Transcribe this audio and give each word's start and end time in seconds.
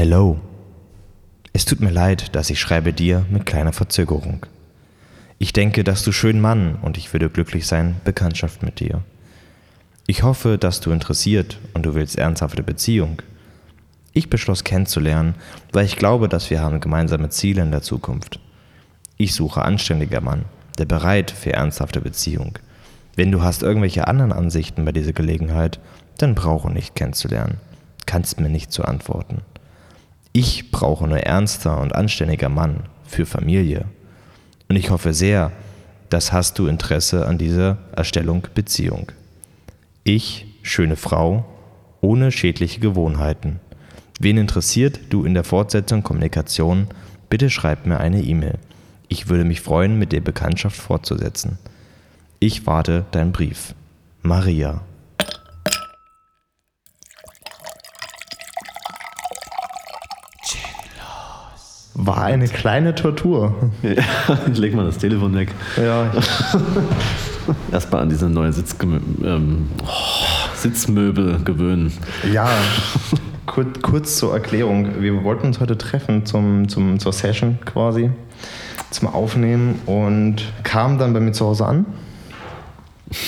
Hello. 0.00 0.38
Es 1.52 1.64
tut 1.64 1.80
mir 1.80 1.90
leid, 1.90 2.36
dass 2.36 2.50
ich 2.50 2.60
schreibe 2.60 2.92
dir 2.92 3.26
mit 3.30 3.46
kleiner 3.46 3.72
Verzögerung. 3.72 4.46
Ich 5.40 5.52
denke, 5.52 5.82
dass 5.82 6.04
du 6.04 6.12
schön 6.12 6.40
Mann 6.40 6.76
und 6.82 6.96
ich 6.96 7.12
würde 7.12 7.28
glücklich 7.28 7.66
sein, 7.66 7.96
Bekanntschaft 8.04 8.62
mit 8.62 8.78
dir. 8.78 9.02
Ich 10.06 10.22
hoffe, 10.22 10.56
dass 10.56 10.78
du 10.78 10.92
interessiert 10.92 11.58
und 11.74 11.84
du 11.84 11.96
willst 11.96 12.16
ernsthafte 12.16 12.62
Beziehung. 12.62 13.22
Ich 14.12 14.30
beschloss 14.30 14.62
kennenzulernen, 14.62 15.34
weil 15.72 15.84
ich 15.84 15.96
glaube, 15.96 16.28
dass 16.28 16.48
wir 16.48 16.60
haben 16.60 16.78
gemeinsame 16.78 17.30
Ziele 17.30 17.62
in 17.62 17.72
der 17.72 17.82
Zukunft. 17.82 18.38
Ich 19.16 19.34
suche 19.34 19.62
anständiger 19.62 20.20
Mann, 20.20 20.44
der 20.78 20.84
bereit 20.84 21.32
für 21.32 21.54
ernsthafte 21.54 22.00
Beziehung. 22.00 22.56
Wenn 23.16 23.32
du 23.32 23.42
hast 23.42 23.64
irgendwelche 23.64 24.06
anderen 24.06 24.32
Ansichten 24.32 24.84
bei 24.84 24.92
dieser 24.92 25.12
Gelegenheit, 25.12 25.80
dann 26.18 26.36
brauche 26.36 26.70
nicht 26.70 26.94
kennenzulernen. 26.94 27.58
Kannst 28.06 28.38
mir 28.38 28.48
nicht 28.48 28.70
zu 28.70 28.84
antworten. 28.84 29.42
Ich 30.40 30.70
brauche 30.70 31.08
nur 31.08 31.18
ernster 31.18 31.80
und 31.80 31.96
anständiger 31.96 32.48
Mann 32.48 32.84
für 33.02 33.26
Familie. 33.26 33.86
Und 34.68 34.76
ich 34.76 34.90
hoffe 34.90 35.12
sehr, 35.12 35.50
dass 36.10 36.32
hast 36.32 36.60
du 36.60 36.68
Interesse 36.68 37.26
an 37.26 37.38
dieser 37.38 37.78
Erstellung 37.90 38.46
Beziehung. 38.54 39.10
Ich, 40.04 40.46
schöne 40.62 40.94
Frau, 40.94 41.44
ohne 42.00 42.30
schädliche 42.30 42.78
Gewohnheiten. 42.78 43.58
Wen 44.20 44.36
interessiert 44.36 45.00
du 45.10 45.24
in 45.24 45.34
der 45.34 45.42
Fortsetzung 45.42 46.04
Kommunikation, 46.04 46.86
bitte 47.28 47.50
schreib 47.50 47.84
mir 47.84 47.98
eine 47.98 48.22
E-Mail. 48.22 48.58
Ich 49.08 49.28
würde 49.28 49.42
mich 49.42 49.60
freuen, 49.60 49.98
mit 49.98 50.12
der 50.12 50.20
Bekanntschaft 50.20 50.76
fortzusetzen. 50.76 51.58
Ich 52.38 52.64
warte 52.64 53.06
deinen 53.10 53.32
Brief. 53.32 53.74
Maria. 54.22 54.82
War 62.00 62.22
eine 62.22 62.46
kleine 62.46 62.94
Tortur. 62.94 63.72
Ja, 63.82 64.38
leg 64.54 64.72
mal 64.72 64.86
das 64.86 64.98
Telefon 64.98 65.34
weg. 65.34 65.52
Ja, 65.76 66.12
Erstmal 67.72 68.02
an 68.02 68.08
diese 68.08 68.28
neuen 68.28 68.52
Sitzgemö 68.52 69.00
ähm, 69.24 69.68
oh, 69.82 69.88
Sitzmöbel 70.54 71.40
gewöhnen. 71.44 71.92
ja. 72.32 72.48
Kurz, 73.46 73.80
kurz 73.82 74.16
zur 74.16 74.34
Erklärung. 74.34 75.00
Wir 75.00 75.24
wollten 75.24 75.46
uns 75.48 75.58
heute 75.58 75.76
treffen 75.76 76.24
zum, 76.24 76.68
zum, 76.68 77.00
zur 77.00 77.12
Session 77.12 77.58
quasi, 77.64 78.10
zum 78.90 79.08
Aufnehmen 79.08 79.80
und 79.86 80.36
kamen 80.62 80.98
dann 80.98 81.14
bei 81.14 81.20
mir 81.20 81.32
zu 81.32 81.46
Hause 81.46 81.66
an 81.66 81.86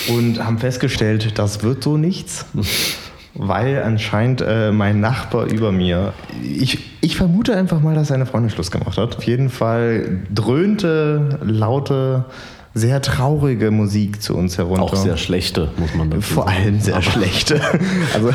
und 0.07 0.41
haben 0.41 0.59
festgestellt, 0.59 1.37
das 1.39 1.63
wird 1.63 1.83
so 1.83 1.97
nichts. 1.97 2.45
Weil 3.33 3.81
anscheinend 3.83 4.41
äh, 4.41 4.71
mein 4.71 4.99
Nachbar 4.99 5.45
über 5.45 5.71
mir, 5.71 6.11
ich, 6.43 6.79
ich 6.99 7.15
vermute 7.15 7.55
einfach 7.55 7.79
mal, 7.79 7.95
dass 7.95 8.09
seine 8.09 8.25
Freundin 8.25 8.49
Schluss 8.49 8.71
gemacht 8.71 8.97
hat. 8.97 9.17
Auf 9.17 9.23
jeden 9.23 9.49
Fall 9.49 10.19
dröhnte 10.33 11.39
laute, 11.41 12.25
sehr 12.73 13.01
traurige 13.01 13.71
Musik 13.71 14.21
zu 14.21 14.35
uns 14.35 14.57
herunter. 14.57 14.83
Auch 14.83 14.95
sehr 14.95 15.17
schlechte, 15.17 15.69
muss 15.77 15.93
man 15.95 16.09
dazu 16.09 16.21
Vor 16.23 16.43
sagen. 16.45 16.57
allem 16.57 16.79
sehr 16.81 16.93
Aber- 16.95 17.03
schlechte. 17.03 17.61
Also, 18.13 18.29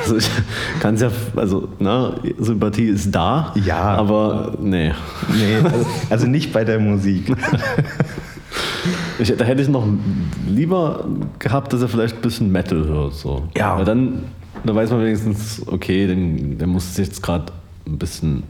Also 0.00 0.16
ich 0.16 0.30
kann 0.80 0.96
ja, 0.96 1.10
also 1.36 1.68
na, 1.78 2.14
Sympathie 2.38 2.86
ist 2.86 3.10
da, 3.14 3.52
Ja. 3.64 3.80
aber 3.96 4.52
nee. 4.60 4.92
nee, 5.34 5.56
also, 5.62 5.86
also 6.10 6.26
nicht 6.26 6.52
bei 6.52 6.64
der 6.64 6.78
Musik. 6.80 7.34
Ich, 9.18 9.34
da 9.36 9.44
hätte 9.44 9.62
ich 9.62 9.68
noch 9.68 9.86
lieber 10.48 11.04
gehabt, 11.38 11.72
dass 11.72 11.82
er 11.82 11.88
vielleicht 11.88 12.16
ein 12.16 12.22
bisschen 12.22 12.52
Metal 12.52 12.86
hört. 12.86 13.14
So. 13.14 13.48
Ja. 13.56 13.78
Weil 13.78 13.84
dann, 13.84 14.24
da 14.64 14.74
weiß 14.74 14.90
man 14.90 15.00
wenigstens, 15.00 15.62
okay, 15.66 16.06
den, 16.06 16.58
der 16.58 16.66
muss 16.66 16.96
jetzt 16.96 17.22
gerade 17.22 17.52
ein 17.86 17.98
bisschen 17.98 18.42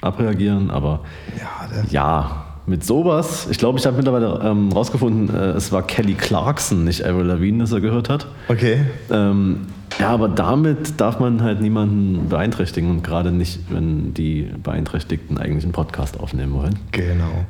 abreagieren, 0.00 0.70
aber 0.70 1.00
Ja, 1.38 1.84
ja, 1.90 2.44
mit 2.66 2.84
sowas, 2.84 3.48
ich 3.50 3.58
glaube, 3.58 3.78
ich 3.78 3.86
habe 3.86 3.96
mittlerweile 3.96 4.40
ähm, 4.44 4.70
rausgefunden, 4.72 5.34
äh, 5.34 5.50
es 5.50 5.72
war 5.72 5.82
Kelly 5.82 6.14
Clarkson, 6.14 6.84
nicht 6.84 7.04
Avril 7.04 7.26
Lavigne, 7.26 7.60
das 7.60 7.72
er 7.72 7.80
gehört 7.80 8.08
hat. 8.08 8.26
okay. 8.48 8.80
Ähm, 9.10 9.66
ja, 9.98 10.08
aber 10.08 10.28
damit 10.28 11.00
darf 11.00 11.20
man 11.20 11.42
halt 11.42 11.60
niemanden 11.60 12.28
beeinträchtigen 12.28 12.90
und 12.90 13.04
gerade 13.04 13.30
nicht, 13.30 13.60
wenn 13.68 14.14
die 14.14 14.48
Beeinträchtigten 14.62 15.38
eigentlich 15.38 15.64
einen 15.64 15.72
Podcast 15.72 16.18
aufnehmen 16.18 16.54
wollen. 16.54 16.78
Genau. 16.92 17.44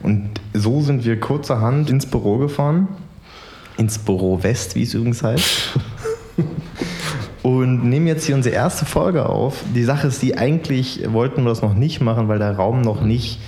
Und 0.00 0.30
so 0.54 0.80
sind 0.80 1.04
wir 1.04 1.18
kurzerhand 1.20 1.90
ins 1.90 2.06
Büro 2.06 2.38
gefahren. 2.38 2.88
Ins 3.76 3.98
Büro 3.98 4.42
West, 4.42 4.74
wie 4.74 4.82
es 4.82 4.94
übrigens 4.94 5.22
heißt. 5.22 5.70
Und 7.42 7.84
nehmen 7.88 8.06
jetzt 8.06 8.24
hier 8.26 8.34
unsere 8.34 8.54
erste 8.54 8.84
Folge 8.84 9.26
auf. 9.26 9.62
Die 9.74 9.84
Sache 9.84 10.08
ist 10.08 10.20
die, 10.20 10.36
eigentlich 10.36 11.02
wollten 11.10 11.42
wir 11.44 11.48
das 11.48 11.62
noch 11.62 11.74
nicht 11.74 12.00
machen, 12.00 12.28
weil 12.28 12.38
der 12.38 12.54
Raum 12.56 12.82
noch 12.82 13.00
nicht, 13.00 13.40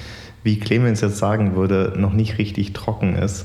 wie 0.43 0.59
Clemens 0.59 1.03
jetzt 1.03 1.19
sagen 1.19 1.55
würde, 1.57 1.93
noch 1.97 2.15
nicht 2.15 2.39
richtig 2.39 2.73
trocken 2.73 3.17
ist. 3.17 3.45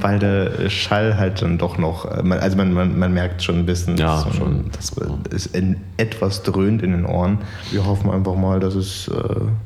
Weil 0.00 0.18
der 0.20 0.70
Schall 0.70 1.16
halt 1.18 1.42
dann 1.42 1.58
doch 1.58 1.76
noch, 1.78 2.04
also 2.04 2.56
man, 2.56 2.72
man, 2.72 2.98
man 2.98 3.12
merkt 3.12 3.42
schon 3.42 3.58
ein 3.60 3.66
bisschen, 3.66 3.96
Ja, 3.96 4.22
dass, 4.22 4.36
schon. 4.36 4.70
dass 4.72 4.92
es 5.32 5.46
in, 5.46 5.76
etwas 5.96 6.42
dröhnt 6.44 6.82
in 6.82 6.92
den 6.92 7.04
Ohren. 7.04 7.38
Wir 7.72 7.84
hoffen 7.84 8.10
einfach 8.10 8.34
mal, 8.36 8.60
dass 8.60 8.74
es 8.76 9.08
äh, 9.08 9.12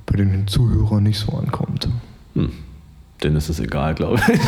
bei 0.06 0.16
den 0.16 0.47
Zuhörern 0.47 1.03
nicht 1.03 1.19
so 1.19 1.33
ankommt. 1.33 1.89
Hm. 2.38 2.50
Denen 3.22 3.34
ist 3.34 3.49
es 3.49 3.59
egal, 3.59 3.97
glaube 3.97 4.21
ich. 4.32 4.41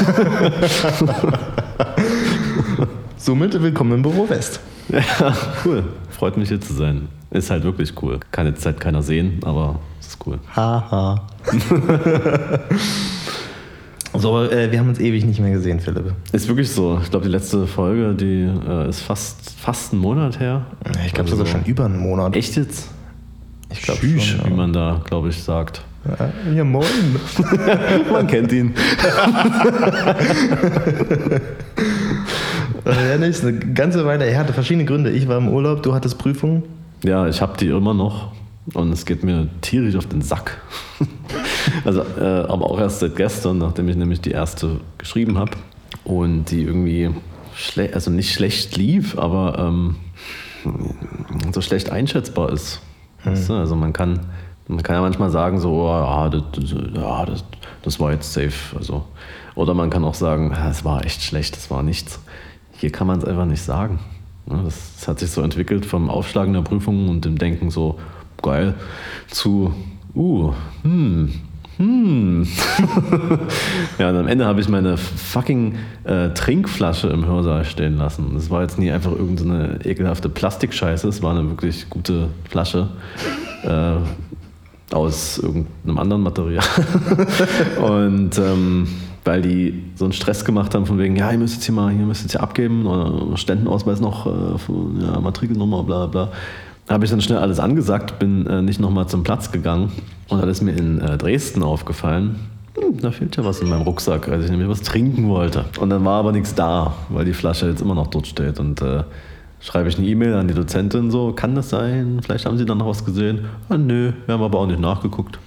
Somit 3.16 3.60
willkommen 3.60 3.94
im 3.94 4.02
Büro 4.02 4.28
West. 4.28 4.60
Ja, 4.90 5.36
cool. 5.64 5.82
Freut 6.08 6.36
mich 6.36 6.50
hier 6.50 6.60
zu 6.60 6.72
sein. 6.72 7.08
Ist 7.32 7.50
halt 7.50 7.64
wirklich 7.64 7.92
cool. 8.00 8.20
Kann 8.30 8.46
jetzt 8.46 8.64
halt 8.64 8.78
keiner 8.78 9.02
sehen, 9.02 9.40
aber 9.42 9.80
es 9.98 10.06
ist 10.08 10.24
cool. 10.24 10.38
Haha. 10.54 11.26
so, 14.14 14.28
aber 14.36 14.52
äh, 14.52 14.70
wir 14.70 14.78
haben 14.78 14.88
uns 14.88 15.00
ewig 15.00 15.24
nicht 15.24 15.40
mehr 15.40 15.50
gesehen, 15.50 15.80
Philipp. 15.80 16.14
Ist 16.30 16.46
wirklich 16.46 16.70
so. 16.70 17.00
Ich 17.02 17.10
glaube, 17.10 17.24
die 17.24 17.32
letzte 17.32 17.66
Folge, 17.66 18.14
die 18.14 18.48
äh, 18.68 18.88
ist 18.88 19.00
fast, 19.00 19.50
fast 19.58 19.92
einen 19.92 20.00
Monat 20.00 20.38
her. 20.38 20.64
Ich 21.04 21.12
glaube 21.12 21.28
Also 21.28 21.44
sogar 21.44 21.50
schon 21.50 21.64
über 21.64 21.86
einen 21.86 21.98
Monat. 21.98 22.36
Echt 22.36 22.54
jetzt? 22.54 22.88
Ich 23.72 23.82
glaube 23.82 24.00
schon. 24.20 24.48
wie 24.48 24.54
man 24.54 24.72
da, 24.72 25.02
glaube 25.04 25.30
ich, 25.30 25.42
sagt. 25.42 25.82
Ja, 26.54 26.64
moin. 26.64 26.86
Man 28.12 28.26
kennt 28.26 28.52
ihn. 28.52 28.74
Ja, 32.84 33.18
nee, 33.18 33.28
ist 33.28 33.44
eine 33.44 33.58
ganze 33.58 34.06
Weile. 34.06 34.24
Er 34.24 34.38
hatte 34.38 34.52
verschiedene 34.52 34.84
Gründe. 34.86 35.10
Ich 35.10 35.28
war 35.28 35.36
im 35.36 35.48
Urlaub, 35.48 35.82
du 35.82 35.94
hattest 35.94 36.18
Prüfungen. 36.18 36.62
Ja, 37.04 37.28
ich 37.28 37.42
habe 37.42 37.56
die 37.58 37.68
immer 37.68 37.94
noch 37.94 38.32
und 38.74 38.92
es 38.92 39.04
geht 39.04 39.22
mir 39.24 39.48
tierisch 39.60 39.96
auf 39.96 40.06
den 40.06 40.22
Sack. 40.22 40.58
also, 41.84 42.02
äh, 42.18 42.24
aber 42.24 42.70
auch 42.70 42.78
erst 42.78 43.00
seit 43.00 43.16
gestern, 43.16 43.58
nachdem 43.58 43.88
ich 43.88 43.96
nämlich 43.96 44.20
die 44.20 44.30
erste 44.30 44.80
geschrieben 44.98 45.38
habe 45.38 45.52
und 46.04 46.50
die 46.50 46.62
irgendwie 46.62 47.10
also 47.92 48.10
nicht 48.10 48.32
schlecht 48.32 48.76
lief, 48.76 49.18
aber 49.18 49.58
ähm, 49.58 49.96
so 51.52 51.60
schlecht 51.60 51.90
einschätzbar 51.90 52.52
ist. 52.52 52.80
Du? 53.24 53.54
Also 53.54 53.76
man 53.76 53.92
kann, 53.92 54.20
man 54.70 54.82
kann 54.82 54.96
ja 54.96 55.02
manchmal 55.02 55.30
sagen 55.30 55.58
so, 55.58 55.72
oh, 55.72 55.88
ja, 55.88 56.28
das, 56.28 56.42
ja, 56.94 57.26
das, 57.26 57.44
das 57.82 58.00
war 58.00 58.12
jetzt 58.12 58.32
safe. 58.32 58.76
Also, 58.76 59.04
oder 59.54 59.74
man 59.74 59.90
kann 59.90 60.04
auch 60.04 60.14
sagen, 60.14 60.52
"Ja, 60.54 60.70
es 60.70 60.84
war 60.84 61.04
echt 61.04 61.22
schlecht, 61.22 61.56
das 61.56 61.70
war 61.70 61.82
nichts. 61.82 62.20
Hier 62.72 62.90
kann 62.92 63.06
man 63.06 63.18
es 63.18 63.24
einfach 63.24 63.46
nicht 63.46 63.62
sagen. 63.62 63.98
Ja, 64.48 64.62
Das, 64.62 64.94
das 64.96 65.08
hat 65.08 65.18
sich 65.18 65.30
so 65.30 65.42
entwickelt 65.42 65.86
vom 65.86 66.08
Aufschlagen 66.08 66.54
der 66.54 66.62
Prüfungen 66.62 67.08
und 67.08 67.24
dem 67.24 67.36
Denken 67.36 67.70
so, 67.70 67.98
geil, 68.42 68.74
zu, 69.28 69.74
uh, 70.14 70.52
hm, 70.82 71.30
hm. 71.76 72.46
ja, 73.98 74.10
und 74.10 74.16
am 74.16 74.28
Ende 74.28 74.44
habe 74.44 74.60
ich 74.60 74.68
meine 74.68 74.96
fucking 74.96 75.76
äh, 76.04 76.28
Trinkflasche 76.30 77.08
im 77.08 77.26
Hörsaal 77.26 77.64
stehen 77.64 77.96
lassen. 77.96 78.32
Das 78.34 78.50
war 78.50 78.62
jetzt 78.62 78.78
nie 78.78 78.90
einfach 78.90 79.12
irgendeine 79.12 79.78
ekelhafte 79.84 80.28
Plastikscheiße, 80.28 81.08
es 81.08 81.22
war 81.22 81.32
eine 81.32 81.48
wirklich 81.48 81.88
gute 81.88 82.28
Flasche. 82.48 82.88
Äh, 83.64 83.96
aus 84.94 85.38
irgendeinem 85.38 85.98
anderen 85.98 86.22
Material. 86.22 86.64
und 87.82 88.38
ähm, 88.38 88.88
weil 89.24 89.42
die 89.42 89.84
so 89.96 90.04
einen 90.04 90.12
Stress 90.12 90.44
gemacht 90.44 90.74
haben 90.74 90.86
von 90.86 90.98
wegen, 90.98 91.16
ja, 91.16 91.30
ihr 91.30 91.38
müsst 91.38 91.54
jetzt 91.54 91.64
hier 91.64 91.74
mal, 91.74 91.92
ihr 91.92 91.98
müsst 91.98 92.22
jetzt 92.22 92.32
hier 92.32 92.42
abgeben, 92.42 92.86
oder 92.86 93.36
Ständenausweis 93.36 94.00
noch, 94.00 94.26
äh, 94.26 95.02
ja, 95.02 95.20
Matrikelnummer, 95.20 95.82
bla 95.82 96.06
bla. 96.06 96.28
Habe 96.88 97.04
ich 97.04 97.10
dann 97.10 97.20
schnell 97.20 97.38
alles 97.38 97.60
angesagt, 97.60 98.18
bin 98.18 98.46
äh, 98.46 98.62
nicht 98.62 98.80
nochmal 98.80 99.06
zum 99.06 99.22
Platz 99.22 99.52
gegangen 99.52 99.92
und 100.28 100.40
dann 100.40 100.48
ist 100.48 100.62
mir 100.62 100.72
in 100.72 101.00
äh, 101.00 101.16
Dresden 101.18 101.62
aufgefallen, 101.62 102.36
hm, 102.76 103.00
da 103.00 103.10
fehlt 103.10 103.36
ja 103.36 103.44
was 103.44 103.60
in 103.60 103.68
meinem 103.68 103.82
Rucksack, 103.82 104.28
als 104.28 104.44
ich 104.44 104.50
nämlich 104.50 104.68
was 104.68 104.82
trinken 104.82 105.28
wollte. 105.28 105.66
Und 105.78 105.90
dann 105.90 106.04
war 106.04 106.18
aber 106.20 106.32
nichts 106.32 106.54
da, 106.54 106.94
weil 107.08 107.24
die 107.24 107.32
Flasche 107.32 107.68
jetzt 107.68 107.82
immer 107.82 107.94
noch 107.94 108.08
dort 108.08 108.26
steht 108.26 108.58
und 108.58 108.80
äh, 108.82 109.02
schreibe 109.60 109.88
ich 109.88 109.98
eine 109.98 110.06
E-Mail 110.06 110.34
an 110.34 110.48
die 110.48 110.54
Dozentin 110.54 111.10
so, 111.10 111.32
kann 111.32 111.54
das 111.54 111.70
sein? 111.70 112.20
Vielleicht 112.22 112.46
haben 112.46 112.58
Sie 112.58 112.64
dann 112.64 112.78
noch 112.78 112.86
was 112.88 113.04
gesehen? 113.04 113.46
Ah, 113.68 113.76
nö, 113.76 114.12
wir 114.26 114.34
haben 114.34 114.42
aber 114.42 114.58
auch 114.58 114.66
nicht 114.66 114.80
nachgeguckt. 114.80 115.38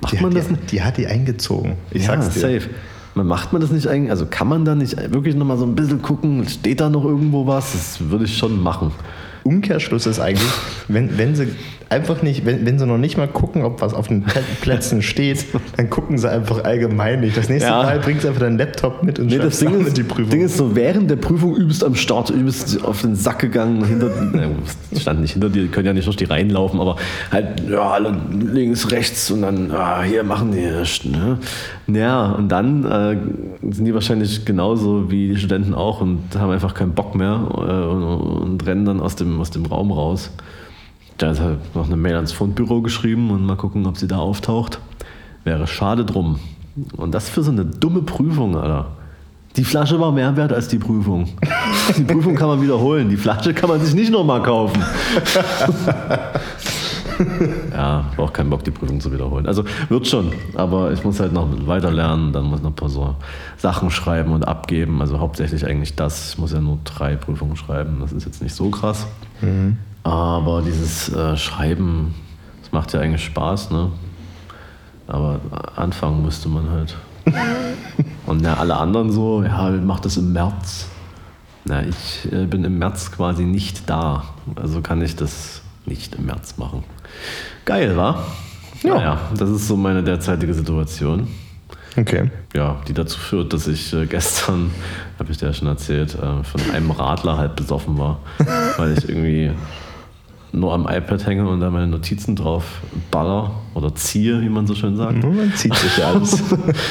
Macht 0.00 0.12
Die, 0.12 0.22
man 0.22 0.34
hat, 0.34 0.38
das 0.38 0.48
die, 0.48 0.66
die 0.66 0.82
hat 0.82 0.96
die 0.96 1.06
eingezogen. 1.06 1.76
Ich 1.90 2.02
ja, 2.06 2.08
sag's 2.20 2.34
dir. 2.34 2.40
safe. 2.40 2.70
Man 3.14 3.26
macht 3.26 3.52
man 3.52 3.62
das 3.62 3.70
nicht 3.70 3.86
eigentlich, 3.86 4.10
also 4.10 4.26
kann 4.26 4.48
man 4.48 4.64
da 4.64 4.74
nicht 4.74 4.96
wirklich 5.12 5.36
nochmal 5.36 5.56
so 5.56 5.64
ein 5.64 5.76
bisschen 5.76 6.02
gucken, 6.02 6.48
steht 6.48 6.80
da 6.80 6.90
noch 6.90 7.04
irgendwo 7.04 7.46
was? 7.46 7.72
Das 7.72 8.10
würde 8.10 8.24
ich 8.24 8.36
schon 8.36 8.60
machen. 8.60 8.90
Umkehrschluss 9.44 10.06
ist 10.06 10.20
eigentlich, 10.20 10.50
wenn, 10.88 11.16
wenn 11.18 11.34
sie 11.34 11.48
einfach 11.90 12.22
nicht, 12.22 12.44
wenn, 12.44 12.66
wenn 12.66 12.78
sie 12.78 12.86
noch 12.86 12.98
nicht 12.98 13.16
mal 13.16 13.28
gucken, 13.28 13.62
ob 13.62 13.80
was 13.80 13.94
auf 13.94 14.08
den 14.08 14.24
Plätzen 14.62 15.02
steht, 15.02 15.44
dann 15.76 15.90
gucken 15.90 16.18
sie 16.18 16.30
einfach 16.30 16.64
allgemein 16.64 17.20
nicht. 17.20 17.36
Das 17.36 17.48
nächste 17.48 17.68
Ja. 17.70 17.82
Mal 17.82 18.00
bringst 18.00 18.24
du 18.24 18.28
einfach 18.28 18.40
deinen 18.40 18.58
Laptop 18.58 19.02
mit 19.02 19.18
und 19.18 19.26
Nee, 19.26 19.38
das 19.38 19.58
Ding 19.58 19.86
ist, 19.86 19.96
die 19.96 20.02
Prüfung. 20.02 20.30
Ding 20.30 20.42
ist 20.42 20.56
so, 20.56 20.74
während 20.74 21.10
der 21.10 21.16
Prüfung 21.16 21.56
übst 21.56 21.84
am 21.84 21.94
Start, 21.94 22.30
übst 22.30 22.82
auf 22.84 23.02
den 23.02 23.14
Sack 23.14 23.38
gegangen, 23.40 23.84
hinter, 23.84 24.08
ne, 24.08 24.50
stand 24.98 25.20
nicht 25.20 25.32
hinter 25.32 25.50
dir, 25.50 25.62
die 25.62 25.68
können 25.68 25.86
ja 25.86 25.92
nicht 25.92 26.06
durch 26.06 26.16
die 26.16 26.24
Reihen 26.24 26.50
laufen, 26.50 26.80
aber 26.80 26.96
halt, 27.30 27.62
ja, 27.68 27.90
alle 27.90 28.16
links, 28.30 28.90
rechts 28.90 29.30
und 29.30 29.42
dann, 29.42 29.70
ah, 29.70 30.02
hier 30.02 30.24
machen 30.24 30.52
die, 30.52 30.64
das, 30.68 31.04
ne? 31.04 31.38
Ja, 31.86 32.32
und 32.32 32.48
dann 32.48 32.84
äh, 32.84 33.16
sind 33.70 33.84
die 33.84 33.92
wahrscheinlich 33.92 34.44
genauso 34.46 35.10
wie 35.10 35.28
die 35.28 35.36
Studenten 35.36 35.74
auch 35.74 36.00
und 36.00 36.20
haben 36.38 36.50
einfach 36.50 36.72
keinen 36.72 36.92
Bock 36.92 37.14
mehr 37.14 37.46
äh, 37.52 37.60
und, 37.60 38.02
und 38.02 38.66
rennen 38.66 38.86
dann 38.86 39.00
aus 39.00 39.16
dem, 39.16 39.33
aus 39.40 39.50
dem 39.50 39.66
Raum 39.66 39.90
raus. 39.90 40.30
Da 41.18 41.30
ist 41.30 41.40
halt 41.40 41.74
noch 41.74 41.86
eine 41.86 41.96
Mail 41.96 42.16
ans 42.16 42.32
Fundbüro 42.32 42.82
geschrieben 42.82 43.30
und 43.30 43.44
mal 43.46 43.56
gucken, 43.56 43.86
ob 43.86 43.96
sie 43.96 44.08
da 44.08 44.18
auftaucht. 44.18 44.80
Wäre 45.44 45.66
schade 45.66 46.04
drum. 46.04 46.40
Und 46.96 47.14
das 47.14 47.28
für 47.28 47.42
so 47.42 47.52
eine 47.52 47.64
dumme 47.64 48.02
Prüfung, 48.02 48.56
Alter. 48.56 48.88
Die 49.56 49.62
Flasche 49.62 50.00
war 50.00 50.10
mehr 50.10 50.36
wert 50.36 50.52
als 50.52 50.66
die 50.66 50.78
Prüfung. 50.78 51.28
Die 51.96 52.02
Prüfung 52.02 52.34
kann 52.34 52.48
man 52.48 52.60
wiederholen. 52.60 53.08
Die 53.08 53.16
Flasche 53.16 53.54
kann 53.54 53.68
man 53.68 53.80
sich 53.80 53.94
nicht 53.94 54.10
nochmal 54.10 54.42
kaufen. 54.42 54.82
ja, 57.72 58.04
ich 58.12 58.18
auch 58.18 58.32
keinen 58.32 58.50
Bock, 58.50 58.64
die 58.64 58.70
Prüfung 58.70 59.00
zu 59.00 59.12
wiederholen. 59.12 59.46
Also 59.46 59.64
wird 59.88 60.06
schon, 60.06 60.32
aber 60.54 60.92
ich 60.92 61.04
muss 61.04 61.20
halt 61.20 61.32
noch 61.32 61.48
weiter 61.66 61.90
lernen. 61.90 62.32
Dann 62.32 62.44
muss 62.44 62.60
ich 62.60 62.64
noch 62.64 62.72
ein 62.72 62.76
paar 62.76 62.88
so 62.88 63.16
Sachen 63.56 63.90
schreiben 63.90 64.32
und 64.32 64.46
abgeben. 64.46 65.00
Also 65.00 65.18
hauptsächlich 65.18 65.66
eigentlich 65.66 65.94
das. 65.94 66.30
Ich 66.30 66.38
muss 66.38 66.52
ja 66.52 66.60
nur 66.60 66.78
drei 66.84 67.16
Prüfungen 67.16 67.56
schreiben. 67.56 67.98
Das 68.00 68.12
ist 68.12 68.24
jetzt 68.24 68.42
nicht 68.42 68.54
so 68.54 68.70
krass. 68.70 69.06
Aber 70.02 70.62
dieses 70.62 71.12
äh, 71.12 71.36
Schreiben, 71.36 72.14
das 72.62 72.72
macht 72.72 72.92
ja 72.92 73.00
eigentlich 73.00 73.24
Spaß, 73.24 73.70
ne? 73.70 73.90
Aber 75.06 75.40
anfangen 75.76 76.22
müsste 76.22 76.48
man 76.48 76.70
halt. 76.70 76.96
Und 78.26 78.42
ja, 78.42 78.54
alle 78.54 78.76
anderen 78.76 79.10
so, 79.12 79.42
ja, 79.42 79.70
macht 79.70 80.04
das 80.04 80.16
im 80.16 80.32
März. 80.32 80.88
Na, 81.64 81.82
ich 81.82 82.30
äh, 82.30 82.46
bin 82.46 82.64
im 82.64 82.78
März 82.78 83.10
quasi 83.12 83.44
nicht 83.44 83.88
da. 83.88 84.24
Also 84.56 84.82
kann 84.82 85.00
ich 85.02 85.16
das 85.16 85.62
nicht 85.86 86.14
im 86.14 86.26
März 86.26 86.56
machen. 86.58 86.84
Geil, 87.64 87.96
wa? 87.96 88.24
Ja. 88.82 88.94
Naja, 88.94 89.20
das 89.36 89.50
ist 89.50 89.68
so 89.68 89.76
meine 89.76 90.02
derzeitige 90.02 90.52
Situation. 90.52 91.28
Okay. 91.96 92.30
Ja, 92.54 92.76
die 92.88 92.92
dazu 92.92 93.18
führt, 93.18 93.52
dass 93.52 93.66
ich 93.68 93.92
äh, 93.94 94.06
gestern, 94.06 94.70
habe 95.18 95.30
ich 95.30 95.38
dir 95.38 95.46
ja 95.46 95.52
schon 95.52 95.68
erzählt, 95.68 96.14
äh, 96.14 96.42
von 96.42 96.60
einem 96.72 96.90
Radler 96.90 97.38
halt 97.38 97.56
besoffen 97.56 97.98
war, 97.98 98.18
weil 98.76 98.98
ich 98.98 99.08
irgendwie 99.08 99.52
nur 100.52 100.72
am 100.72 100.86
iPad 100.88 101.26
hänge 101.26 101.48
und 101.48 101.60
da 101.60 101.70
meine 101.70 101.86
Notizen 101.86 102.36
drauf 102.36 102.80
baller 103.10 103.50
oder 103.74 103.94
ziehe, 103.94 104.40
wie 104.40 104.48
man 104.48 104.66
so 104.66 104.74
schön 104.74 104.96
sagt. 104.96 105.22
Man 105.22 105.52
zieht 105.54 105.74
sich 105.74 105.96
ja 105.96 106.12
alles. 106.12 106.42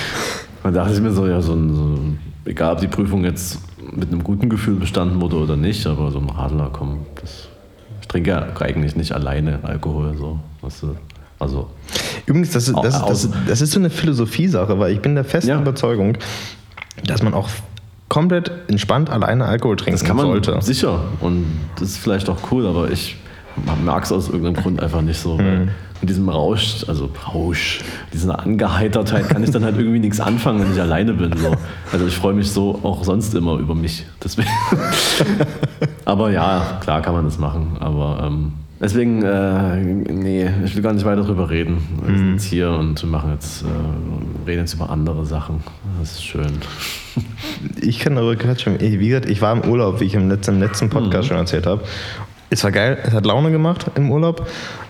Dann 0.64 0.74
dachte 0.74 0.94
ich 0.94 1.02
mir 1.02 1.12
so, 1.12 1.28
ja, 1.28 1.42
so 1.42 1.54
ein, 1.54 1.76
so 1.76 2.00
egal 2.46 2.74
ob 2.74 2.80
die 2.80 2.88
Prüfung 2.88 3.24
jetzt 3.24 3.60
mit 3.92 4.12
einem 4.12 4.24
guten 4.24 4.50
Gefühl 4.50 4.76
bestanden 4.76 5.22
wurde 5.22 5.38
oder 5.38 5.56
nicht, 5.56 5.86
aber 5.88 6.12
so 6.12 6.20
ein 6.20 6.30
Radler, 6.30 6.70
komm, 6.72 7.06
das, 7.20 7.50
ich 8.04 8.08
trinke 8.10 8.32
ja 8.32 8.48
eigentlich 8.60 8.98
nicht 8.98 9.14
alleine 9.14 9.60
Alkohol, 9.64 10.14
so, 10.18 10.38
weißt 10.62 10.84
du, 10.84 10.96
also, 11.40 11.70
Übrigens, 12.26 12.52
das 12.52 12.68
ist, 12.68 12.76
das, 12.84 13.06
das, 13.06 13.30
das 13.48 13.62
ist 13.62 13.72
so 13.72 13.80
eine 13.80 13.90
Philosophie-Sache, 13.90 14.78
weil 14.78 14.92
ich 14.92 15.02
bin 15.02 15.16
der 15.16 15.24
festen 15.24 15.50
Ja. 15.52 15.60
Überzeugung, 15.62 16.18
dass 17.06 17.24
man 17.24 17.34
auch 17.34 17.50
komplett 18.10 18.52
entspannt 18.68 19.10
alleine 19.10 19.46
Alkohol 19.46 19.78
trinken 19.78 20.00
das 20.00 20.04
kann 20.04 20.18
man 20.18 20.26
sollte. 20.26 20.62
sicher 20.62 21.00
und 21.22 21.46
das 21.80 21.92
ist 21.92 21.98
vielleicht 21.98 22.30
auch 22.30 22.52
cool, 22.52 22.68
aber 22.68 22.92
ich 22.92 23.16
mag 23.84 24.04
es 24.04 24.12
aus 24.12 24.30
irgendeinem 24.30 24.56
Grund 24.56 24.82
einfach 24.82 25.02
nicht 25.02 25.20
so, 25.20 25.38
weil 25.38 25.70
mit 26.04 26.10
diesem 26.10 26.28
Rausch, 26.28 26.84
also 26.90 27.10
Rausch, 27.34 27.80
dieser 28.12 28.38
Angeheitertheit 28.40 29.30
kann 29.30 29.42
ich 29.42 29.52
dann 29.52 29.64
halt 29.64 29.78
irgendwie 29.78 30.00
nichts 30.00 30.20
anfangen, 30.20 30.60
wenn 30.60 30.74
ich 30.74 30.82
alleine 30.82 31.14
bin, 31.14 31.32
so. 31.38 31.56
Also 31.94 32.08
ich 32.08 32.14
freue 32.14 32.34
mich 32.34 32.52
so 32.52 32.78
auch 32.84 33.06
sonst 33.06 33.34
immer 33.36 33.58
über 33.58 33.74
mich, 33.74 34.06
deswegen. 34.22 34.50
Aber 36.06 36.30
ja, 36.30 36.78
klar 36.82 37.02
kann 37.02 37.14
man 37.14 37.24
das 37.24 37.40
machen. 37.40 37.78
Aber 37.80 38.22
ähm, 38.28 38.52
deswegen, 38.82 39.24
äh, 39.24 39.78
nee, 39.78 40.50
ich 40.66 40.76
will 40.76 40.84
gar 40.84 40.92
nicht 40.92 41.06
weiter 41.06 41.24
drüber 41.24 41.50
reden. 41.50 41.78
Wir 42.06 42.18
sind 42.18 42.34
jetzt 42.34 42.46
hier 42.46 42.72
und 42.72 43.02
machen 43.10 43.32
jetzt, 43.32 43.64
äh, 43.64 44.46
reden 44.46 44.60
jetzt 44.60 44.74
über 44.74 44.90
andere 44.90 45.26
Sachen. 45.26 45.64
Das 46.02 46.12
ist 46.12 46.26
schön. 46.26 46.52
Ich 47.80 48.00
kann 48.00 48.18
aber 48.18 48.36
gerade 48.36 48.60
schon, 48.60 48.80
wie 48.80 49.08
gesagt, 49.08 49.30
ich 49.30 49.42
war 49.42 49.54
im 49.54 49.70
Urlaub, 49.70 50.00
wie 50.00 50.06
ich 50.06 50.16
im 50.16 50.30
letzten, 50.30 50.56
im 50.56 50.60
letzten 50.60 50.90
Podcast 50.90 51.28
schon 51.30 51.38
erzählt 51.38 51.66
habe. 51.66 51.84
Es 52.54 52.64
war 52.64 52.72
geil, 52.72 53.00
es 53.04 53.14
hat 53.14 53.26
Laune 53.26 53.50
gemacht 53.50 53.88
im 53.96 54.12
Urlaub. 54.12 54.48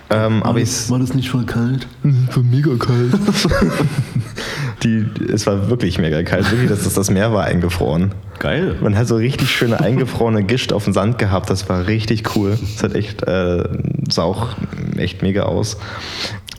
Ähm, 0.10 0.44
aber 0.44 0.60
ich, 0.60 0.90
war 0.90 1.00
das 1.00 1.14
nicht 1.14 1.30
voll 1.30 1.46
kalt? 1.46 1.88
war 2.04 2.44
mega 2.44 2.76
kalt. 2.76 3.14
Die, 4.84 5.06
es 5.32 5.48
war 5.48 5.70
wirklich 5.70 5.98
mega 5.98 6.24
kalt. 6.24 6.52
Wirklich, 6.52 6.70
dass 6.70 6.84
das, 6.84 6.94
das 6.94 7.10
Meer 7.10 7.32
war 7.32 7.46
eingefroren. 7.46 8.12
Geil. 8.40 8.76
Man 8.82 8.98
hat 8.98 9.08
so 9.08 9.16
richtig 9.16 9.50
schöne 9.50 9.80
eingefrorene 9.80 10.44
Gischt 10.44 10.74
auf 10.74 10.84
dem 10.84 10.92
Sand 10.92 11.18
gehabt. 11.18 11.50
Das 11.50 11.70
war 11.70 11.88
richtig 11.88 12.36
cool. 12.36 12.58
Das 12.60 12.84
hat 12.84 12.96
echt, 12.96 13.24
äh, 13.24 13.64
sah 14.10 14.24
auch 14.24 14.50
echt 14.98 15.22
mega 15.22 15.44
aus. 15.44 15.78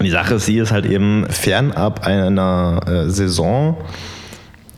Die 0.03 0.11
Sache 0.11 0.37
ist, 0.37 0.47
sie 0.47 0.57
ist 0.57 0.73
halt 0.73 0.87
eben 0.87 1.27
fernab 1.29 2.07
einer 2.07 2.81
äh, 2.87 3.11
Saison 3.11 3.77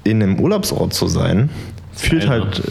in 0.02 0.20
einem 0.20 0.40
Urlaubsort 0.40 0.92
zu 0.92 1.06
sein. 1.06 1.50
Führt 1.96 2.26
Geil, 2.26 2.30
halt. 2.42 2.62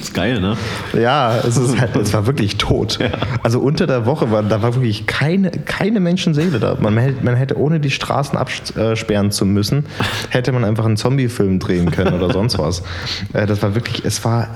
Ist 0.00 0.14
geil, 0.14 0.40
ne? 0.40 0.56
Ja, 0.92 1.36
es 1.38 1.56
ist 1.56 1.78
halt, 1.80 1.96
es 1.96 2.12
war 2.14 2.26
wirklich 2.26 2.56
tot. 2.58 2.98
Also 3.42 3.58
unter 3.58 3.86
der 3.88 4.06
Woche 4.06 4.30
war, 4.30 4.42
da 4.44 4.62
war 4.62 4.74
wirklich 4.74 5.06
keine, 5.06 5.50
keine 5.50 5.98
Menschenseele 5.98 6.60
da. 6.60 6.76
Man 6.78 6.96
hätte, 6.96 7.24
man 7.24 7.34
hätte 7.34 7.58
ohne 7.58 7.80
die 7.80 7.90
Straßen 7.90 8.38
absperren 8.38 9.32
zu 9.32 9.44
müssen, 9.46 9.84
hätte 10.28 10.52
man 10.52 10.64
einfach 10.64 10.84
einen 10.84 10.96
Zombie-Film 10.96 11.58
drehen 11.58 11.90
können 11.90 12.14
oder 12.14 12.32
sonst 12.32 12.58
was. 12.58 12.82
Äh, 13.32 13.46
Das 13.46 13.62
war 13.62 13.74
wirklich, 13.74 14.04
es 14.04 14.24
war 14.24 14.48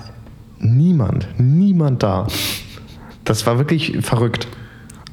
niemand, 0.59 1.27
niemand 1.39 2.03
da. 2.03 2.27
Das 3.25 3.47
war 3.47 3.59
wirklich 3.59 3.99
verrückt. 4.03 4.47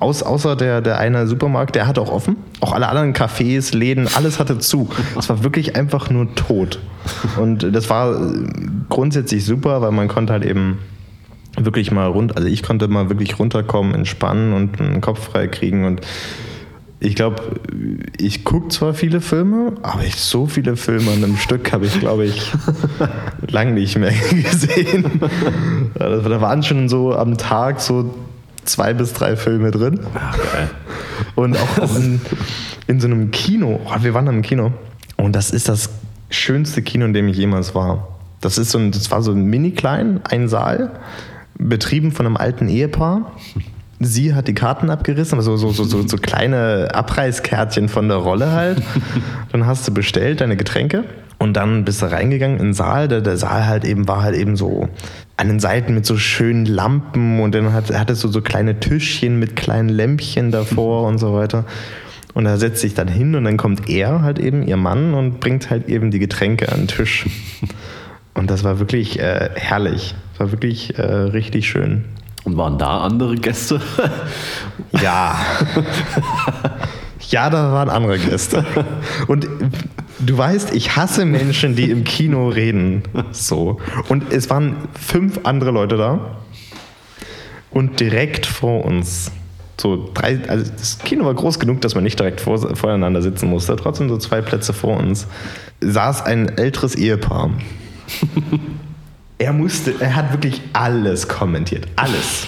Aus, 0.02 0.24
außer 0.24 0.56
der, 0.56 0.82
der 0.82 0.98
eine 0.98 1.28
Supermarkt, 1.28 1.76
der 1.76 1.86
hatte 1.86 2.02
auch 2.02 2.12
offen. 2.12 2.36
Auch 2.60 2.74
alle 2.74 2.90
anderen 2.90 3.14
Cafés, 3.14 3.78
Läden, 3.78 4.08
alles 4.16 4.40
hatte 4.40 4.58
zu. 4.58 4.90
Es 5.16 5.30
war 5.30 5.44
wirklich 5.44 5.76
einfach 5.76 6.10
nur 6.10 6.34
tot. 6.34 6.80
Und 7.38 7.76
das 7.76 7.90
war 7.92 8.14
äh, 8.16 8.48
grundsätzlich 8.90 9.46
super, 9.46 9.82
weil 9.82 9.92
man 9.92 10.08
konnte 10.08 10.34
halt 10.34 10.44
eben 10.44 10.80
wirklich 11.56 11.92
mal 11.92 12.08
rund, 12.08 12.36
also 12.36 12.48
ich 12.48 12.64
konnte 12.64 12.88
mal 12.88 13.10
wirklich 13.10 13.38
runterkommen, 13.38 13.94
entspannen 13.94 14.54
und 14.54 14.82
einen 14.82 15.02
Kopf 15.02 15.24
frei 15.24 15.48
kriegen 15.48 15.86
und 15.86 16.02
ich 17.00 17.16
glaube, 17.16 17.42
ich 18.18 18.44
gucke 18.44 18.70
zwar 18.70 18.94
viele 18.94 19.22
Filme, 19.22 19.74
aber 19.82 20.04
ich, 20.04 20.16
so 20.16 20.46
viele 20.46 20.76
Filme 20.76 21.12
an 21.12 21.24
einem 21.24 21.38
Stück 21.38 21.74
habe 21.74 21.88
ich, 21.88 22.00
glaube 22.00 22.26
ich, 22.26 22.52
lang 23.48 23.74
nicht 23.74 23.98
mehr 23.98 24.14
gesehen. 24.32 25.20
Da 25.96 26.42
waren 26.42 26.62
schon 26.62 26.90
so 26.90 27.14
am 27.16 27.38
Tag 27.38 27.82
so 27.82 28.14
zwei 28.72 28.94
bis 28.94 29.14
drei 29.14 29.36
Filme 29.36 29.72
drin. 29.72 30.00
Geil. 30.14 30.70
Und 31.36 31.58
auch, 31.58 31.78
auch 31.80 31.96
in, 31.96 32.22
in 32.88 33.00
so 33.00 33.08
einem 33.08 33.32
Kino. 33.32 33.80
Oh, 33.86 34.04
wir 34.04 34.14
waren 34.14 34.28
im 34.28 34.42
Kino. 34.42 34.74
Und 35.18 35.36
das 35.36 35.52
ist 35.52 35.70
das 35.70 35.90
schönste 36.30 36.82
Kino, 36.82 37.06
in 37.06 37.14
dem 37.14 37.28
ich 37.28 37.38
jemals 37.38 37.76
war. 37.76 38.08
Das, 38.40 38.58
ist 38.58 38.72
so 38.72 38.80
ein, 38.80 38.92
das 38.92 39.12
war 39.12 39.22
so 39.22 39.32
ein 39.32 39.46
mini 39.46 39.72
klein, 39.72 40.22
ein 40.24 40.48
Saal, 40.48 40.92
betrieben 41.58 42.12
von 42.12 42.26
einem 42.26 42.38
alten 42.38 42.70
Ehepaar. 42.70 43.34
Sie 44.00 44.34
hat 44.34 44.48
die 44.48 44.56
Karten 44.56 44.90
abgerissen, 44.90 45.36
aber 45.36 45.44
so, 45.44 45.58
so, 45.58 45.72
so, 45.72 45.84
so, 45.84 46.08
so 46.08 46.18
kleine 46.18 46.90
Abreißkärtchen 46.92 47.88
von 47.88 48.08
der 48.08 48.18
Rolle 48.18 48.52
halt. 48.52 48.82
Dann 49.52 49.68
hast 49.68 49.88
du 49.88 49.94
bestellt 49.94 50.42
deine 50.42 50.58
Getränke 50.58 51.04
und 51.42 51.54
dann 51.54 51.86
bist 51.86 52.04
du 52.04 52.06
reingegangen 52.06 52.60
in 52.60 52.68
den 52.68 52.74
Saal. 52.76 53.08
Der, 53.08 53.20
der 53.20 53.36
Saal 53.36 53.66
halt 53.66 53.84
eben 53.84 54.08
war 54.08 54.22
halt 54.22 54.36
eben 54.36 54.56
so 54.56 54.88
an 55.38 55.48
den 55.48 55.60
Seiten 55.60 55.96
mit 55.96 56.06
so 56.06 56.16
schönen 56.16 56.68
Lampen 56.68 57.40
und 57.40 57.56
dann 57.56 57.74
hat, 57.74 57.92
hattest 57.92 58.24
du 58.24 58.28
so 58.28 58.42
kleine 58.42 58.80
Tischchen 58.80 59.40
mit 59.40 59.56
kleinen 59.56 59.90
Lämpchen 59.90 60.52
davor 60.52 61.02
und 61.08 61.18
so 61.18 61.34
weiter. 61.34 61.66
Und 62.36 62.46
da 62.46 62.58
setzt 62.58 62.82
sich 62.82 62.94
dann 62.94 63.08
hin 63.08 63.34
und 63.34 63.46
dann 63.46 63.58
kommt 63.58 63.90
er 63.90 64.22
halt 64.22 64.38
eben, 64.38 64.62
ihr 64.62 64.78
Mann, 64.78 65.16
und 65.16 65.40
bringt 65.40 65.72
halt 65.72 65.90
eben 65.90 66.12
die 66.12 66.20
Getränke 66.20 66.72
an 66.72 66.82
den 66.82 66.88
Tisch. 66.88 67.26
Und 68.34 68.50
das 68.50 68.64
war 68.64 68.80
wirklich 68.80 69.20
äh, 69.20 69.50
herrlich. 69.56 70.16
Das 70.32 70.40
war 70.40 70.52
wirklich 70.54 70.98
äh, 70.98 71.02
richtig 71.02 71.68
schön. 71.68 72.06
Und 72.46 72.56
waren 72.56 72.78
da 72.78 73.00
andere 73.02 73.36
Gäste? 73.36 73.82
Ja. 75.02 75.38
ja, 77.30 77.50
da 77.50 77.74
waren 77.74 77.90
andere 77.90 78.18
Gäste. 78.18 78.64
Und 79.28 79.50
du 80.26 80.38
weißt, 80.38 80.74
ich 80.74 80.96
hasse 80.96 81.26
Menschen, 81.26 81.76
die 81.76 81.90
im 81.90 82.04
Kino 82.04 82.50
reden. 82.50 83.04
So. 83.32 83.80
Und 84.10 84.32
es 84.32 84.50
waren 84.50 84.76
fünf 85.00 85.42
andere 85.44 85.72
Leute 85.72 85.98
da. 85.98 86.38
Und 87.70 88.00
direkt 88.00 88.46
vor 88.46 88.86
uns. 88.86 89.32
So 89.80 90.12
drei, 90.14 90.40
also 90.48 90.70
das 90.78 91.00
Kino 91.00 91.26
war 91.26 91.34
groß 91.34 91.60
genug, 91.60 91.82
dass 91.82 91.96
man 91.96 92.04
nicht 92.04 92.20
direkt 92.20 92.42
vor, 92.42 92.76
voreinander 92.76 93.22
sitzen 93.22 93.50
musste. 93.50 93.76
Trotzdem 93.78 94.10
so 94.10 94.18
zwei 94.18 94.42
Plätze 94.42 94.74
vor 94.74 94.98
uns 94.98 95.28
saß 95.80 96.24
ein 96.24 96.58
älteres 96.58 96.96
Ehepaar. 96.96 97.50
er 99.40 99.54
musste, 99.54 99.96
er 100.00 100.16
hat 100.16 100.32
wirklich 100.34 100.62
alles 100.74 101.28
kommentiert. 101.28 101.88
Alles. 101.96 102.48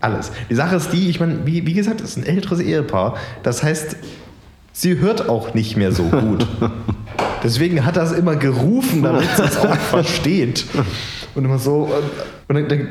alles. 0.00 0.32
Die 0.48 0.54
Sache 0.54 0.76
ist 0.76 0.92
die, 0.92 1.08
ich 1.08 1.20
meine, 1.20 1.46
wie, 1.46 1.66
wie 1.66 1.74
gesagt, 1.74 2.00
es 2.00 2.10
ist 2.10 2.16
ein 2.16 2.26
älteres 2.26 2.60
Ehepaar. 2.60 3.16
Das 3.42 3.62
heißt, 3.62 3.96
sie 4.80 4.98
hört 4.98 5.28
auch 5.28 5.54
nicht 5.54 5.76
mehr 5.76 5.92
so 5.92 6.04
gut. 6.04 6.46
Deswegen 7.42 7.84
hat 7.84 7.96
er 7.96 8.04
es 8.04 8.12
immer 8.12 8.36
gerufen, 8.36 9.02
damit 9.02 9.28
sie 9.36 9.42
es 9.42 9.56
auch 9.58 9.76
versteht. 9.90 10.64
Und 11.34 11.44
immer 11.44 11.58
so. 11.58 11.90
Und 12.48 12.54
dann, 12.56 12.68
dann, 12.68 12.88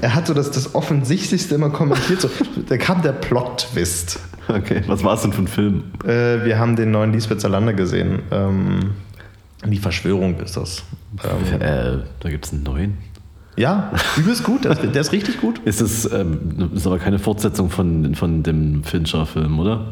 er 0.00 0.14
hat 0.14 0.26
so 0.26 0.34
das, 0.34 0.50
das 0.50 0.74
Offensichtlichste 0.74 1.54
immer 1.54 1.70
kommentiert. 1.70 2.20
So, 2.20 2.28
da 2.68 2.76
kam 2.76 3.02
der 3.02 3.12
Plot-Twist. 3.12 4.18
Okay, 4.48 4.82
was 4.86 5.02
war 5.04 5.14
es 5.14 5.22
denn 5.22 5.32
für 5.32 5.42
ein 5.42 5.48
Film? 5.48 5.84
Äh, 6.04 6.44
wir 6.44 6.58
haben 6.58 6.76
den 6.76 6.90
neuen 6.90 7.12
Lisbeth 7.12 7.40
Salander 7.40 7.72
gesehen. 7.72 8.20
Ähm, 8.30 8.90
die 9.64 9.78
Verschwörung 9.78 10.38
ist 10.40 10.56
das. 10.56 10.82
Ähm, 11.24 11.60
Äh, 11.60 11.98
da 12.20 12.28
gibt 12.28 12.44
es 12.44 12.52
einen 12.52 12.64
neuen. 12.64 12.98
ja, 13.56 13.90
übelst 14.16 14.42
gut. 14.44 14.64
Der 14.64 14.72
ist, 14.72 14.82
der 14.82 15.00
ist 15.00 15.12
richtig 15.12 15.40
gut. 15.40 15.60
Ist 15.64 15.80
das 15.80 16.10
ähm, 16.12 16.70
ist 16.74 16.86
aber 16.86 16.98
keine 16.98 17.18
Fortsetzung 17.18 17.70
von, 17.70 18.14
von 18.14 18.42
dem 18.42 18.82
Fincher-Film, 18.84 19.58
oder? 19.58 19.86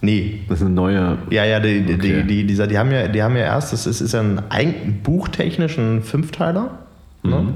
Nee. 0.00 0.40
Das 0.48 0.58
ist 0.60 0.66
eine 0.66 0.74
neue. 0.74 1.18
Ja, 1.30 1.44
ja, 1.44 1.60
die, 1.60 1.80
Okay. 1.82 1.96
die, 1.98 2.22
die, 2.26 2.46
dieser, 2.46 2.66
die, 2.66 2.78
haben 2.78 2.90
ja, 2.92 3.08
die 3.08 3.22
haben 3.22 3.36
ja 3.36 3.42
erst, 3.44 3.72
das 3.72 3.86
ist, 3.86 4.00
ist 4.00 4.12
ja 4.14 4.20
ein, 4.20 4.40
ein 4.48 5.00
buchtechnisch 5.02 5.76
ein 5.78 6.02
Fünfteiler. 6.02 6.70
Ne? 7.22 7.54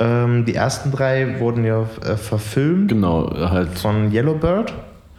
Ähm, 0.00 0.44
die 0.44 0.54
ersten 0.54 0.90
drei 0.90 1.38
wurden 1.38 1.64
ja 1.64 1.82
äh, 2.04 2.16
verfilmt 2.16 2.88
Genau, 2.88 3.30
halt. 3.32 3.78
von 3.78 4.12
Yellowbird. 4.12 4.72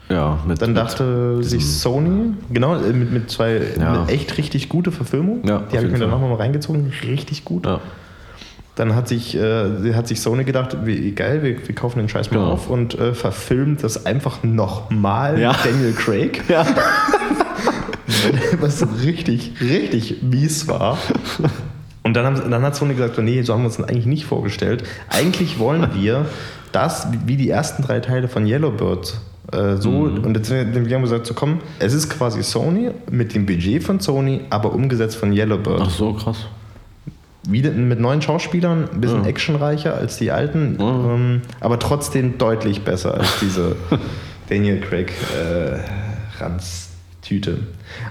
Ja, 0.09 0.37
mit. 0.45 0.61
Dann 0.61 0.71
mit 0.71 0.77
dachte 0.77 1.41
sich 1.41 1.65
Sony, 1.65 2.33
genau, 2.51 2.75
äh, 2.75 2.91
mit, 2.91 3.11
mit 3.11 3.31
zwei 3.31 3.61
Ja. 3.79 4.01
mit 4.01 4.11
echt 4.11 4.37
richtig 4.37 4.67
gute 4.67 4.91
Verfilmungen. 4.91 5.47
Ja, 5.47 5.59
die 5.71 5.77
habe 5.77 5.87
ich 5.87 5.93
mir 5.93 5.99
dann 5.99 6.09
nochmal 6.09 6.33
reingezogen. 6.33 6.91
Richtig 7.07 7.45
gut. 7.45 7.65
Ja. 7.65 7.79
Dann 8.75 8.95
hat 8.95 9.07
sich, 9.07 9.35
äh, 9.35 9.93
hat 9.93 10.07
sich 10.07 10.19
Sony 10.21 10.43
gedacht, 10.45 10.77
wie 10.83 11.11
geil, 11.11 11.43
wir, 11.43 11.67
wir 11.67 11.75
kaufen 11.75 11.99
den 11.99 12.09
Scheiß 12.09 12.31
mal 12.31 12.37
Genau. 12.39 12.51
auf 12.53 12.69
und 12.69 12.97
äh, 12.97 13.13
verfilmt 13.13 13.83
das 13.83 14.05
einfach 14.07 14.43
nochmal 14.43 15.39
Ja. 15.39 15.55
Daniel 15.63 15.93
Craig. 15.93 16.41
ja. 16.49 16.65
was 18.59 18.79
so 18.79 18.87
richtig, 19.03 19.53
richtig 19.61 20.23
mies 20.23 20.67
war. 20.67 20.97
Und 22.03 22.15
dann, 22.15 22.25
haben, 22.25 22.49
dann 22.51 22.61
hat 22.63 22.75
Sony 22.75 22.93
gesagt, 22.95 23.17
nee, 23.19 23.41
so 23.43 23.53
haben 23.53 23.61
wir 23.61 23.67
uns 23.67 23.77
das 23.77 23.87
eigentlich 23.87 24.05
nicht 24.05 24.25
vorgestellt. 24.25 24.83
Eigentlich 25.09 25.59
wollen 25.59 25.89
wir 25.93 26.25
das, 26.71 27.07
wie 27.25 27.37
die 27.37 27.49
ersten 27.49 27.83
drei 27.83 27.99
Teile 27.99 28.27
von 28.27 28.45
Yellowbird, 28.47 29.15
äh, 29.51 29.75
so, 29.75 29.89
und 29.91 30.35
jetzt 30.35 30.49
wir 30.49 30.61
haben 30.65 30.85
wir 30.89 30.99
gesagt, 30.99 31.27
so 31.27 31.33
komm, 31.33 31.59
es 31.79 31.93
ist 31.93 32.09
quasi 32.09 32.41
Sony 32.43 32.91
mit 33.11 33.35
dem 33.35 33.45
Budget 33.45 33.83
von 33.83 33.99
Sony, 33.99 34.41
aber 34.49 34.73
umgesetzt 34.73 35.15
von 35.17 35.31
Yellowbird. 35.31 35.81
Ach 35.83 35.89
so, 35.89 36.13
krass. 36.13 36.47
Wieder 37.47 37.71
mit 37.71 37.99
neuen 37.99 38.21
Schauspielern, 38.21 38.87
ein 38.93 39.01
bisschen 39.01 39.23
Ja. 39.23 39.29
actionreicher 39.29 39.95
als 39.95 40.17
die 40.17 40.31
alten, 40.31 40.77
Ja. 40.79 40.85
ähm, 41.13 41.41
aber 41.59 41.77
trotzdem 41.79 42.37
deutlich 42.37 42.83
besser 42.83 43.15
als 43.15 43.39
diese 43.41 43.75
Daniel 44.49 44.79
Craig 44.79 45.11
äh, 45.37 45.79
Ranz-Tüte. 46.41 47.59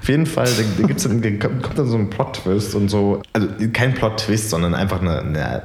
Auf 0.01 0.09
jeden 0.09 0.27
Fall, 0.27 0.47
da, 0.79 0.87
gibt's 0.87 1.05
dann, 1.05 1.21
kommt 1.39 1.79
dann 1.79 1.87
so 1.87 1.97
ein 1.97 2.11
Plot-Twist 2.11 2.75
und 2.75 2.89
so, 2.89 3.23
also 3.33 3.49
kein 3.73 3.95
Plot-Twist, 3.95 4.51
sondern 4.51 4.75
einfach 4.75 5.01
eine, 5.01 5.21
eine 5.21 5.63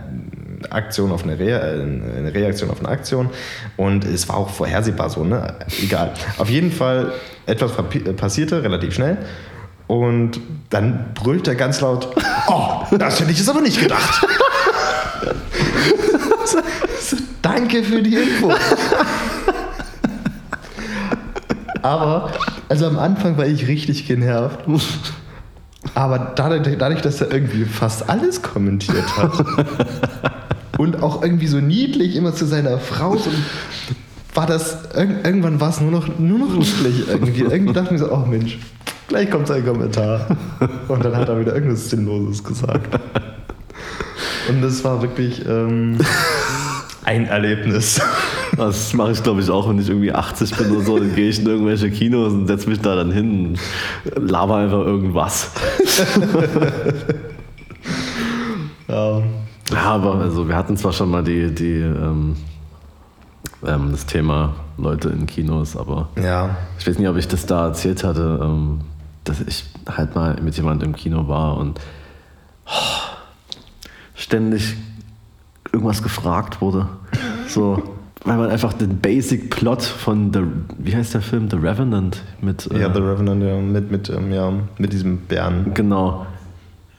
Aktion 0.70 1.12
auf 1.12 1.24
eine, 1.24 1.38
Rea 1.38 1.60
eine 1.60 2.32
Reaktion 2.34 2.70
auf 2.70 2.80
eine 2.80 2.90
Aktion 2.90 3.30
und 3.76 4.06
es 4.06 4.28
war 4.28 4.38
auch 4.38 4.50
vorhersehbar 4.50 5.10
so, 5.10 5.24
ne? 5.24 5.56
Egal. 5.84 6.14
Auf 6.40 6.50
jeden 6.50 6.72
Fall, 6.72 7.12
etwas 7.46 7.74
papi- 7.74 8.12
passierte 8.14 8.64
relativ 8.64 8.94
schnell 8.94 9.18
und 9.88 10.40
dann 10.70 11.06
brüllt 11.14 11.48
er 11.48 11.56
ganz 11.56 11.82
laut, 11.82 12.10
oh, 12.48 12.82
das 12.98 13.20
hätte 13.20 13.32
ich 13.32 13.38
jetzt 13.38 13.50
aber 13.50 13.62
nicht 13.62 13.80
gedacht. 13.80 14.26
danke 17.42 17.84
für 17.84 18.02
die 18.02 18.16
Info. 18.16 18.54
Aber, 21.82 22.32
also 22.70 22.88
am 22.88 23.00
Anfang 23.00 23.38
war 23.38 23.46
ich 23.46 23.68
richtig 23.68 24.08
genervt. 24.08 24.60
Aber 25.96 26.34
dadurch, 26.36 26.78
dadurch, 26.78 27.02
dass 27.02 27.22
er 27.22 27.32
irgendwie 27.32 27.64
fast 27.66 28.10
alles 28.10 28.42
kommentiert 28.42 29.16
hat 29.18 29.32
und 30.78 31.02
auch 31.02 31.22
irgendwie 31.24 31.48
so 31.48 31.58
niedlich 31.60 32.16
immer 32.16 32.34
zu 32.36 32.46
seiner 32.46 32.78
Frau, 32.78 33.16
so, 33.16 33.32
war 34.34 34.46
das, 34.46 34.90
irg- 34.96 35.26
irgendwann 35.26 35.60
war 35.62 35.70
es 35.70 35.80
nur 35.80 35.92
noch, 35.92 36.08
nur 36.20 36.40
noch 36.40 36.54
niedlich 36.58 37.08
irgendwie. 37.08 37.42
Irgendwie 37.42 37.74
dachte 37.74 37.96
ich 37.96 38.02
mir 38.02 38.06
so, 38.06 38.12
oh 38.12 38.26
Mensch, 38.28 38.60
gleich 39.08 39.30
kommt 39.30 39.48
sein 39.48 39.66
Kommentar. 39.66 40.28
Und 40.88 41.04
dann 41.04 41.16
hat 41.16 41.30
er 41.30 41.40
wieder 41.40 41.54
irgendwas 41.54 41.90
Sinnloses 41.90 42.44
gesagt. 42.44 43.00
Und 44.50 44.62
das 44.62 44.84
war 44.84 45.02
wirklich 45.02 45.46
ähm, 45.48 45.98
ein 47.04 47.26
Erlebnis. 47.26 48.02
Das 48.56 48.94
mache 48.94 49.12
ich, 49.12 49.22
glaube 49.22 49.42
ich, 49.42 49.50
auch, 49.50 49.70
wenn 49.70 49.80
ich 49.80 49.90
irgendwie 49.90 50.14
80 50.14 50.56
bin 50.56 50.72
oder 50.72 50.82
so. 50.82 50.98
Dann 51.00 51.14
gehe 51.16 51.30
ich 51.30 51.40
in 51.40 51.48
irgendwelche 51.48 51.92
Kinos 51.92 52.34
und 52.34 52.48
setze 52.48 52.70
mich 52.70 52.80
da 52.80 52.96
dann 52.96 53.12
hin 53.12 53.58
und 54.16 54.30
laber 54.30 54.56
einfach 54.58 54.86
irgendwas. 54.86 55.52
Ja. 58.88 59.22
Ja, 59.72 59.84
aber 59.84 60.16
also 60.16 60.48
wir 60.48 60.56
hatten 60.56 60.78
zwar 60.78 60.94
schon 60.94 61.12
mal 61.12 61.24
die, 61.24 61.54
die, 61.54 61.80
ähm, 61.82 62.38
ähm, 63.66 63.92
das 63.92 64.06
Thema 64.06 64.56
Leute 64.78 65.10
in 65.10 65.26
Kinos, 65.26 65.76
aber 65.76 66.08
ja. 66.16 66.56
ich 66.80 66.88
weiß 66.88 66.98
nicht, 66.98 67.10
ob 67.10 67.18
ich 67.18 67.28
das 67.28 67.46
da 67.46 67.68
erzählt 67.68 68.06
hatte, 68.06 68.40
ähm, 68.42 68.80
dass 69.30 69.42
ich 69.42 69.66
halt 69.90 70.16
mal 70.16 70.36
mit 70.42 70.56
jemandem 70.58 70.90
im 70.90 70.96
Kino 70.96 71.28
war 71.28 71.58
und 71.58 71.80
oh, 72.66 72.72
ständig 74.16 74.76
irgendwas 75.72 76.02
gefragt 76.02 76.62
wurde. 76.62 76.88
So, 77.48 77.82
weil 78.24 78.38
man 78.38 78.50
einfach 78.50 78.74
den 78.74 78.98
Basic 79.00 79.50
Plot 79.50 79.84
von 79.84 80.34
The, 80.34 80.42
wie 80.78 80.96
heißt 80.96 81.14
der 81.14 81.22
Film? 81.22 81.50
The 81.50 81.58
Revenant 81.58 82.24
mit. 82.42 82.70
äh, 82.72 82.82
Ja, 82.82 82.94
The 82.94 83.00
Revenant, 83.00 83.44
ja, 83.44 83.58
mit, 83.60 83.92
mit, 83.92 84.10
ähm, 84.10 84.32
ja, 84.32 84.52
mit 84.78 84.94
diesem 84.94 85.18
Bären. 85.20 85.74
Genau. 85.74 86.26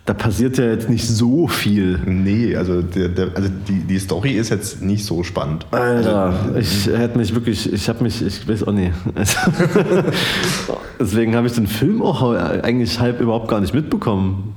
Da 0.08 0.14
passiert 0.14 0.56
ja 0.56 0.64
jetzt 0.64 0.88
nicht 0.88 1.06
so 1.06 1.48
viel. 1.48 2.00
Nee, 2.06 2.56
also, 2.56 2.80
der, 2.80 3.10
der, 3.10 3.28
also 3.34 3.50
die, 3.68 3.80
die 3.80 3.98
Story 3.98 4.30
ist 4.38 4.48
jetzt 4.48 4.80
nicht 4.80 5.04
so 5.04 5.22
spannend. 5.22 5.66
Alter, 5.70 6.56
ich 6.58 6.86
hätte 6.86 7.18
mich 7.18 7.34
wirklich, 7.34 7.70
ich 7.70 7.90
habe 7.90 8.02
mich, 8.02 8.24
ich 8.24 8.48
weiß 8.48 8.66
auch 8.66 8.72
nicht. 8.72 8.94
Deswegen 10.98 11.36
habe 11.36 11.46
ich 11.46 11.52
den 11.52 11.66
Film 11.66 12.00
auch 12.00 12.22
eigentlich 12.22 12.98
halb 12.98 13.20
überhaupt 13.20 13.48
gar 13.48 13.60
nicht 13.60 13.74
mitbekommen, 13.74 14.54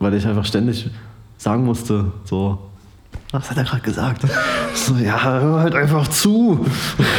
weil 0.00 0.14
ich 0.14 0.26
einfach 0.26 0.44
ständig 0.44 0.90
sagen 1.36 1.64
musste, 1.64 2.10
so, 2.24 2.58
was 3.30 3.48
hat 3.50 3.56
er 3.56 3.62
gerade 3.62 3.82
gesagt? 3.82 4.22
So, 4.74 4.96
ja, 4.96 5.22
hör 5.22 5.60
halt 5.60 5.76
einfach 5.76 6.08
zu. 6.08 6.66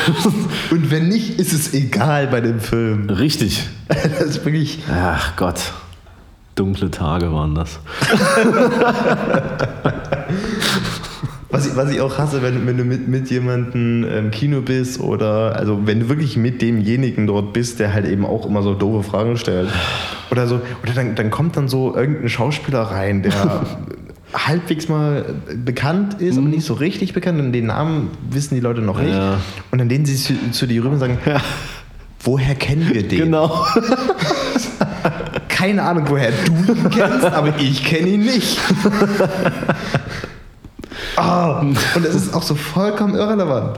Und 0.72 0.92
wenn 0.92 1.08
nicht, 1.08 1.40
ist 1.40 1.54
es 1.54 1.74
egal 1.74 2.28
bei 2.28 2.42
dem 2.42 2.60
Film. 2.60 3.10
Richtig. 3.10 3.66
Das 3.88 4.22
ist 4.22 4.46
wirklich. 4.46 4.80
Ach 4.94 5.38
Gott. 5.38 5.72
Dunkle 6.60 6.92
Tage 6.92 7.32
waren 7.32 7.56
das. 7.56 7.80
Was 11.52 11.66
ich, 11.66 11.76
was 11.76 11.90
ich 11.90 12.00
auch 12.00 12.16
hasse, 12.20 12.44
wenn, 12.44 12.68
wenn 12.68 12.78
du 12.78 12.84
mit, 12.84 13.08
mit 13.08 13.32
jemandem 13.32 14.04
im 14.04 14.30
Kino 14.30 14.62
bist 14.62 15.00
oder 15.00 15.56
also 15.56 15.80
wenn 15.88 16.02
du 16.02 16.08
wirklich 16.08 16.38
mit 16.38 16.62
demjenigen 16.62 17.26
dort 17.26 17.54
bist, 17.54 17.80
der 17.80 17.92
halt 17.92 18.06
eben 18.06 18.24
auch 18.24 18.46
immer 18.46 18.62
so 18.62 18.76
doofe 18.76 19.10
Fragen 19.10 19.36
stellt. 19.36 19.68
Oder 20.30 20.46
so, 20.46 20.62
oder 20.84 20.94
dann, 20.94 21.16
dann 21.16 21.32
kommt 21.32 21.58
dann 21.58 21.68
so 21.68 21.96
irgendein 21.96 22.30
Schauspieler 22.30 22.84
rein, 22.84 23.24
der 23.24 23.34
halbwegs 24.34 24.90
mal 24.90 25.26
bekannt 25.66 26.22
ist, 26.22 26.38
aber 26.38 26.48
nicht 26.48 26.66
so 26.66 26.76
richtig 26.76 27.14
bekannt 27.14 27.40
und 27.40 27.52
den 27.52 27.66
Namen 27.66 28.12
wissen 28.30 28.54
die 28.54 28.62
Leute 28.62 28.82
noch 28.82 29.02
nicht. 29.02 29.16
Ja. 29.16 29.40
Und 29.72 29.80
dann 29.80 29.90
lehnen 29.90 30.06
sie 30.06 30.18
zu, 30.18 30.52
zu 30.52 30.68
dir 30.68 30.84
rüber 30.84 30.94
und 30.94 31.00
sagen, 31.00 31.18
woher 32.20 32.54
kennen 32.54 32.88
wir 32.94 33.08
den? 33.08 33.18
Genau. 33.18 33.66
Keine 35.60 35.84
Ahnung, 35.84 36.06
woher 36.08 36.32
du 36.32 36.72
ihn 36.72 36.90
kennst, 36.90 37.26
aber 37.34 37.54
ich 37.60 37.84
kenne 37.84 38.08
ihn 38.08 38.22
nicht. 38.22 38.58
Ah, 41.16 41.60
und 41.60 41.78
es 41.96 42.16
ist 42.16 42.34
auch 42.34 42.44
so 42.44 42.56
vollkommen 42.56 43.14
irrelevant. 43.16 43.78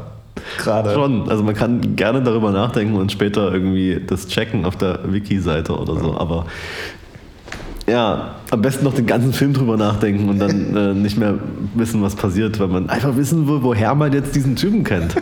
Gerade. 0.59 0.93
Schon. 0.93 1.27
Also 1.27 1.43
man 1.43 1.55
kann 1.55 1.95
gerne 1.95 2.21
darüber 2.21 2.51
nachdenken 2.51 2.95
und 2.95 3.11
später 3.11 3.51
irgendwie 3.51 3.99
das 4.05 4.27
checken 4.27 4.63
auf 4.63 4.75
der 4.75 4.99
Wiki-Seite 5.11 5.75
oder 5.75 5.99
so. 5.99 6.15
Aber 6.17 6.45
ja, 7.87 8.35
am 8.51 8.61
besten 8.61 8.83
noch 8.83 8.93
den 8.93 9.07
ganzen 9.07 9.33
Film 9.33 9.53
drüber 9.53 9.75
nachdenken 9.75 10.29
und 10.29 10.37
dann 10.37 10.75
äh, 10.75 10.93
nicht 10.93 11.17
mehr 11.17 11.35
wissen, 11.73 12.03
was 12.03 12.15
passiert, 12.15 12.59
weil 12.59 12.67
man 12.67 12.89
einfach 12.89 13.15
wissen 13.15 13.47
will, 13.47 13.63
woher 13.63 13.95
man 13.95 14.13
jetzt 14.13 14.35
diesen 14.35 14.55
Typen 14.55 14.83
kennt. 14.83 15.15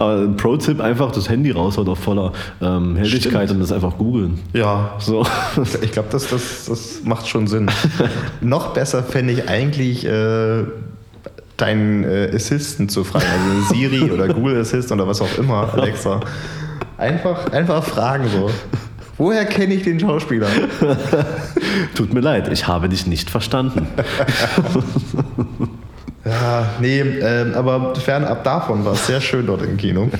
Aber 0.00 0.14
ein 0.22 0.34
Pro-Tipp, 0.34 0.80
einfach 0.80 1.12
das 1.12 1.28
Handy 1.28 1.50
raushauen 1.50 1.86
auf 1.86 1.98
voller 1.98 2.32
ähm, 2.62 2.96
Helligkeit 2.96 3.22
Stimmt. 3.22 3.50
und 3.50 3.60
das 3.60 3.70
einfach 3.70 3.98
googeln. 3.98 4.38
Ja, 4.54 4.94
So. 4.98 5.26
ich 5.82 5.92
glaube, 5.92 6.08
das, 6.10 6.28
das, 6.28 6.64
das 6.64 7.00
macht 7.04 7.28
schon 7.28 7.46
Sinn. 7.46 7.70
Noch 8.40 8.72
besser 8.72 9.02
fände 9.02 9.34
ich 9.34 9.46
eigentlich, 9.50 10.06
äh, 10.06 10.64
deinen 11.58 12.04
äh, 12.04 12.30
Assistant 12.34 12.90
zu 12.90 13.04
fragen, 13.04 13.26
also 13.26 13.74
Siri 13.74 14.10
oder 14.10 14.28
Google 14.28 14.58
Assistant 14.58 15.02
oder 15.02 15.10
was 15.10 15.20
auch 15.20 15.36
immer, 15.36 15.70
Alexa. 15.74 16.20
Einfach, 16.96 17.52
einfach 17.52 17.84
fragen 17.84 18.24
so. 18.28 18.50
Woher 19.18 19.44
kenne 19.44 19.74
ich 19.74 19.82
den 19.82 20.00
Schauspieler? 20.00 20.46
Tut 21.94 22.14
mir 22.14 22.20
leid, 22.20 22.50
ich 22.50 22.66
habe 22.66 22.88
dich 22.88 23.06
nicht 23.06 23.28
verstanden. 23.28 23.86
Ja, 26.24 26.68
nee, 26.80 27.00
äh, 27.00 27.52
aber 27.54 27.94
fernab 27.94 28.44
davon 28.44 28.84
war 28.84 28.92
es 28.92 29.06
sehr 29.06 29.20
schön 29.20 29.46
dort 29.46 29.62
im 29.62 29.76
Kino. 29.76 30.10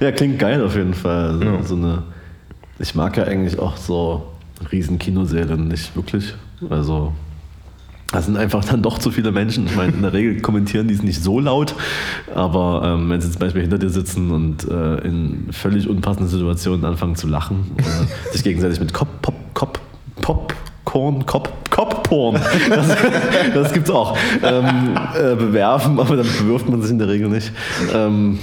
ja, 0.00 0.12
klingt 0.12 0.38
geil 0.38 0.62
auf 0.62 0.76
jeden 0.76 0.94
Fall. 0.94 1.30
Also, 1.30 1.44
ja. 1.44 1.62
so 1.62 1.74
eine, 1.76 2.02
ich 2.78 2.94
mag 2.94 3.16
ja 3.16 3.24
eigentlich 3.24 3.58
auch 3.58 3.76
so 3.76 4.28
riesen 4.70 4.98
Kinosäle 4.98 5.56
nicht 5.56 5.96
wirklich. 5.96 6.34
Also 6.68 7.12
das 8.12 8.24
sind 8.24 8.36
einfach 8.36 8.64
dann 8.64 8.82
doch 8.82 8.98
zu 8.98 9.10
viele 9.10 9.32
Menschen. 9.32 9.66
Ich 9.66 9.76
meine, 9.76 9.92
in 9.92 10.02
der 10.02 10.12
Regel 10.12 10.40
kommentieren 10.40 10.88
die 10.88 10.94
es 10.94 11.02
nicht 11.02 11.22
so 11.22 11.40
laut, 11.40 11.74
aber 12.34 12.82
ähm, 12.84 13.10
wenn 13.10 13.20
sie 13.20 13.30
zum 13.30 13.40
Beispiel 13.40 13.62
hinter 13.62 13.78
dir 13.78 13.90
sitzen 13.90 14.30
und 14.30 14.68
äh, 14.68 14.96
in 15.06 15.48
völlig 15.52 15.88
unpassenden 15.88 16.28
Situationen 16.28 16.86
anfangen 16.86 17.16
zu 17.16 17.26
lachen 17.26 17.70
oder 17.74 18.32
sich 18.32 18.42
gegenseitig 18.42 18.80
mit 18.80 18.94
Kopf, 18.94 19.08
Pop, 19.20 19.34
Kopf, 19.54 19.80
Popcorn, 20.88 21.26
Kopf, 21.26 21.50
Kopfporn, 21.70 22.40
das, 22.70 22.96
das 23.52 23.72
gibt 23.74 23.88
es 23.88 23.94
auch, 23.94 24.16
ähm, 24.42 24.98
äh, 25.14 25.34
bewerfen, 25.36 26.00
aber 26.00 26.16
dann 26.16 26.26
bewirft 26.26 26.66
man 26.68 26.80
sich 26.80 26.90
in 26.90 26.98
der 26.98 27.08
Regel 27.08 27.28
nicht. 27.28 27.52
Ähm, 27.92 28.38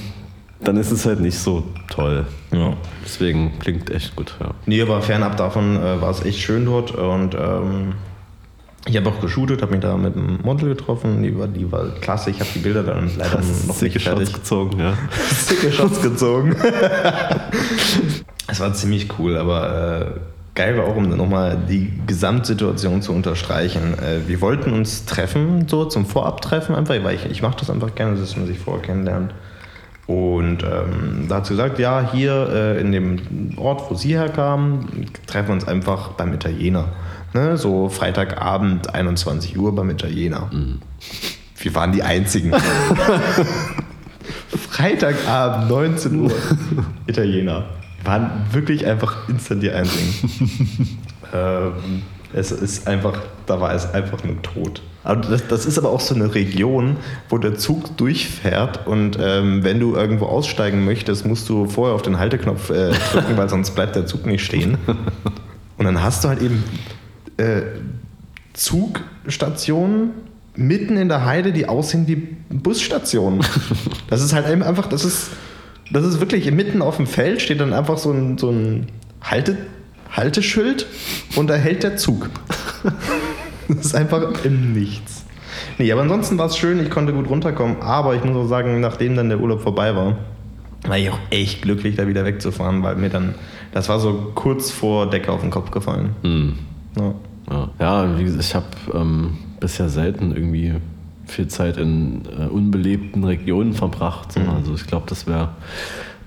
dann 0.62 0.78
ist 0.78 0.92
es 0.92 1.08
halt 1.08 1.22
nicht 1.22 1.40
so 1.40 1.64
toll. 1.90 2.28
Ja. 2.52 2.74
Deswegen 3.04 3.58
klingt 3.60 3.90
echt 3.90 4.16
gut. 4.16 4.36
Ja. 4.40 4.52
Nee, 4.68 4.80
aber 4.82 5.02
fernab 5.02 5.38
davon 5.38 5.76
äh, 5.76 6.00
war 6.00 6.12
es 6.12 6.24
echt 6.24 6.40
schön 6.40 6.66
dort 6.66 6.92
und 6.92 7.34
ähm, 7.34 7.94
ich 8.88 8.96
habe 8.96 9.10
auch 9.10 9.20
geshootet, 9.20 9.64
habe 9.64 9.72
mich 9.72 9.82
da 9.82 9.98
mit 9.98 10.16
einem 10.16 10.40
Model 10.44 10.70
getroffen, 10.70 11.24
die 11.24 11.36
war, 11.38 11.48
die 11.48 11.72
war 11.72 11.90
klasse. 12.00 12.30
Ich 12.30 12.40
habe 12.40 12.50
die 12.54 12.60
Bilder 12.60 12.84
dann 12.84 13.10
leider 13.18 13.42
noch 13.66 13.82
nicht 13.82 14.00
fertig. 14.00 14.28
Shots 14.28 14.34
gezogen, 14.34 14.80
ja. 14.80 14.94
Sicke 15.32 15.72
Shots 15.72 16.00
gezogen. 16.00 16.56
es 18.48 18.60
war 18.60 18.72
ziemlich 18.76 19.08
cool, 19.18 19.36
aber 19.36 20.02
äh, 20.02 20.35
geil 20.56 20.78
war 20.78 20.86
auch, 20.86 20.96
um 20.96 21.10
nochmal 21.10 21.58
die 21.70 21.92
Gesamtsituation 22.08 23.02
zu 23.02 23.12
unterstreichen. 23.12 23.94
Äh, 24.00 24.28
wir 24.28 24.42
wollten 24.42 24.74
uns 24.74 25.06
treffen, 25.06 25.68
so 25.68 25.86
zum 25.86 26.06
Vorabtreffen 26.06 26.74
einfach, 26.74 26.96
weil 27.04 27.16
ich, 27.16 27.26
ich 27.26 27.42
mache 27.42 27.58
das 27.60 27.70
einfach 27.70 27.94
gerne, 27.94 28.18
dass 28.18 28.36
man 28.38 28.48
sich 28.48 28.58
vorher 28.58 28.82
kennenlernt. 28.82 29.34
Und 30.08 30.64
ähm, 30.64 31.26
da 31.28 31.36
hat 31.38 31.48
sie 31.48 31.54
gesagt, 31.54 31.80
ja, 31.80 32.12
hier 32.12 32.50
äh, 32.54 32.80
in 32.80 32.92
dem 32.92 33.58
Ort, 33.58 33.90
wo 33.90 33.96
sie 33.96 34.16
herkam, 34.16 34.88
treffen 35.26 35.50
wir 35.50 35.54
uns 35.56 35.68
einfach 35.68 36.10
beim 36.10 36.34
Italiener. 36.34 36.90
Ne? 37.34 37.58
So 37.58 37.90
Freitagabend, 37.90 38.94
21 38.94 39.58
Uhr 39.58 39.76
beim 39.76 39.90
Italiener. 39.90 40.50
Mhm. 40.54 40.80
Wir 41.58 41.74
waren 41.76 41.92
die 41.92 42.04
Einzigen. 42.04 42.54
Freitagabend, 44.70 45.70
19 45.70 46.20
Uhr, 46.20 46.32
Italiener. 47.08 47.66
Waren 48.06 48.46
wirklich 48.52 48.86
einfach 48.86 49.28
instant 49.28 49.64
die 49.64 49.72
Einzigen. 49.72 50.98
ähm, 51.34 52.04
es 52.34 52.52
ist 52.52 52.88
einfach, 52.88 53.22
da 53.46 53.60
war 53.60 53.74
es 53.74 53.94
einfach 53.94 54.24
nur 54.24 54.42
tot. 54.42 54.82
Aber 55.04 55.22
das, 55.22 55.48
das, 55.48 55.66
ist 55.66 55.78
aber 55.78 55.90
auch 55.90 56.00
so 56.00 56.16
eine 56.16 56.34
Region, 56.34 56.98
wo 57.30 57.38
der 57.38 57.56
Zug 57.56 57.96
durchfährt 57.98 58.88
und 58.88 59.18
ähm, 59.22 59.64
wenn 59.64 59.80
du 59.80 59.96
irgendwo 59.96 60.26
aussteigen 60.26 60.84
möchtest, 60.84 61.26
musst 61.26 61.48
du 61.48 61.68
vorher 61.68 61.94
auf 61.94 62.02
den 62.02 62.18
Halteknopf 62.18 62.72
äh, 62.72 62.92
drücken, 63.12 63.38
weil 63.38 63.48
sonst 63.48 63.72
bleibt 63.72 63.96
der 63.96 64.08
Zug 64.08 64.26
nicht 64.26 64.44
stehen. 64.44 64.78
Und 65.78 65.86
dann 65.86 66.02
hast 66.02 66.24
du 66.24 66.30
halt 66.30 66.42
eben 66.42 66.64
äh, 67.38 67.62
Zugstationen 68.54 70.12
mitten 70.56 70.98
in 70.98 71.10
der 71.10 71.26
Heide, 71.26 71.52
die 71.52 71.68
aussehen 71.68 72.08
wie 72.08 72.16
Busstationen. 72.50 73.42
Das 74.10 74.22
ist 74.22 74.34
halt 74.34 74.46
einfach, 74.46 74.88
das 74.88 75.04
ist, 75.04 75.32
das 75.92 76.06
ist 76.06 76.20
wirklich 76.20 76.50
mitten 76.52 76.82
auf 76.82 76.98
dem 76.98 77.08
Feld 77.08 77.42
steht 77.42 77.60
dann 77.60 77.74
einfach 77.74 77.98
so 77.98 78.12
ein, 78.12 78.38
so 78.38 78.50
ein 78.50 78.88
Halte, 79.22 79.58
Halteschild 80.12 80.86
und 81.36 81.48
da 81.48 81.56
hält 81.56 81.84
der 81.84 81.98
Zug. 81.98 82.30
Das 83.68 83.88
ist 83.88 83.96
einfach 83.96 84.46
im 84.46 84.74
Nichts. 84.74 85.26
Nee, 85.80 85.92
aber 85.92 86.04
ansonsten 86.04 86.38
war 86.38 86.46
es 86.46 86.56
schön, 86.56 86.80
ich 86.80 86.92
konnte 86.92 87.14
gut 87.14 87.28
runterkommen, 87.28 87.82
aber 87.82 88.16
ich 88.16 88.24
muss 88.24 88.36
auch 88.36 88.48
sagen, 88.48 88.80
nachdem 88.80 89.16
dann 89.16 89.30
der 89.30 89.40
Urlaub 89.40 89.62
vorbei 89.62 89.96
war, 89.96 90.18
war 90.88 90.98
ich 91.00 91.10
auch 91.10 91.18
echt 91.32 91.64
glücklich, 91.64 91.96
da 91.96 92.08
wieder 92.08 92.26
wegzufahren, 92.26 92.84
weil 92.84 92.96
mir 92.96 93.10
dann, 93.10 93.34
das 93.72 93.90
war 93.90 94.00
so 94.00 94.32
kurz 94.36 94.70
vor 94.70 95.10
Decke 95.10 95.32
auf 95.32 95.42
den 95.42 95.50
Kopf 95.50 95.72
gefallen. 95.72 96.12
Mhm. 96.22 96.54
Ja, 96.96 97.14
ja. 97.50 97.70
ja 97.80 98.20
wie 98.20 98.24
gesagt, 98.24 98.44
ich 98.44 98.54
habe 98.54 98.66
ähm, 98.94 99.38
bisher 99.60 99.90
selten 99.90 100.36
irgendwie 100.36 100.76
viel 101.26 101.48
Zeit 101.48 101.78
in 101.78 102.24
äh, 102.26 102.46
unbelebten 102.48 103.24
Regionen 103.24 103.74
verbracht. 103.74 104.38
Mhm. 104.38 104.50
Also 104.50 104.74
ich 104.74 104.88
glaube, 104.88 105.06
das 105.08 105.28
wäre 105.28 105.50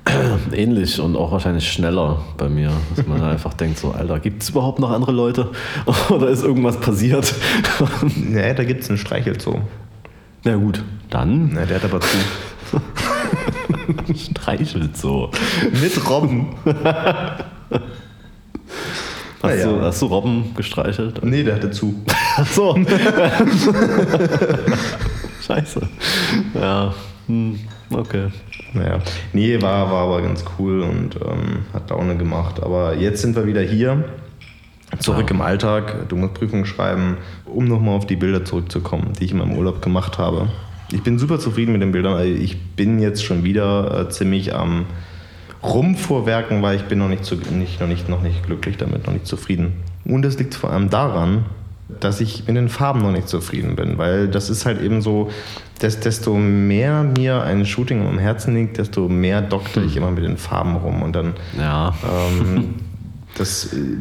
ähnlich 0.53 1.01
und 1.01 1.17
auch 1.17 1.33
wahrscheinlich 1.33 1.71
schneller 1.71 2.23
bei 2.37 2.49
mir, 2.49 2.73
dass 2.95 3.07
man 3.07 3.21
einfach 3.23 3.55
denkt, 3.55 3.79
so, 3.79 3.93
Alter, 3.93 4.21
gibt 4.21 4.43
es 4.43 4.51
überhaupt 4.51 4.79
noch 4.79 4.91
andere 4.91 5.13
Leute 5.13 5.51
oder 6.11 6.29
ist 6.29 6.43
irgendwas 6.43 6.79
passiert? 6.79 7.35
nee, 8.17 8.55
da 8.55 8.65
gibt 8.65 8.83
es 8.83 8.89
einen 8.89 8.99
Streichelzoo. 8.99 9.61
Na 10.45 10.57
gut, 10.57 10.83
dann. 11.11 11.51
Na, 11.53 11.65
der 11.65 11.77
hat 11.77 11.85
aber 11.85 12.01
zu. 12.01 12.17
Streichelzoo. 14.15 15.31
Mit 15.81 16.09
Robben. 16.09 16.55
Hast, 19.43 19.59
ja. 19.59 19.67
du, 19.67 19.81
hast 19.83 20.03
du 20.03 20.07
Robben 20.07 20.55
gestreichelt? 20.57 21.25
Nee, 21.25 21.45
der 21.45 21.57
hatte 21.57 21.71
zu. 21.71 21.95
Ach 22.41 22.47
so. 22.53 22.77
Scheiße. 25.47 25.81
Ja. 26.55 26.95
Hm. 27.27 27.59
Okay. 27.91 28.29
Naja. 28.75 29.01
Nee, 29.33 29.61
war, 29.61 29.91
war 29.91 30.05
aber 30.05 30.23
ganz 30.23 30.45
cool 30.59 30.83
und 30.83 31.17
ähm, 31.17 31.65
hat 31.73 31.91
Laune 31.91 32.17
gemacht. 32.17 32.63
Aber 32.63 32.95
jetzt 32.95 33.23
sind 33.23 33.35
wir 33.35 33.47
wieder 33.47 33.63
hier. 33.63 34.05
Zurück 35.01 35.31
ja. 35.31 35.35
im 35.35 35.41
Alltag. 35.41 36.09
Du 36.09 36.17
musst 36.17 36.35
Prüfungen 36.35 36.65
schreiben, 36.65 37.17
um 37.45 37.65
nochmal 37.65 37.97
auf 37.97 38.07
die 38.07 38.17
Bilder 38.17 38.45
zurückzukommen, 38.45 39.15
die 39.19 39.25
ich 39.25 39.33
in 39.33 39.39
meinem 39.39 39.59
Urlaub 39.59 39.83
gemacht 39.83 40.19
habe. 40.19 40.49
Ich 40.93 41.03
bin 41.03 41.19
super 41.19 41.41
zufrieden 41.41 41.73
mit 41.73 41.83
den 41.83 41.91
Bildern. 41.91 42.25
Ich 42.25 42.61
bin 42.77 43.01
jetzt 43.01 43.25
schon 43.25 43.43
wieder 43.43 44.03
äh, 44.03 44.09
ziemlich 44.11 44.55
am 44.55 44.87
rumvorwerken, 45.63 46.63
weil 46.63 46.77
ich 46.77 46.85
bin 46.85 47.01
noch 47.01 47.09
nicht, 47.09 47.25
zu, 47.25 47.35
nicht, 47.35 47.81
noch, 47.81 47.89
nicht, 47.89 48.09
noch 48.09 48.23
nicht 48.23 48.47
glücklich 48.47 48.77
damit, 48.77 49.07
noch 49.07 49.13
nicht 49.13 49.27
zufrieden. 49.27 49.73
Und 50.05 50.25
es 50.25 50.39
liegt 50.39 50.55
vor 50.55 50.71
allem 50.71 50.89
daran, 50.89 51.45
dass 52.01 52.21
ich 52.21 52.47
mit 52.47 52.57
den 52.57 52.69
Farben 52.69 53.01
noch 53.01 53.13
nicht 53.13 53.29
zufrieden 53.29 53.77
bin, 53.77 53.99
weil 53.99 54.29
das 54.29 54.51
ist 54.51 54.67
halt 54.67 54.81
eben 54.81 55.01
so, 55.01 55.31
dass, 55.81 56.01
desto 56.01 56.35
mehr 56.35 57.03
mir 57.03 57.43
ein 57.43 57.65
Shooting 57.65 58.07
am 58.07 58.19
Herzen 58.19 58.55
liegt, 58.55 58.79
desto 58.79 59.09
mehr 59.09 59.41
dokter 59.41 59.83
ich 59.83 59.95
hm. 59.95 60.03
immer 60.03 60.11
mit 60.11 60.25
den 60.25 60.37
Farben 60.37 60.77
rum 60.77 61.03
und 61.03 61.15
dann 61.15 61.35
ja. 61.59 61.95
ähm, 62.05 62.75
das 63.39 63.73
äh, 63.73 63.97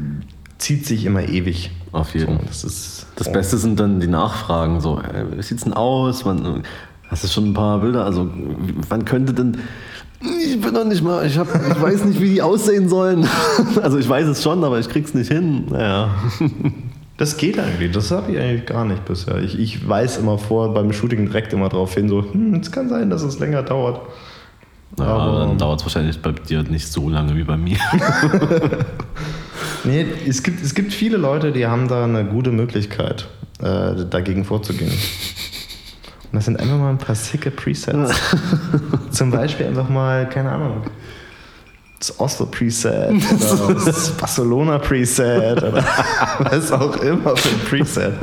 zieht 0.57 0.85
sich 0.85 1.05
immer 1.05 1.23
ewig. 1.23 1.71
Auf 1.93 2.13
jeden 2.13 2.37
Fall. 2.37 2.47
So, 2.51 2.67
das, 2.67 3.07
das 3.15 3.31
Beste 3.31 3.57
sind 3.57 3.79
dann 3.79 3.99
die 3.99 4.07
Nachfragen, 4.07 4.81
so, 4.81 4.99
äh, 4.99 5.37
wie 5.37 5.41
sieht's 5.41 5.63
denn 5.63 5.73
aus? 5.73 6.25
Man, 6.25 6.63
hast 7.07 7.23
du 7.23 7.27
schon 7.27 7.51
ein 7.51 7.53
paar 7.53 7.79
Bilder? 7.79 8.03
Also, 8.03 8.29
wann 8.89 9.05
könnte 9.05 9.33
denn 9.33 9.57
ich 10.19 10.59
bin 10.59 10.73
noch 10.73 10.83
nicht 10.83 11.03
mal, 11.03 11.25
ich, 11.27 11.37
hab, 11.37 11.47
ich 11.47 11.81
weiß 11.81 12.05
nicht, 12.05 12.19
wie 12.19 12.33
die 12.33 12.41
aussehen 12.41 12.89
sollen. 12.89 13.27
Also 13.81 13.99
ich 13.99 14.09
weiß 14.09 14.27
es 14.27 14.41
schon, 14.41 14.63
aber 14.63 14.79
ich 14.79 14.89
krieg's 14.89 15.13
nicht 15.13 15.31
hin. 15.31 15.65
Naja. 15.69 16.09
Das 17.17 17.35
geht 17.37 17.57
eigentlich, 17.57 17.91
das 17.91 18.11
habe 18.11 18.31
ich 18.31 18.39
eigentlich 18.39 18.67
gar 18.67 18.85
nicht 18.85 19.03
bisher. 19.05 19.37
Ich, 19.39 19.57
ich 19.57 19.87
weiß 19.87 20.17
immer 20.17 20.37
vor 20.37 20.73
beim 20.73 20.93
Shooting 20.93 21.25
direkt 21.25 21.51
immer 21.51 21.67
darauf 21.67 21.95
hin, 21.95 22.07
so, 22.07 22.21
hm, 22.21 22.53
es 22.55 22.71
kann 22.71 22.89
sein, 22.89 23.09
dass 23.09 23.23
es 23.23 23.39
länger 23.39 23.63
dauert. 23.63 24.01
Ja, 24.99 25.05
aber 25.05 25.39
dann 25.39 25.57
dauert 25.57 25.79
es 25.79 25.85
wahrscheinlich 25.85 26.21
bei 26.21 26.31
dir 26.31 26.63
nicht 26.63 26.87
so 26.87 27.09
lange 27.09 27.35
wie 27.35 27.43
bei 27.43 27.57
mir. 27.57 27.77
nee, 29.83 30.05
es 30.27 30.43
gibt, 30.43 30.63
es 30.63 30.73
gibt 30.75 30.93
viele 30.93 31.17
Leute, 31.17 31.51
die 31.51 31.65
haben 31.65 31.87
da 31.87 32.03
eine 32.03 32.23
gute 32.23 32.51
Möglichkeit, 32.51 33.27
äh, 33.61 34.05
dagegen 34.09 34.45
vorzugehen. 34.45 34.91
Und 34.91 36.33
das 36.33 36.45
sind 36.45 36.59
einfach 36.59 36.77
mal 36.77 36.89
ein 36.89 36.97
paar 36.97 37.15
sicke 37.15 37.51
Presets. 37.51 38.13
Zum 39.11 39.31
Beispiel 39.31 39.65
einfach 39.65 39.89
mal, 39.89 40.29
keine 40.29 40.51
Ahnung, 40.51 40.83
das 41.99 42.19
Oslo 42.19 42.45
Preset 42.45 43.11
oder 43.65 43.73
das 43.85 44.11
Barcelona 44.11 44.77
Preset 44.77 45.57
oder 45.57 45.83
was 46.39 46.71
auch 46.71 46.95
immer 46.97 47.35
für 47.35 47.49
ein 47.49 47.59
Preset. 47.67 48.13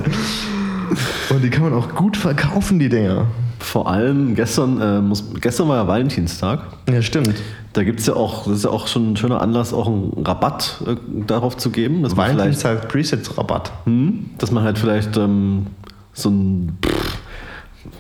Und 1.31 1.43
die 1.43 1.51
kann 1.51 1.65
man 1.65 1.75
auch 1.75 1.95
gut 1.95 2.17
verkaufen, 2.17 2.79
die 2.79 2.89
Dinger. 2.89 3.27
Vor 3.59 3.91
allem 3.91 4.35
gestern, 4.35 4.81
äh, 4.81 5.01
muss, 5.01 5.25
gestern 5.41 5.69
war 5.69 5.77
ja 5.77 5.89
Valentinstag. 5.89 6.61
Ja, 6.89 7.01
stimmt. 7.01 7.35
Da 7.73 7.83
gibt 7.83 8.01
es 8.01 8.07
ja 8.07 8.15
auch, 8.15 8.45
das 8.45 8.59
ist 8.59 8.65
ja 8.65 8.71
auch 8.71 8.87
schon 8.87 9.13
ein 9.13 9.17
schöner 9.17 9.41
Anlass, 9.41 9.73
auch 9.73 9.87
einen 9.87 10.13
Rabatt 10.25 10.83
äh, 10.87 10.97
darauf 11.27 11.57
zu 11.57 11.71
geben. 11.71 12.03
Dass 12.03 12.17
Valentinstag 12.17 12.89
Presets-Rabatt. 12.89 13.73
Hm, 13.85 14.31
dass 14.39 14.51
man 14.51 14.65
halt 14.65 14.79
vielleicht 14.79 15.17
ähm, 15.17 15.67
so 16.13 16.29
ein 16.29 16.79
pff, 16.85 17.14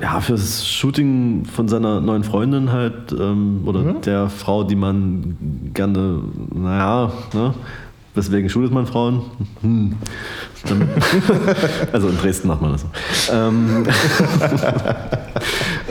ja, 0.01 0.21
fürs 0.21 0.67
Shooting 0.67 1.45
von 1.45 1.69
seiner 1.69 2.01
neuen 2.01 2.25
Freundin 2.25 2.73
halt 2.73 3.13
ähm, 3.13 3.63
oder 3.67 3.81
mhm. 3.81 4.01
der 4.03 4.29
Frau, 4.29 4.65
die 4.65 4.77
man 4.77 5.37
gerne, 5.73 6.21
naja, 6.53 7.13
ne, 7.33 7.55
Weswegen 8.15 8.49
schult 8.49 8.71
man 8.71 8.87
Frauen? 8.87 9.23
Hm. 9.63 9.97
also 11.93 12.09
in 12.09 12.17
Dresden 12.17 12.47
macht 12.47 12.63
man 12.63 12.71
das 12.73 12.83
so. 12.83 12.89
Ähm, 13.33 13.85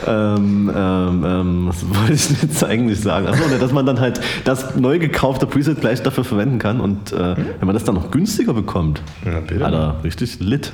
ähm, 0.06 0.72
ähm, 0.74 1.24
ähm, 1.26 1.68
was 1.68 1.84
wollte 1.86 2.14
ich 2.14 2.42
jetzt 2.42 2.64
eigentlich 2.64 3.00
sagen? 3.00 3.26
Achso, 3.26 3.42
dass 3.60 3.72
man 3.72 3.84
dann 3.84 4.00
halt 4.00 4.22
das 4.44 4.74
neu 4.74 4.98
gekaufte 4.98 5.46
Preset 5.46 5.82
gleich 5.82 6.02
dafür 6.02 6.24
verwenden 6.24 6.58
kann 6.58 6.80
und 6.80 7.12
äh, 7.12 7.36
wenn 7.36 7.66
man 7.66 7.74
das 7.74 7.84
dann 7.84 7.94
noch 7.94 8.10
günstiger 8.10 8.54
bekommt, 8.54 9.02
Ja, 9.26 9.40
bitte. 9.40 9.62
Alter, 9.62 9.96
richtig 10.02 10.40
lit. 10.40 10.72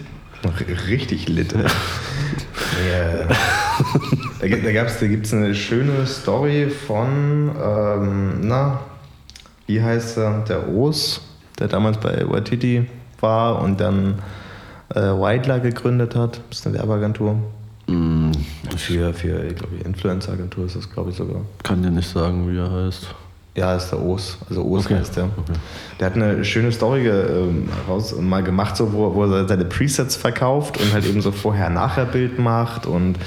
Richtig 0.89 1.29
lit. 1.29 1.53
ja. 2.81 3.27
Da, 4.41 4.49
gibt- 4.49 4.65
da, 4.67 4.73
gab's- 4.73 4.99
da 5.01 5.07
gibt 5.07 5.27
es 5.27 5.33
eine 5.35 5.55
schöne 5.55 6.07
Story 6.07 6.69
von, 6.71 7.51
ähm, 7.63 8.41
na, 8.43 8.81
wie 9.67 9.81
heißt 9.83 10.19
er, 10.19 10.41
der 10.49 10.69
Os, 10.69 11.21
der 11.59 11.69
damals 11.69 11.99
bei 11.99 12.25
Waititi 12.29 12.87
war 13.21 13.61
und 13.63 13.81
dann 13.81 14.19
äh, 14.95 15.01
Whitler 15.01 15.61
gegründet 15.61 16.17
hat. 16.17 16.41
Das 16.51 16.61
ist 16.61 16.67
eine 16.67 16.79
Werbeagentur. 16.79 17.37
Mm, 17.87 18.33
Für, 18.77 19.13
für 19.15 19.45
ich 19.45 19.57
glaube, 19.57 19.77
Influencer-Agentur 19.85 20.67
ist 20.67 20.77
das, 20.77 20.91
glaube 20.91 21.11
ich, 21.11 21.17
sogar. 21.17 21.43
kann 21.63 21.83
dir 21.83 21.91
nicht 21.91 22.09
sagen, 22.09 22.51
wie 22.51 22.57
er 22.59 22.71
heißt. 22.71 23.15
Ja, 23.57 23.75
ist 23.75 23.91
der 23.91 24.01
Os. 24.01 24.39
Also 24.49 24.65
Os 24.65 24.87
Okay. 24.87 24.97
heißt 24.97 25.17
der. 25.17 25.29
Der 25.99 26.07
hat 26.07 26.15
eine 26.15 26.45
schöne 26.45 26.71
Story 26.71 27.09
ähm, 27.09 27.69
raus, 27.89 28.15
mal 28.19 28.43
gemacht, 28.43 28.77
so, 28.77 28.93
wo, 28.93 29.15
wo 29.15 29.25
er 29.25 29.49
seine 29.49 29.65
Presets 29.65 30.15
verkauft 30.17 30.81
und 30.81 30.93
halt 30.93 31.05
eben 31.05 31.21
so 31.21 31.33
Vorher-Nachher-Bild 31.33 32.39
macht. 32.39 32.87
Und, 32.87 33.19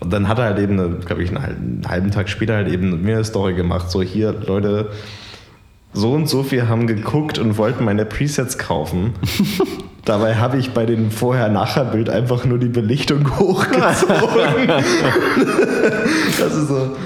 und 0.00 0.12
dann 0.12 0.28
hat 0.28 0.38
er 0.38 0.44
halt 0.44 0.58
eben, 0.60 1.00
glaube 1.00 1.22
ich, 1.24 1.30
einen 1.30 1.42
halben, 1.42 1.62
einen 1.82 1.88
halben 1.88 2.10
Tag 2.12 2.28
später 2.28 2.54
halt 2.54 2.68
eben 2.68 3.04
eine 3.04 3.24
Story 3.24 3.54
gemacht. 3.54 3.90
So, 3.90 4.00
hier, 4.00 4.32
Leute, 4.32 4.90
so 5.92 6.12
und 6.12 6.28
so 6.28 6.44
viel 6.44 6.68
haben 6.68 6.86
geguckt 6.86 7.38
und 7.38 7.58
wollten 7.58 7.84
meine 7.84 8.04
Presets 8.04 8.58
kaufen. 8.58 9.14
Dabei 10.04 10.36
habe 10.36 10.56
ich 10.58 10.70
bei 10.70 10.86
dem 10.86 11.10
Vorher-Nachher-Bild 11.10 12.08
einfach 12.08 12.44
nur 12.44 12.58
die 12.58 12.68
Belichtung 12.68 13.28
hochgezogen. 13.38 14.68
das 16.38 16.54
ist 16.54 16.68
so. 16.68 16.96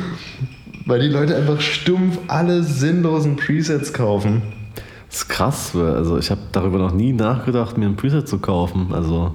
Weil 0.92 1.00
die 1.00 1.08
Leute 1.08 1.34
einfach 1.34 1.58
stumpf 1.62 2.18
alle 2.28 2.62
sinnlosen 2.62 3.36
Presets 3.36 3.94
kaufen. 3.94 4.42
Das 5.08 5.20
ist 5.20 5.28
krass, 5.30 5.74
also 5.74 6.18
ich 6.18 6.30
habe 6.30 6.42
darüber 6.52 6.76
noch 6.76 6.92
nie 6.92 7.14
nachgedacht, 7.14 7.78
mir 7.78 7.86
ein 7.86 7.96
Preset 7.96 8.28
zu 8.28 8.36
kaufen. 8.36 8.88
Also 8.92 9.34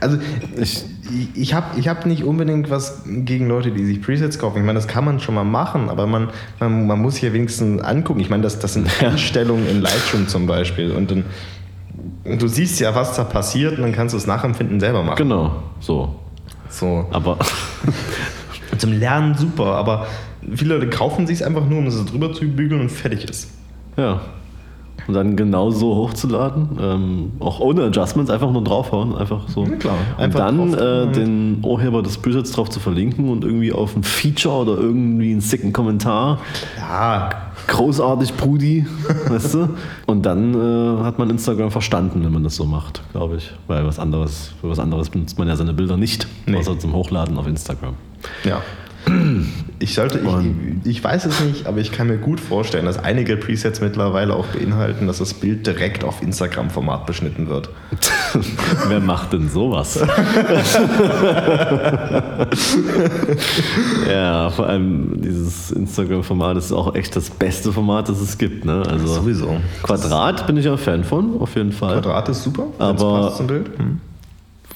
Also 0.00 0.18
ich, 0.60 0.84
ich, 1.32 1.54
habe 1.54 1.80
ich 1.80 1.88
hab 1.88 2.04
nicht 2.04 2.24
unbedingt 2.24 2.68
was 2.68 3.02
gegen 3.06 3.48
Leute, 3.48 3.70
die 3.70 3.82
sich 3.86 4.02
Presets 4.02 4.38
kaufen. 4.38 4.58
Ich 4.58 4.64
meine, 4.64 4.78
das 4.78 4.86
kann 4.86 5.06
man 5.06 5.20
schon 5.20 5.34
mal 5.34 5.44
machen, 5.44 5.88
aber 5.88 6.06
man, 6.06 6.28
man, 6.60 6.86
man 6.86 7.00
muss 7.00 7.14
sich 7.14 7.22
ja 7.22 7.32
wenigstens 7.32 7.80
angucken. 7.80 8.20
Ich 8.20 8.28
meine, 8.28 8.42
das, 8.42 8.58
das 8.58 8.74
sind 8.74 8.86
Einstellungen 9.02 9.66
in 9.66 9.80
Lightroom 9.80 10.28
zum 10.28 10.46
Beispiel. 10.46 10.90
Und 10.90 11.10
dann, 11.10 11.24
und 12.24 12.42
du 12.42 12.46
siehst 12.46 12.78
ja, 12.78 12.94
was 12.94 13.16
da 13.16 13.24
passiert 13.24 13.78
und 13.78 13.84
dann 13.84 13.92
kannst 13.92 14.12
du 14.12 14.18
das 14.18 14.26
Nachempfinden 14.26 14.80
selber 14.80 15.02
machen. 15.02 15.16
genau, 15.16 15.62
so. 15.80 16.14
So. 16.68 17.06
Aber 17.10 17.38
Zum 18.78 18.92
Lernen 18.92 19.34
super, 19.34 19.76
aber 19.76 20.06
viele 20.54 20.74
Leute 20.74 20.88
kaufen 20.90 21.26
sich 21.26 21.40
es 21.40 21.42
einfach 21.42 21.66
nur, 21.66 21.78
um 21.78 21.86
es 21.86 22.04
drüber 22.04 22.32
zu 22.32 22.46
bügeln 22.46 22.80
und 22.82 22.90
fertig 22.90 23.24
ist. 23.28 23.50
ja. 23.96 24.20
Und 25.06 25.12
dann 25.12 25.36
genau 25.36 25.70
so 25.70 25.96
hochzuladen, 25.96 26.68
ähm, 26.80 27.32
auch 27.38 27.60
ohne 27.60 27.82
Adjustments, 27.82 28.30
einfach 28.30 28.50
nur 28.50 28.64
draufhauen, 28.64 29.14
einfach 29.14 29.46
so. 29.50 29.64
Ja, 29.66 29.76
klar. 29.76 29.96
Und 30.16 30.22
Einfach 30.22 30.38
dann 30.38 30.56
drauf 30.72 30.80
äh, 30.80 31.02
tun. 31.04 31.12
den 31.12 31.58
Urheber 31.62 32.02
des 32.02 32.16
Presets 32.16 32.52
drauf 32.52 32.70
zu 32.70 32.80
verlinken 32.80 33.28
und 33.28 33.44
irgendwie 33.44 33.70
auf 33.72 33.94
ein 33.96 34.02
Feature 34.02 34.54
oder 34.62 34.78
irgendwie 34.80 35.32
einen 35.32 35.42
sicken 35.42 35.74
Kommentar. 35.74 36.38
Ja, 36.78 37.28
Großartig, 37.66 38.32
Brudi, 38.34 38.86
weißt 39.28 39.54
du? 39.54 39.68
Und 40.06 40.24
dann 40.24 40.54
äh, 40.54 41.02
hat 41.02 41.18
man 41.18 41.28
Instagram 41.28 41.70
verstanden, 41.70 42.24
wenn 42.24 42.32
man 42.32 42.44
das 42.44 42.56
so 42.56 42.64
macht, 42.64 43.02
glaube 43.12 43.36
ich. 43.36 43.50
Weil 43.66 43.84
was 43.86 43.98
anderes, 43.98 44.52
für 44.60 44.70
was 44.70 44.78
anderes 44.78 45.10
benutzt 45.10 45.38
man 45.38 45.48
ja 45.48 45.56
seine 45.56 45.74
Bilder 45.74 45.98
nicht, 45.98 46.26
Nee. 46.46 46.56
außer 46.56 46.78
zum 46.78 46.94
Hochladen 46.94 47.36
auf 47.36 47.46
Instagram. 47.46 47.94
Ja. 48.44 48.62
Ich 49.80 49.94
sollte, 49.94 50.18
ich, 50.20 50.86
ich 50.88 51.04
weiß 51.04 51.26
es 51.26 51.40
nicht, 51.40 51.66
aber 51.66 51.78
ich 51.78 51.92
kann 51.92 52.06
mir 52.06 52.16
gut 52.16 52.40
vorstellen, 52.40 52.86
dass 52.86 52.98
einige 52.98 53.36
Presets 53.36 53.80
mittlerweile 53.82 54.34
auch 54.34 54.46
beinhalten, 54.46 55.06
dass 55.06 55.18
das 55.18 55.34
Bild 55.34 55.66
direkt 55.66 56.04
auf 56.04 56.22
Instagram-Format 56.22 57.04
beschnitten 57.06 57.48
wird. 57.48 57.68
Wer 58.88 59.00
macht 59.00 59.34
denn 59.34 59.50
sowas? 59.50 59.98
ja, 64.08 64.50
vor 64.50 64.66
allem 64.68 65.20
dieses 65.20 65.70
Instagram-Format 65.72 66.56
ist 66.56 66.72
auch 66.72 66.94
echt 66.94 67.14
das 67.16 67.28
beste 67.30 67.72
Format, 67.72 68.08
das 68.08 68.20
es 68.20 68.38
gibt. 68.38 68.64
Ne? 68.64 68.82
Also 68.88 69.06
Sowieso. 69.06 69.56
Quadrat 69.82 70.46
bin 70.46 70.56
ich 70.56 70.64
ja 70.64 70.76
Fan 70.76 71.04
von, 71.04 71.40
auf 71.40 71.56
jeden 71.56 71.72
Fall. 71.72 72.00
Quadrat 72.00 72.28
ist 72.30 72.42
super, 72.42 72.68
Aber- 72.78 73.22
passt 73.22 73.36
zum 73.38 73.46
Bild. 73.48 73.66
Hm. 73.76 74.00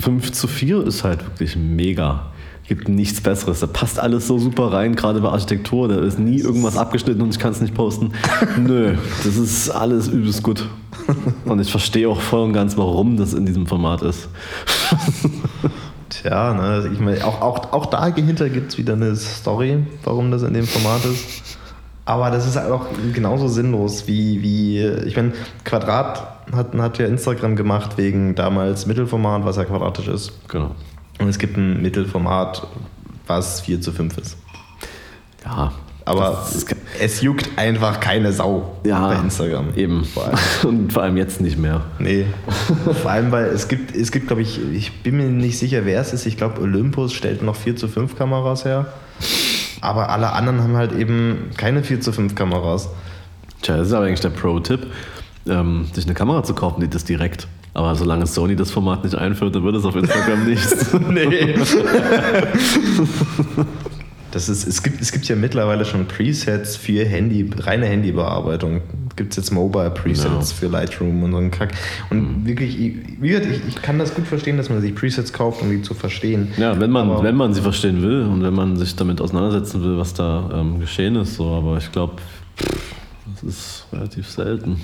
5 0.01 0.33
zu 0.33 0.47
4 0.47 0.87
ist 0.87 1.03
halt 1.03 1.25
wirklich 1.25 1.57
mega. 1.57 2.27
Gibt 2.69 2.89
nichts 2.91 3.23
Besseres. 3.23 3.61
Da 3.61 3.67
passt 3.67 3.99
alles 3.99 4.27
so 4.27 4.39
super 4.39 4.73
rein, 4.73 4.95
gerade 4.95 5.21
bei 5.21 5.31
Architektur. 5.31 5.89
Da 5.89 5.97
ist 6.01 6.19
nie 6.19 6.39
irgendwas 6.39 6.77
abgeschnitten 6.77 7.23
und 7.23 7.31
ich 7.31 7.39
kann 7.39 7.53
es 7.53 7.63
nicht 7.63 7.75
posten. 7.75 8.13
Nö, 8.59 8.95
das 9.25 9.37
ist 9.37 9.71
alles 9.71 10.09
übelst 10.09 10.43
gut. 10.43 10.69
Und 11.47 11.61
ich 11.61 11.71
verstehe 11.71 12.09
auch 12.09 12.21
voll 12.21 12.43
und 12.45 12.53
ganz, 12.53 12.77
warum 12.77 13.17
das 13.17 13.33
in 13.33 13.47
diesem 13.47 13.67
Format 13.67 14.03
ist. 14.03 14.29
Tja, 16.11 16.53
ne, 16.53 16.61
also 16.61 16.89
ich 16.89 17.01
meine, 17.01 17.25
auch, 17.25 17.41
auch, 17.41 17.73
auch 17.73 17.87
dahinter 17.87 18.51
gibt 18.51 18.73
es 18.73 18.79
wieder 18.79 18.95
eine 18.95 19.17
Story, 19.17 19.85
warum 20.05 20.31
das 20.31 20.43
in 20.43 20.53
dem 20.53 20.67
Format 20.67 21.05
ist. 21.07 21.59
Aber 22.05 22.31
das 22.31 22.47
ist 22.47 22.57
halt 22.57 22.71
auch 22.71 22.87
genauso 23.13 23.49
sinnlos 23.49 24.07
wie, 24.07 24.43
wie 24.43 24.83
ich 25.07 25.17
meine, 25.17 25.33
Quadrat 25.65 26.27
hat, 26.55 26.75
hat 26.75 26.99
ja 26.99 27.07
Instagram 27.07 27.57
gemacht 27.57 27.99
wegen 27.99 28.35
damals 28.35 28.87
Mittelformat, 28.87 29.45
was 29.45 29.57
ja 29.57 29.65
quadratisch 29.65 30.09
ist. 30.09 30.33
Genau. 30.49 30.75
Und 31.19 31.29
es 31.29 31.39
gibt 31.39 31.57
ein 31.57 31.83
Mittelformat, 31.83 32.67
was 33.27 33.61
4 33.63 33.81
zu 33.81 33.93
5 33.93 34.19
ist. 34.19 34.37
Ja. 35.45 35.73
Aber 36.05 36.47
ist, 36.51 36.75
es 36.99 37.21
juckt 37.21 37.51
einfach 37.57 38.01
keine 38.01 38.33
Sau 38.33 38.79
ja, 38.85 39.09
bei 39.09 39.17
Instagram. 39.17 39.75
Eben. 39.77 40.05
Vor 40.05 40.25
allem. 40.25 40.39
Und 40.65 40.93
vor 40.93 41.03
allem 41.03 41.19
jetzt 41.19 41.41
nicht 41.41 41.59
mehr. 41.59 41.83
Nee. 41.99 42.25
Vor 43.03 43.11
allem, 43.11 43.31
weil 43.31 43.47
es 43.47 43.69
gibt, 43.69 43.95
es 43.95 44.11
gibt, 44.11 44.29
glaube 44.29 44.41
ich, 44.41 44.59
ich 44.73 45.03
bin 45.03 45.19
mir 45.19 45.25
nicht 45.25 45.59
sicher, 45.59 45.85
wer 45.85 46.01
es 46.01 46.15
ist. 46.15 46.25
Ich 46.25 46.39
glaube, 46.39 46.63
Olympus 46.63 47.13
stellt 47.13 47.43
noch 47.43 47.57
4 47.57 47.77
zu 47.77 47.89
5 47.89 48.17
Kameras 48.17 48.65
her. 48.65 48.87
Aber 49.83 50.09
alle 50.09 50.33
anderen 50.33 50.63
haben 50.63 50.77
halt 50.77 50.93
eben 50.93 51.51
keine 51.57 51.85
4 51.85 52.01
zu 52.01 52.13
5 52.13 52.35
Kameras. 52.35 52.89
Tja, 53.61 53.77
das 53.77 53.89
ist 53.89 53.93
aber 53.93 54.07
eigentlich 54.07 54.21
der 54.21 54.31
Pro-Tipp, 54.31 54.87
ähm, 55.47 55.87
sich 55.93 56.07
eine 56.07 56.15
Kamera 56.15 56.43
zu 56.43 56.55
kaufen, 56.55 56.81
die 56.81 56.89
das 56.89 57.05
direkt. 57.05 57.49
Aber 57.79 57.95
solange 57.95 58.27
Sony 58.27 58.57
das 58.57 58.73
Format 58.73 59.05
nicht 59.05 59.15
einführt, 59.15 59.55
dann 59.55 59.63
wird 59.63 59.77
es 59.77 59.85
auf 59.85 59.95
Instagram 59.95 60.45
nichts. 60.49 60.87
Nee. 61.09 61.55
Das 64.31 64.51
ist, 64.51 64.67
es, 64.69 64.83
gibt, 64.83 65.01
es 65.01 65.11
gibt 65.11 65.27
ja 65.27 65.37
mittlerweile 65.37 65.87
schon 65.87 66.05
Presets 66.07 66.77
für 66.77 67.03
Handy, 67.07 67.49
reine 67.61 67.87
Handybearbeitung. 67.87 68.83
Gibt 69.17 69.31
es 69.31 69.37
jetzt 69.39 69.51
Mobile 69.53 69.91
Presets 69.91 70.51
Ja. 70.51 70.57
für 70.57 70.67
Lightroom 70.67 71.23
und 71.23 71.31
so 71.33 71.39
einen 71.39 71.51
Kack. 71.51 71.73
Und 72.11 72.45
wirklich, 72.47 72.79
ich- 72.79 72.95
wie 73.23 73.29
gesagt, 73.31 73.47
ich, 73.51 73.61
ich 73.69 73.81
kann 73.81 73.99
das 73.99 74.15
gut 74.15 74.27
verstehen, 74.27 74.59
dass 74.59 74.69
man 74.69 74.83
sich 74.83 74.95
Presets 74.95 75.33
kauft, 75.33 75.63
um 75.63 75.71
die 75.71 75.81
zu 75.81 75.95
verstehen. 75.95 76.49
Ja, 76.59 76.79
wenn 76.79 76.91
man, 76.91 77.11
Aber- 77.11 77.23
wenn 77.23 77.37
man 77.37 77.55
sie 77.55 77.63
verstehen 77.63 78.03
will 78.03 78.21
und 78.25 78.43
wenn 78.43 78.53
man 78.53 78.77
sich 78.77 78.95
damit 78.97 79.23
auseinandersetzen 79.23 79.83
will, 79.83 79.97
was 79.97 80.13
da 80.13 80.51
ähm, 80.53 80.79
geschehen 80.79 81.17
ist. 81.17 81.37
So. 81.37 81.47
Aber 81.49 81.79
ich 81.79 81.91
glaube, 81.91 82.17
das 83.33 83.43
ist 83.43 83.87
relativ 83.95 84.29
selten. 84.29 84.79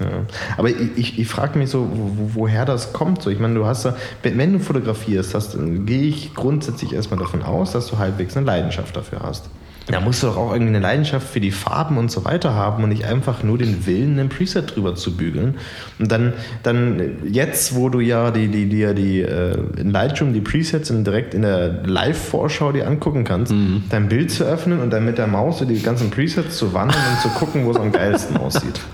Ja. 0.00 0.24
Aber 0.56 0.68
ich, 0.70 0.76
ich, 0.96 1.18
ich 1.18 1.26
frage 1.28 1.58
mich 1.58 1.70
so, 1.70 1.88
wo, 1.92 2.04
wo- 2.16 2.30
woher 2.34 2.64
das 2.64 2.92
kommt. 2.92 3.22
So, 3.22 3.30
ich 3.30 3.38
meine, 3.40 3.54
du 3.54 3.66
hast 3.66 3.84
da, 3.84 3.96
wenn, 4.22 4.38
wenn 4.38 4.52
du 4.52 4.58
fotografierst, 4.60 5.34
hast, 5.34 5.56
gehe 5.86 6.02
ich 6.08 6.34
grundsätzlich 6.34 6.92
erstmal 6.92 7.18
davon 7.18 7.42
aus, 7.42 7.72
dass 7.72 7.88
du 7.88 7.98
halbwegs 7.98 8.36
eine 8.36 8.46
Leidenschaft 8.46 8.96
dafür 8.96 9.20
hast. 9.22 9.50
Da 9.90 10.00
musst 10.02 10.22
du 10.22 10.26
doch 10.26 10.36
auch 10.36 10.52
irgendwie 10.52 10.68
eine 10.74 10.80
Leidenschaft 10.80 11.26
für 11.26 11.40
die 11.40 11.50
Farben 11.50 11.96
und 11.96 12.10
so 12.10 12.26
weiter 12.26 12.52
haben 12.54 12.82
und 12.84 12.90
nicht 12.90 13.06
einfach 13.06 13.42
nur 13.42 13.56
den 13.56 13.86
Willen, 13.86 14.18
einen 14.20 14.28
Preset 14.28 14.76
drüber 14.76 14.94
zu 14.96 15.16
bügeln. 15.16 15.54
Und 15.98 16.12
dann, 16.12 16.34
dann 16.62 17.00
jetzt, 17.32 17.74
wo 17.74 17.88
du 17.88 18.00
ja 18.00 18.30
die, 18.30 18.48
die, 18.48 18.66
die, 18.68 18.94
die 18.94 19.22
äh, 19.22 19.56
in 19.78 19.90
Lightroom 19.90 20.34
die 20.34 20.42
Presets 20.42 20.92
direkt 20.94 21.32
in 21.32 21.40
der 21.40 21.84
Live-Vorschau 21.86 22.72
dir 22.72 22.86
angucken 22.86 23.24
kannst, 23.24 23.50
dein 23.88 24.10
Bild 24.10 24.30
zu 24.30 24.44
öffnen 24.44 24.80
und 24.80 24.90
dann 24.90 25.06
mit 25.06 25.16
der 25.16 25.26
Maus 25.26 25.58
so 25.60 25.64
die 25.64 25.80
ganzen 25.80 26.10
Presets 26.10 26.58
zu 26.58 26.74
wandern 26.74 27.00
und 27.14 27.20
zu 27.22 27.30
gucken, 27.38 27.64
wo 27.64 27.70
es 27.70 27.78
am 27.78 27.90
geilsten 27.90 28.36
aussieht. 28.36 28.80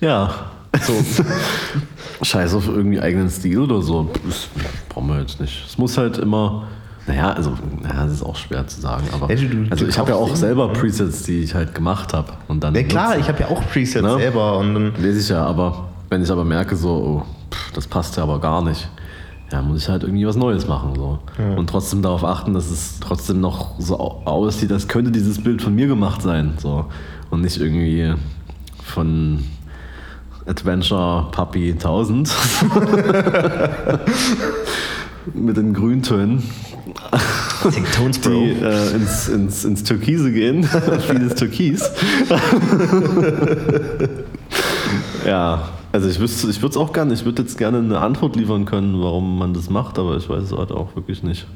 Ja. 0.00 0.30
So, 0.82 0.92
Scheiß 2.22 2.54
auf 2.54 2.68
irgendwie 2.68 3.00
eigenen 3.00 3.30
Stil 3.30 3.58
oder 3.60 3.80
so. 3.82 4.10
Das 4.26 4.48
brauchen 4.88 5.08
wir 5.08 5.20
jetzt 5.20 5.40
nicht. 5.40 5.64
Es 5.66 5.78
muss 5.78 5.96
halt 5.96 6.18
immer. 6.18 6.64
Naja, 7.06 7.32
also, 7.32 7.54
naja, 7.82 8.04
das 8.04 8.12
ist 8.14 8.22
auch 8.22 8.36
schwer 8.36 8.66
zu 8.66 8.80
sagen, 8.82 9.04
aber. 9.12 9.32
Ja, 9.32 9.36
du- 9.48 9.66
also, 9.70 9.84
du 9.84 9.90
ich 9.90 9.98
habe 9.98 10.10
ja 10.10 10.16
auch 10.16 10.36
selber 10.36 10.68
Presets, 10.74 11.22
die 11.22 11.40
ich 11.40 11.54
halt 11.54 11.74
gemacht 11.74 12.12
habe. 12.12 12.34
Und 12.48 12.62
dann. 12.62 12.74
Ja 12.74 12.82
klar, 12.82 13.08
nutze. 13.10 13.20
ich 13.20 13.28
habe 13.28 13.40
ja 13.40 13.48
auch 13.48 13.62
Presets 13.72 14.02
Ne? 14.04 14.18
selber 14.18 14.58
und 14.58 14.74
dann 14.74 14.92
Weiß 15.02 15.16
ich 15.16 15.28
ja, 15.30 15.44
aber 15.46 15.88
wenn 16.10 16.22
ich 16.22 16.30
aber 16.30 16.44
merke, 16.44 16.76
so, 16.76 16.90
oh, 16.90 17.22
pff, 17.54 17.72
das 17.72 17.86
passt 17.86 18.16
ja 18.18 18.24
aber 18.24 18.38
gar 18.40 18.62
nicht, 18.62 18.88
ja, 19.50 19.62
muss 19.62 19.82
ich 19.82 19.88
halt 19.88 20.02
irgendwie 20.02 20.26
was 20.26 20.36
Neues 20.36 20.68
machen. 20.68 20.92
So. 20.96 21.18
Und 21.56 21.70
trotzdem 21.70 22.02
darauf 22.02 22.24
achten, 22.24 22.52
dass 22.52 22.70
es 22.70 23.00
trotzdem 23.00 23.40
noch 23.40 23.80
so 23.80 23.98
au- 23.98 24.20
aussieht, 24.26 24.70
als 24.70 24.86
könnte 24.86 25.10
dieses 25.10 25.42
Bild 25.42 25.62
von 25.62 25.74
mir 25.74 25.86
gemacht 25.86 26.20
sein. 26.20 26.54
So. 26.58 26.84
Und 27.30 27.40
nicht 27.40 27.58
irgendwie 27.58 28.12
von 28.84 29.44
Adventure 30.48 31.28
Puppy 31.30 31.72
1000 31.72 32.34
mit 35.34 35.56
den 35.56 35.74
Grüntönen, 35.74 36.42
Tones, 37.94 38.20
die 38.20 38.28
äh, 38.28 38.94
ins, 38.94 39.28
ins, 39.28 39.64
ins 39.64 39.84
Türkise 39.84 40.32
gehen. 40.32 40.64
Vieles 41.08 41.34
Türkis. 41.34 41.90
ja, 45.26 45.68
also 45.92 46.08
ich 46.08 46.18
wüsste, 46.20 46.48
ich 46.48 46.62
würde 46.62 46.70
es 46.70 46.76
auch 46.76 46.92
gerne, 46.92 47.14
ich 47.14 47.24
würde 47.24 47.42
jetzt 47.42 47.58
gerne 47.58 47.78
eine 47.78 47.98
Antwort 47.98 48.36
liefern 48.36 48.64
können, 48.64 49.00
warum 49.00 49.38
man 49.38 49.54
das 49.54 49.70
macht, 49.70 49.98
aber 49.98 50.16
ich 50.16 50.28
weiß 50.28 50.44
es 50.44 50.52
halt 50.52 50.72
auch 50.72 50.94
wirklich 50.96 51.22
nicht. 51.22 51.46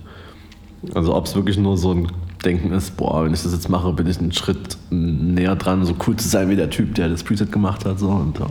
Also 0.94 1.14
ob 1.14 1.26
es 1.26 1.34
wirklich 1.34 1.58
nur 1.58 1.76
so 1.76 1.92
ein 1.92 2.08
Denken 2.44 2.72
ist, 2.72 2.96
boah, 2.96 3.24
wenn 3.24 3.32
ich 3.32 3.42
das 3.42 3.52
jetzt 3.52 3.68
mache, 3.68 3.92
bin 3.92 4.08
ich 4.08 4.18
einen 4.18 4.32
Schritt 4.32 4.76
näher 4.90 5.54
dran, 5.54 5.84
so 5.84 5.94
cool 6.06 6.16
zu 6.16 6.28
sein 6.28 6.50
wie 6.50 6.56
der 6.56 6.70
Typ, 6.70 6.96
der 6.96 7.08
das 7.08 7.22
Preset 7.22 7.52
gemacht 7.52 7.84
hat. 7.84 8.00
So. 8.00 8.08
Und 8.08 8.40
oh, 8.40 8.46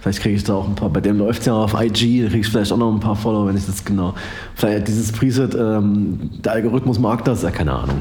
vielleicht 0.00 0.20
kriege 0.20 0.36
ich 0.36 0.44
da 0.44 0.54
auch 0.54 0.68
ein 0.68 0.76
paar, 0.76 0.88
bei 0.88 1.00
dem 1.00 1.18
läuft 1.18 1.40
es 1.40 1.46
ja 1.46 1.54
auf 1.54 1.74
IG, 1.74 2.22
da 2.22 2.28
kriege 2.28 2.40
ich 2.40 2.48
vielleicht 2.48 2.70
auch 2.70 2.76
noch 2.76 2.92
ein 2.92 3.00
paar 3.00 3.16
Follower, 3.16 3.48
wenn 3.48 3.56
ich 3.56 3.66
das 3.66 3.84
genau. 3.84 4.14
Vielleicht 4.54 4.86
dieses 4.86 5.10
Preset, 5.10 5.54
ähm, 5.56 6.30
der 6.44 6.52
Algorithmus 6.52 7.00
mag 7.00 7.24
das, 7.24 7.42
ja, 7.42 7.50
keine 7.50 7.72
Ahnung. 7.72 7.98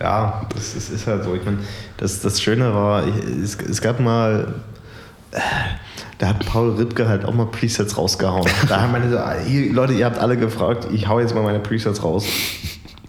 Ja, 0.00 0.42
das 0.52 0.74
ist, 0.74 0.90
ist 0.90 1.06
halt 1.06 1.24
so. 1.24 1.34
Ich 1.34 1.44
meine, 1.44 1.58
das, 1.96 2.20
das 2.20 2.42
Schöne 2.42 2.74
war, 2.74 3.06
ich, 3.06 3.14
es, 3.42 3.56
es 3.56 3.80
gab 3.80 4.00
mal. 4.00 4.54
Äh, 6.14 6.18
Da 6.18 6.28
hat 6.28 6.46
Paul 6.46 6.70
Rittke 6.72 7.08
halt 7.08 7.24
auch 7.24 7.34
mal 7.34 7.46
Presets 7.46 7.96
rausgehauen. 7.96 8.48
Da 8.68 8.82
haben 8.82 8.92
meine 8.92 9.10
so, 9.10 9.18
ah, 9.18 9.34
ihr, 9.48 9.72
Leute, 9.72 9.94
ihr 9.94 10.06
habt 10.06 10.18
alle 10.18 10.36
gefragt, 10.36 10.88
ich 10.92 11.08
hau 11.08 11.20
jetzt 11.20 11.34
mal 11.34 11.42
meine 11.42 11.60
Presets 11.60 12.02
raus. 12.02 12.26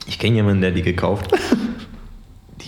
Ich 0.08 0.20
kenne 0.20 0.36
jemanden, 0.36 0.62
der 0.62 0.72
die 0.72 0.82
gekauft. 0.82 1.32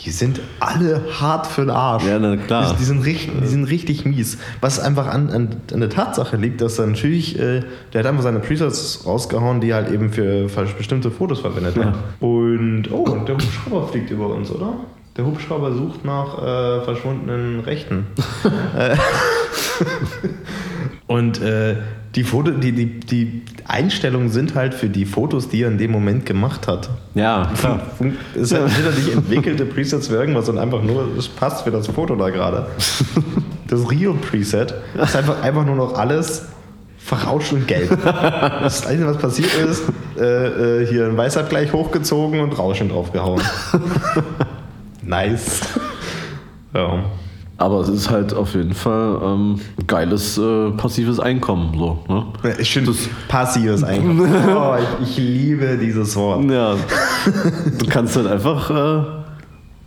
Die 0.07 0.11
sind 0.11 0.39
alle 0.61 1.01
hart 1.19 1.47
für 1.47 1.61
den 1.61 1.69
Arsch. 1.69 2.05
Ja, 2.05 2.17
na 2.17 2.37
klar. 2.37 2.71
Die, 2.71 2.77
die, 2.77 2.85
sind 2.85 3.03
richtig, 3.03 3.29
die 3.41 3.47
sind 3.47 3.65
richtig 3.65 4.05
mies. 4.05 4.37
Was 4.61 4.79
einfach 4.79 5.07
an, 5.07 5.29
an, 5.31 5.61
an 5.73 5.79
der 5.81 5.89
Tatsache 5.89 6.37
liegt, 6.37 6.61
dass 6.61 6.79
er 6.79 6.87
natürlich, 6.87 7.37
äh, 7.37 7.61
der 7.91 7.99
hat 7.99 8.05
einfach 8.05 8.23
seine 8.23 8.39
Presets 8.39 9.05
rausgehauen, 9.05 9.59
die 9.59 9.73
halt 9.73 9.91
eben 9.91 10.09
für, 10.09 10.47
für 10.47 10.63
bestimmte 10.63 11.11
Fotos 11.11 11.41
verwendet 11.41 11.75
hat. 11.75 11.95
Und, 12.21 12.89
oh, 12.89 13.03
und 13.03 13.27
der 13.27 13.35
Hubschrauber 13.35 13.87
fliegt 13.89 14.09
über 14.09 14.27
uns, 14.29 14.49
oder? 14.49 14.75
Der 15.17 15.25
Hubschrauber 15.25 15.73
sucht 15.73 16.05
nach 16.05 16.37
äh, 16.37 16.85
verschwundenen 16.85 17.59
Rechten. 17.59 18.07
Und 21.07 21.41
äh, 21.41 21.75
die, 22.15 22.23
Foto, 22.23 22.51
die, 22.51 22.71
die, 22.73 22.99
die 22.99 23.43
Einstellungen 23.65 24.29
sind 24.29 24.55
halt 24.55 24.73
für 24.73 24.89
die 24.89 25.05
Fotos, 25.05 25.49
die 25.49 25.63
er 25.63 25.69
in 25.69 25.77
dem 25.77 25.91
Moment 25.91 26.25
gemacht 26.25 26.67
hat. 26.67 26.89
Ja, 27.15 27.51
klar. 27.57 27.81
Es 28.35 28.49
sind 28.49 28.65
nicht 28.65 29.13
entwickelte 29.13 29.65
Presets 29.65 30.07
für 30.07 30.15
irgendwas, 30.15 30.47
sondern 30.47 30.65
einfach 30.65 30.83
nur, 30.83 31.07
es 31.17 31.27
passt 31.27 31.63
für 31.63 31.71
das 31.71 31.87
Foto 31.87 32.15
da 32.15 32.29
gerade. 32.29 32.67
Das 33.69 33.91
Rio-Preset 33.91 34.73
ist 34.95 35.15
einfach, 35.17 35.41
einfach 35.41 35.65
nur 35.65 35.75
noch 35.75 35.95
alles 35.95 36.45
verrauscht 36.97 37.51
und 37.51 37.67
gelb. 37.67 37.89
Das 38.01 38.85
Einzige, 38.85 39.07
was 39.07 39.17
passiert 39.17 39.53
ist, 39.55 39.83
äh, 40.17 40.83
äh, 40.83 40.87
hier 40.87 41.05
ein 41.05 41.17
Weißabgleich 41.17 41.73
hochgezogen 41.73 42.39
und 42.39 42.57
Rauschen 42.57 42.87
draufgehauen. 42.87 43.41
nice. 45.01 45.61
Ja. 46.73 47.03
Aber 47.59 47.79
es 47.79 47.89
ist 47.89 48.09
halt 48.09 48.33
auf 48.33 48.53
jeden 48.53 48.73
Fall 48.73 49.19
ähm, 49.23 49.59
geiles 49.87 50.37
äh, 50.37 50.69
passives 50.71 51.19
Einkommen. 51.19 51.71
So, 51.77 52.03
ne? 52.07 52.25
Ja, 52.43 52.59
Ich 52.59 52.71
finde 52.71 52.93
passives 53.27 53.83
Einkommen. 53.83 54.31
Oh, 54.55 54.75
ich, 55.01 55.09
ich 55.09 55.17
liebe 55.17 55.77
dieses 55.77 56.15
Wort. 56.15 56.43
Ja, 56.51 56.75
du 57.79 57.85
kannst 57.87 58.15
halt 58.15 58.27
einfach 58.27 58.69
äh, 58.69 59.03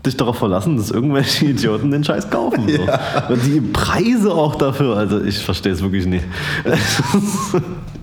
dich 0.05 0.17
darauf 0.17 0.39
verlassen, 0.39 0.77
dass 0.79 0.91
irgendwelche 0.91 1.47
Idioten 1.47 1.91
den 1.91 2.03
Scheiß 2.03 2.29
kaufen. 2.31 2.67
So. 2.69 3.33
Und 3.33 3.45
die 3.45 3.61
Preise 3.61 4.33
auch 4.33 4.57
dafür, 4.57 4.97
also 4.97 5.23
ich 5.23 5.39
verstehe 5.39 5.73
es 5.73 5.83
wirklich 5.83 6.07
nicht. 6.07 6.25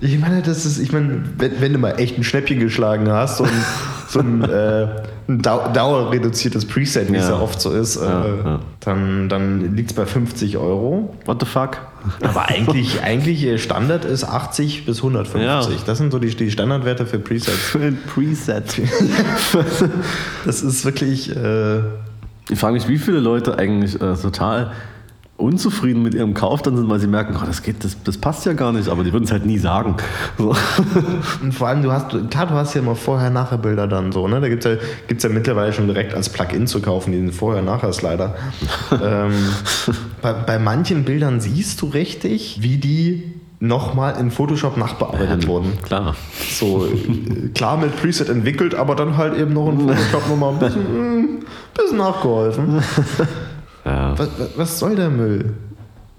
Ich 0.00 0.16
meine, 0.20 0.42
das 0.42 0.64
ist, 0.64 0.78
ich 0.78 0.92
meine, 0.92 1.24
wenn, 1.38 1.60
wenn 1.60 1.72
du 1.72 1.78
mal 1.80 1.98
echt 1.98 2.16
ein 2.16 2.22
Schnäppchen 2.22 2.60
geschlagen 2.60 3.10
hast, 3.10 3.40
ein, 3.40 3.50
so 4.06 4.20
ein, 4.20 4.44
äh, 4.44 4.86
ein 5.28 5.42
Dau 5.42 5.68
dauerreduziertes 5.72 6.64
Preset, 6.66 7.12
wie 7.12 7.16
es 7.16 7.28
Ja. 7.28 7.36
ja 7.36 7.40
oft 7.42 7.60
so 7.60 7.70
ist, 7.70 7.96
äh, 7.96 8.04
Ja, 8.04 8.26
ja. 8.44 8.60
dann, 8.80 9.28
dann 9.28 9.76
liegt 9.76 9.90
es 9.90 9.96
bei 9.96 10.06
50 10.06 10.56
Euro. 10.56 11.14
What 11.26 11.40
the 11.40 11.46
fuck? 11.46 11.78
Aber 12.22 12.48
eigentlich, 12.48 13.02
eigentlich 13.02 13.44
äh, 13.44 13.58
Standard 13.58 14.04
ist 14.06 14.24
80 14.24 14.86
bis 14.86 14.98
150. 14.98 15.42
Ja. 15.42 15.60
Das 15.84 15.98
sind 15.98 16.12
so 16.12 16.18
die, 16.18 16.34
die 16.34 16.50
Standardwerte 16.50 17.04
für 17.04 17.18
Presets. 17.18 17.52
Für 17.58 17.80
ein 17.80 17.98
Preset. 18.06 18.64
Das 20.44 20.62
ist 20.62 20.84
wirklich. 20.84 21.34
Äh, 21.34 21.80
Ich 22.50 22.58
frage 22.58 22.72
mich, 22.74 22.88
wie 22.88 22.96
viele 22.98 23.20
Leute 23.20 23.58
eigentlich 23.58 24.00
äh, 24.00 24.14
total 24.14 24.72
unzufrieden 25.38 26.02
mit 26.02 26.14
ihrem 26.14 26.34
Kauf 26.34 26.62
dann 26.62 26.76
sind, 26.76 26.90
weil 26.90 26.98
sie 26.98 27.06
merken, 27.06 27.36
oh, 27.40 27.46
das 27.46 27.62
geht, 27.62 27.84
das, 27.84 27.96
das 28.02 28.18
passt 28.18 28.44
ja 28.44 28.52
gar 28.54 28.72
nicht, 28.72 28.88
aber 28.88 29.04
die 29.04 29.12
würden 29.12 29.24
es 29.24 29.30
halt 29.30 29.46
nie 29.46 29.58
sagen. 29.58 29.94
So. 30.36 30.54
Und 31.42 31.52
vor 31.52 31.68
allem, 31.68 31.82
du 31.82 31.92
hast, 31.92 32.10
klar, 32.30 32.46
du 32.46 32.54
hast 32.54 32.74
ja 32.74 32.80
immer 32.80 32.96
Vorher-Nachher-Bilder 32.96 33.86
dann 33.86 34.10
so, 34.10 34.26
ne? 34.26 34.40
Da 34.40 34.48
gibt 34.48 34.64
es 34.64 34.72
ja, 34.72 34.86
gibt's 35.06 35.22
ja 35.22 35.30
mittlerweile 35.30 35.72
schon 35.72 35.86
direkt 35.86 36.12
als 36.12 36.28
Plugin 36.28 36.66
zu 36.66 36.82
kaufen, 36.82 37.12
die 37.12 37.18
sind 37.18 37.32
Vorher-Nachher-Slider. 37.32 38.34
ähm, 39.02 39.32
bei, 40.20 40.32
bei 40.32 40.58
manchen 40.58 41.04
Bildern 41.04 41.40
siehst 41.40 41.80
du 41.82 41.86
richtig, 41.86 42.58
wie 42.60 42.78
die 42.78 43.32
nochmal 43.60 44.18
in 44.18 44.32
Photoshop 44.32 44.76
nachbearbeitet 44.76 45.46
wurden. 45.46 45.78
Klar. 45.82 46.16
So, 46.50 46.84
äh, 46.86 47.48
klar 47.54 47.76
mit 47.76 47.96
Preset 47.96 48.28
entwickelt, 48.28 48.74
aber 48.74 48.96
dann 48.96 49.16
halt 49.16 49.36
eben 49.36 49.52
noch 49.52 49.68
in 49.70 49.78
Photoshop 49.88 50.28
nochmal 50.28 50.54
ein 50.54 50.58
bisschen, 50.58 50.82
mm, 50.82 51.44
bisschen 51.76 51.98
nachgeholfen. 51.98 52.82
Ja, 53.88 54.18
Was, 54.18 54.28
was- 54.38 54.48
was 54.58 54.78
soll 54.78 54.96
der 54.96 55.10
Müll? 55.10 55.54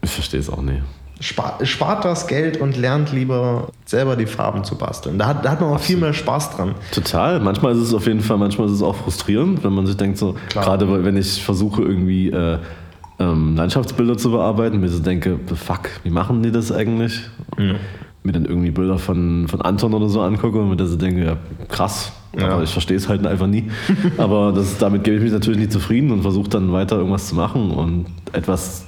ich 0.02 0.10
verstehe 0.12 0.40
es 0.40 0.50
auch 0.50 0.62
nicht. 0.62 0.82
Spart, 1.22 1.68
spart 1.68 2.06
das 2.06 2.28
Geld 2.28 2.62
und 2.62 2.78
lernt 2.78 3.12
lieber 3.12 3.68
selber 3.86 4.16
die 4.16 4.26
Farben 4.26 4.64
zu 4.64 4.78
basteln. 4.78 5.20
Da 5.20 5.28
hat, 5.28 5.44
da 5.44 5.52
hat 5.52 5.60
man 5.60 5.72
auch 5.74 5.80
viel 5.80 5.98
mehr 5.98 6.14
Spaß 6.14 6.56
dran. 6.56 6.76
Total. 6.94 7.42
Manchmal 7.42 7.74
ist 7.74 7.80
es 7.80 7.94
auf 7.94 8.08
jeden 8.08 8.22
Fall, 8.22 8.38
manchmal 8.38 8.68
ist 8.68 8.74
es 8.76 8.82
auch 8.82 8.96
frustrierend, 8.96 9.62
wenn 9.66 9.74
man 9.74 9.86
sich 9.86 9.98
denkt, 9.98 10.18
so, 10.18 10.36
Klar. 10.48 10.64
gerade 10.64 11.04
wenn 11.04 11.18
ich 11.18 11.44
versuche, 11.44 11.82
irgendwie 11.82 12.30
äh, 12.30 12.58
ähm, 13.20 13.58
Landschaftsbilder 13.58 14.18
zu 14.18 14.32
bearbeiten, 14.32 14.80
mir 14.80 14.88
so 14.88 15.00
denke, 15.00 15.38
fuck, 15.54 15.90
wie 16.04 16.10
machen 16.10 16.42
die 16.42 16.52
das 16.54 16.72
eigentlich? 16.72 17.20
Mir 18.24 18.32
dann 18.32 18.46
irgendwie 18.46 18.72
Bilder 18.72 18.98
von, 18.98 19.50
von 19.50 19.62
Anton 19.62 19.94
oder 19.94 20.08
so 20.08 20.22
angucke 20.22 20.58
und 20.58 20.70
mir 20.70 20.78
dann 20.78 20.88
so 20.88 20.96
denke, 20.96 21.26
ja, 21.26 21.38
krass. 21.68 22.14
Ja. 22.38 22.50
Aber 22.50 22.64
ich 22.64 22.72
verstehe 22.72 22.98
es 22.98 23.10
halt 23.10 23.26
einfach 23.26 23.48
nie. 23.48 23.70
Aber 24.18 24.52
das, 24.52 24.78
damit 24.78 25.04
gebe 25.04 25.18
ich 25.18 25.24
mich 25.24 25.32
natürlich 25.32 25.60
nicht 25.60 25.72
zufrieden 25.72 26.12
und 26.12 26.22
versuche 26.22 26.50
dann 26.50 26.72
weiter 26.72 26.98
irgendwas 26.98 27.28
zu 27.28 27.36
machen 27.36 27.72
und 27.72 28.06
etwas 28.34 28.86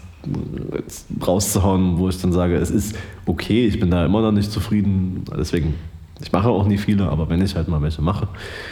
rauszuhauen, 1.25 1.97
wo 1.97 2.09
ich 2.09 2.21
dann 2.21 2.31
sage, 2.31 2.55
es 2.55 2.69
ist 2.69 2.95
okay, 3.25 3.65
ich 3.65 3.79
bin 3.79 3.89
da 3.89 4.05
immer 4.05 4.21
noch 4.21 4.31
nicht 4.31 4.51
zufrieden. 4.51 5.25
Deswegen, 5.35 5.75
ich 6.21 6.31
mache 6.31 6.49
auch 6.49 6.67
nie 6.67 6.77
viele, 6.77 7.09
aber 7.09 7.29
wenn 7.29 7.41
ich 7.41 7.55
halt 7.55 7.67
mal 7.67 7.81
welche 7.81 8.01
mache, 8.01 8.27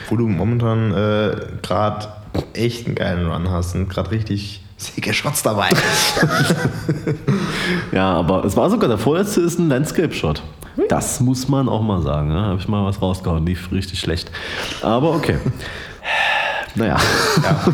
Wo 0.10 0.16
du 0.16 0.28
momentan 0.28 0.92
äh, 0.92 1.36
gerade 1.64 2.08
echt 2.54 2.86
einen 2.86 2.96
geilen 2.96 3.28
Run 3.28 3.50
hast 3.50 3.76
und 3.76 3.90
gerade 3.90 4.12
richtig 4.12 4.62
sicke 4.80 5.14
Shots 5.14 5.44
dabei. 5.44 5.70
Ja, 7.92 8.14
aber 8.14 8.46
es 8.46 8.56
war 8.56 8.70
sogar 8.70 8.88
der 8.88 8.98
vorletzte 8.98 9.42
ist 9.42 9.58
ein 9.60 9.68
Landscape-Shot. 9.68 10.44
Das 10.90 11.20
muss 11.20 11.48
man 11.48 11.68
auch 11.68 11.82
mal 11.82 12.02
sagen. 12.02 12.30
Da 12.30 12.42
habe 12.42 12.60
ich 12.60 12.68
mal 12.68 12.86
was 12.86 13.02
rausgehauen, 13.02 13.46
lief 13.46 13.72
richtig 13.72 14.00
schlecht. 14.00 14.32
Aber 14.82 15.12
okay. 15.16 15.38
Naja. 16.76 16.98
ja. 17.44 17.74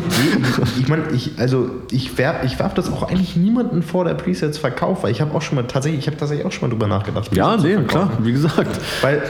Ich 0.78 0.88
meine, 0.88 1.10
ich, 1.12 1.38
also 1.38 1.70
ich 1.90 2.16
werf, 2.18 2.44
ich 2.44 2.58
werf 2.58 2.74
das 2.74 2.90
auch 2.90 3.02
eigentlich 3.02 3.36
niemanden 3.36 3.82
vor, 3.82 4.04
der 4.04 4.14
Presets 4.14 4.58
verkauft, 4.58 5.02
weil 5.02 5.10
ich 5.10 5.20
habe 5.20 5.34
auch 5.34 5.42
schon 5.42 5.56
mal 5.56 5.66
tatsächlich, 5.66 6.00
ich 6.00 6.06
habe 6.06 6.16
tatsächlich 6.16 6.46
auch 6.46 6.52
schon 6.52 6.68
mal 6.68 6.74
drüber 6.74 6.86
nachgedacht. 6.86 7.34
Ja, 7.34 7.56
nee, 7.56 7.76
klar, 7.84 8.10
wie 8.20 8.32
gesagt. 8.32 8.80
Weil 9.02 9.22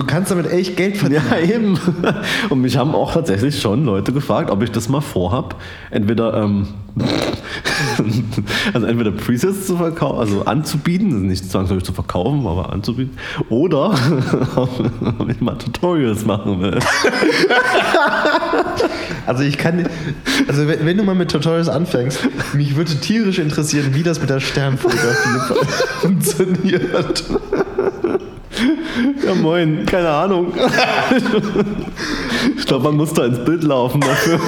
du 0.00 0.06
kannst 0.06 0.30
damit 0.30 0.50
echt 0.50 0.76
Geld 0.76 0.96
verdienen. 0.96 1.24
Ja, 1.30 1.38
eben. 1.38 1.78
Und 2.48 2.60
mich 2.62 2.76
haben 2.76 2.94
auch 2.94 3.12
tatsächlich 3.12 3.60
schon 3.60 3.84
Leute 3.84 4.12
gefragt, 4.12 4.50
ob 4.50 4.62
ich 4.62 4.70
das 4.70 4.88
mal 4.88 5.00
vorhab. 5.00 5.60
Entweder, 5.90 6.42
ähm, 6.42 6.68
also 8.72 8.86
entweder 8.86 9.10
Presets 9.12 9.66
zu 9.66 9.76
verkaufen, 9.76 10.18
also 10.18 10.44
anzubieten, 10.46 11.12
also 11.12 11.24
nicht 11.24 11.50
zwangsläufig 11.50 11.84
zu 11.84 11.92
verkaufen, 11.92 12.46
aber 12.46 12.72
anzubieten, 12.72 13.16
oder 13.50 13.90
ob 14.56 15.28
ich 15.28 15.40
mal 15.40 15.56
Tutorials 15.56 16.24
machen 16.24 16.60
will. 16.60 16.78
Also 19.26 19.44
ich 19.44 19.58
kann, 19.58 19.88
also 20.48 20.66
wenn, 20.66 20.84
wenn 20.84 20.96
du 20.96 21.04
mal 21.04 21.14
mit 21.14 21.30
Tutorials 21.30 21.68
anfängst, 21.68 22.18
mich 22.54 22.74
würde 22.74 22.96
tierisch 22.96 23.38
interessieren, 23.38 23.90
wie 23.92 24.02
das 24.02 24.20
mit 24.20 24.28
der 24.28 24.40
Sternfotografie 24.40 25.54
funktioniert. 26.00 27.24
Ja, 29.26 29.34
moin, 29.34 29.84
keine 29.86 30.08
Ahnung. 30.08 30.52
Ich 32.56 32.66
glaube, 32.66 32.84
man 32.84 32.96
muss 32.96 33.12
da 33.12 33.24
ins 33.26 33.44
Bild 33.44 33.62
laufen 33.64 34.00
dafür. 34.00 34.38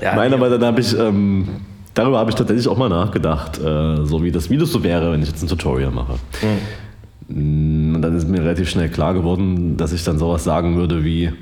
Ja, 0.00 0.14
Nein, 0.14 0.32
aber 0.32 0.48
dann 0.50 0.64
habe 0.64 0.80
ich, 0.80 0.96
ähm, 0.96 1.48
darüber 1.94 2.18
habe 2.18 2.30
ich 2.30 2.36
tatsächlich 2.36 2.68
auch 2.68 2.76
mal 2.76 2.88
nachgedacht, 2.88 3.58
äh, 3.58 4.04
so 4.04 4.22
wie 4.22 4.30
das, 4.30 4.48
das 4.48 4.70
so 4.70 4.82
wäre, 4.84 5.12
wenn 5.12 5.22
ich 5.22 5.28
jetzt 5.28 5.42
ein 5.42 5.48
Tutorial 5.48 5.90
mache. 5.90 6.14
Mm, 7.28 7.94
Und 7.96 8.02
dann 8.02 8.16
ist 8.16 8.28
mir 8.28 8.40
relativ 8.42 8.68
schnell 8.70 8.88
klar 8.90 9.14
geworden, 9.14 9.76
dass 9.76 9.92
ich 9.92 10.04
dann 10.04 10.18
sowas 10.18 10.44
sagen 10.44 10.76
würde 10.76 11.04
wie, 11.04 11.32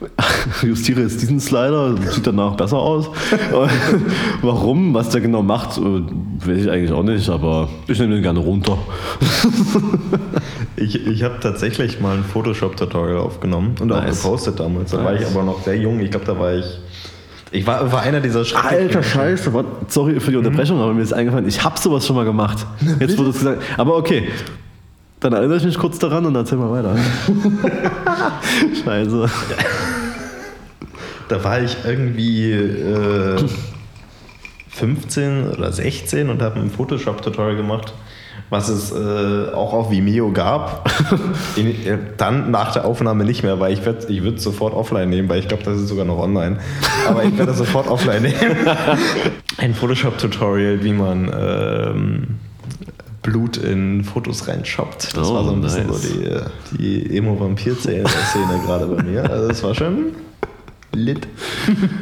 justiere 0.62 1.02
jetzt 1.02 1.20
diesen 1.20 1.40
Slider, 1.40 1.94
sieht 2.10 2.26
danach 2.26 2.54
besser 2.56 2.78
aus. 2.78 3.10
Warum, 4.42 4.94
was 4.94 5.10
der 5.10 5.20
genau 5.20 5.42
macht, 5.42 5.76
äh, 5.78 5.80
weiß 5.82 6.58
ich 6.62 6.70
eigentlich 6.70 6.92
auch 6.92 7.02
nicht, 7.02 7.28
aber 7.28 7.68
ich 7.86 7.98
nehme 7.98 8.14
den 8.14 8.22
gerne 8.22 8.38
runter. 8.38 8.78
Ich, 10.76 11.06
ich 11.06 11.22
habe 11.22 11.34
tatsächlich 11.40 12.00
mal 12.00 12.16
ein 12.16 12.24
Photoshop-Tutorial 12.24 13.18
aufgenommen 13.18 13.74
und 13.80 13.92
auch 13.92 14.00
Nice. 14.02 14.22
gepostet 14.22 14.58
damals. 14.58 14.90
Da 14.92 15.04
war 15.04 15.14
ich 15.14 15.20
Nice. 15.20 15.34
aber 15.34 15.44
noch 15.44 15.62
sehr 15.62 15.76
jung. 15.76 16.00
Ich 16.00 16.10
glaube, 16.10 16.26
da 16.26 16.38
war 16.38 16.54
ich. 16.54 16.64
Ich 17.52 17.66
war, 17.66 17.90
war 17.90 18.02
einer 18.02 18.20
dieser 18.20 18.44
schrecklichen- 18.44 18.86
Alter 18.86 19.02
Scheiße, 19.02 19.52
what? 19.52 19.66
sorry 19.88 20.20
für 20.20 20.30
die 20.30 20.36
Unterbrechung, 20.36 20.80
aber 20.80 20.94
mir 20.94 21.02
ist 21.02 21.12
eingefallen, 21.12 21.48
ich 21.48 21.62
habe 21.64 21.78
sowas 21.80 22.06
schon 22.06 22.14
mal 22.14 22.24
gemacht. 22.24 22.64
Jetzt 23.00 23.18
wurde 23.18 23.30
es 23.30 23.38
gesagt. 23.38 23.62
Aber 23.76 23.96
okay, 23.96 24.28
dann 25.20 25.34
erinnere 25.34 25.58
ich 25.58 25.64
mich 25.64 25.78
kurz 25.78 25.98
daran 25.98 26.24
und 26.24 26.34
erzähl 26.34 26.58
mal 26.58 26.70
weiter. 26.72 26.96
Scheiße. 28.84 29.30
Da 31.28 31.44
war 31.44 31.60
ich 31.60 31.76
irgendwie 31.84 32.52
äh, 32.52 33.36
15 34.70 35.50
oder 35.50 35.70
16 35.70 36.30
und 36.30 36.40
habe 36.40 36.58
ein 36.58 36.70
Photoshop-Tutorial 36.70 37.56
gemacht, 37.56 37.92
was 38.48 38.70
es 38.70 38.92
äh, 38.92 39.52
auch 39.52 39.74
auf 39.74 39.90
Vimeo 39.90 40.32
gab. 40.32 40.90
In, 41.56 41.68
äh, 41.68 41.98
dann 42.16 42.50
nach 42.50 42.72
der 42.72 42.86
Aufnahme 42.86 43.24
nicht 43.24 43.42
mehr, 43.42 43.60
weil 43.60 43.74
ich 43.74 43.84
würde 43.84 44.10
ich 44.10 44.22
würd 44.22 44.40
sofort 44.40 44.72
offline 44.72 45.10
nehmen, 45.10 45.28
weil 45.28 45.40
ich 45.40 45.48
glaube, 45.48 45.62
das 45.64 45.76
ist 45.76 45.88
sogar 45.88 46.06
noch 46.06 46.18
online. 46.18 46.58
Aber 47.06 47.24
ich 47.24 47.32
werde 47.36 47.50
das 47.50 47.58
sofort 47.58 47.88
offline 47.88 48.22
nehmen. 48.22 48.56
Ein 49.58 49.74
Photoshop-Tutorial, 49.74 50.82
wie 50.82 50.92
man 50.94 51.30
ähm, 51.38 52.26
Blut 53.22 53.56
in 53.58 54.02
Fotos 54.04 54.48
reinschoppt. 54.48 55.16
Das 55.16 55.28
Oh, 55.30 55.34
war 55.34 55.44
so 55.44 55.52
ein 55.52 55.60
bisschen 55.60 55.86
nice. 55.86 56.02
so 56.02 56.08
die, 56.76 57.08
die 57.08 57.16
Emo-Vampir-Szene 57.18 58.04
gerade 58.66 58.86
bei 58.86 59.02
mir. 59.02 59.30
Also 59.30 59.48
das 59.48 59.62
war 59.62 59.74
schon 59.74 60.06
lit. 60.92 61.28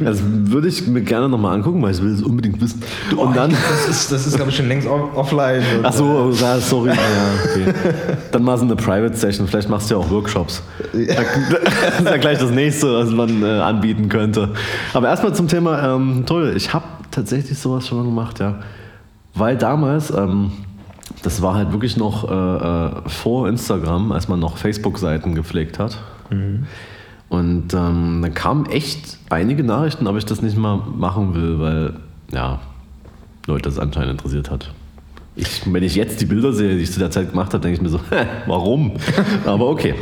Das 0.03 0.17
würde 0.23 0.67
ich 0.67 0.87
mir 0.87 1.01
gerne 1.01 1.29
nochmal 1.29 1.53
angucken, 1.55 1.81
weil 1.83 1.91
ich 1.91 2.01
will 2.01 2.11
es 2.13 2.23
unbedingt 2.23 2.59
wissen. 2.59 2.81
Und 3.15 3.35
dann. 3.35 3.51
Das 3.51 3.87
ist, 3.87 4.11
das 4.11 4.25
ist 4.25 4.35
glaube 4.35 4.49
ich, 4.49 4.57
schon 4.57 4.67
längst 4.67 4.87
off- 4.87 5.15
offline. 5.15 5.61
Und, 5.77 5.85
Ach 5.85 5.93
so, 5.93 6.31
ja, 6.31 6.57
sorry. 6.59 6.89
Ja, 6.89 6.95
okay. 7.43 7.73
Dann 8.31 8.41
mal 8.43 8.57
so 8.57 8.63
eine 8.65 8.75
Private 8.75 9.15
Session. 9.15 9.45
Vielleicht 9.47 9.69
machst 9.69 9.91
du 9.91 9.95
ja 9.95 9.99
auch 10.01 10.09
Workshops. 10.09 10.63
Das 10.91 11.01
ist 11.01 12.05
ja 12.05 12.17
gleich 12.17 12.39
das 12.39 12.49
nächste, 12.49 12.91
was 12.95 13.11
man 13.11 13.43
äh, 13.43 13.45
anbieten 13.59 14.09
könnte. 14.09 14.53
Aber 14.93 15.07
erstmal 15.09 15.35
zum 15.35 15.47
Thema 15.47 15.95
ähm, 15.95 16.23
Tutorial. 16.25 16.55
Ich 16.57 16.73
habe 16.73 16.85
tatsächlich 17.11 17.59
sowas 17.59 17.87
schon 17.87 17.99
mal 17.99 18.05
gemacht, 18.05 18.39
ja. 18.39 18.55
Weil 19.35 19.55
damals, 19.55 20.09
ähm, 20.09 20.51
das 21.23 21.41
war 21.41 21.55
halt 21.55 21.71
wirklich 21.71 21.97
noch 21.97 22.29
äh, 22.29 22.33
äh, 22.33 23.09
vor 23.09 23.47
Instagram, 23.47 24.11
als 24.11 24.27
man 24.27 24.39
noch 24.39 24.57
Facebook-Seiten 24.57 25.35
gepflegt 25.35 25.79
hat. 25.79 25.97
Und 27.29 27.73
ähm, 27.73 28.19
dann 28.21 28.33
kamen 28.33 28.65
echt 28.67 29.17
einige 29.29 29.63
Nachrichten, 29.63 30.07
ob 30.07 30.17
ich 30.17 30.25
das 30.25 30.41
nicht 30.41 30.57
mal 30.57 30.77
machen 30.77 31.35
will, 31.35 31.59
weil, 31.59 31.93
ja, 32.31 32.59
Leute 33.45 33.63
das 33.63 33.79
anscheinend 33.79 34.11
interessiert 34.11 34.49
hat. 34.49 34.71
Ich, 35.35 35.61
wenn 35.71 35.83
ich 35.83 35.95
jetzt 35.95 36.19
die 36.21 36.25
Bilder 36.25 36.53
sehe, 36.53 36.75
die 36.75 36.83
ich 36.83 36.91
zu 36.91 36.99
der 36.99 37.11
Zeit 37.11 37.31
gemacht 37.31 37.53
habe, 37.53 37.61
denke 37.61 37.77
ich 37.77 37.81
mir 37.81 37.89
so, 37.89 37.99
hä, 38.09 38.25
warum? 38.47 38.93
Aber 39.45 39.69
okay. 39.69 39.95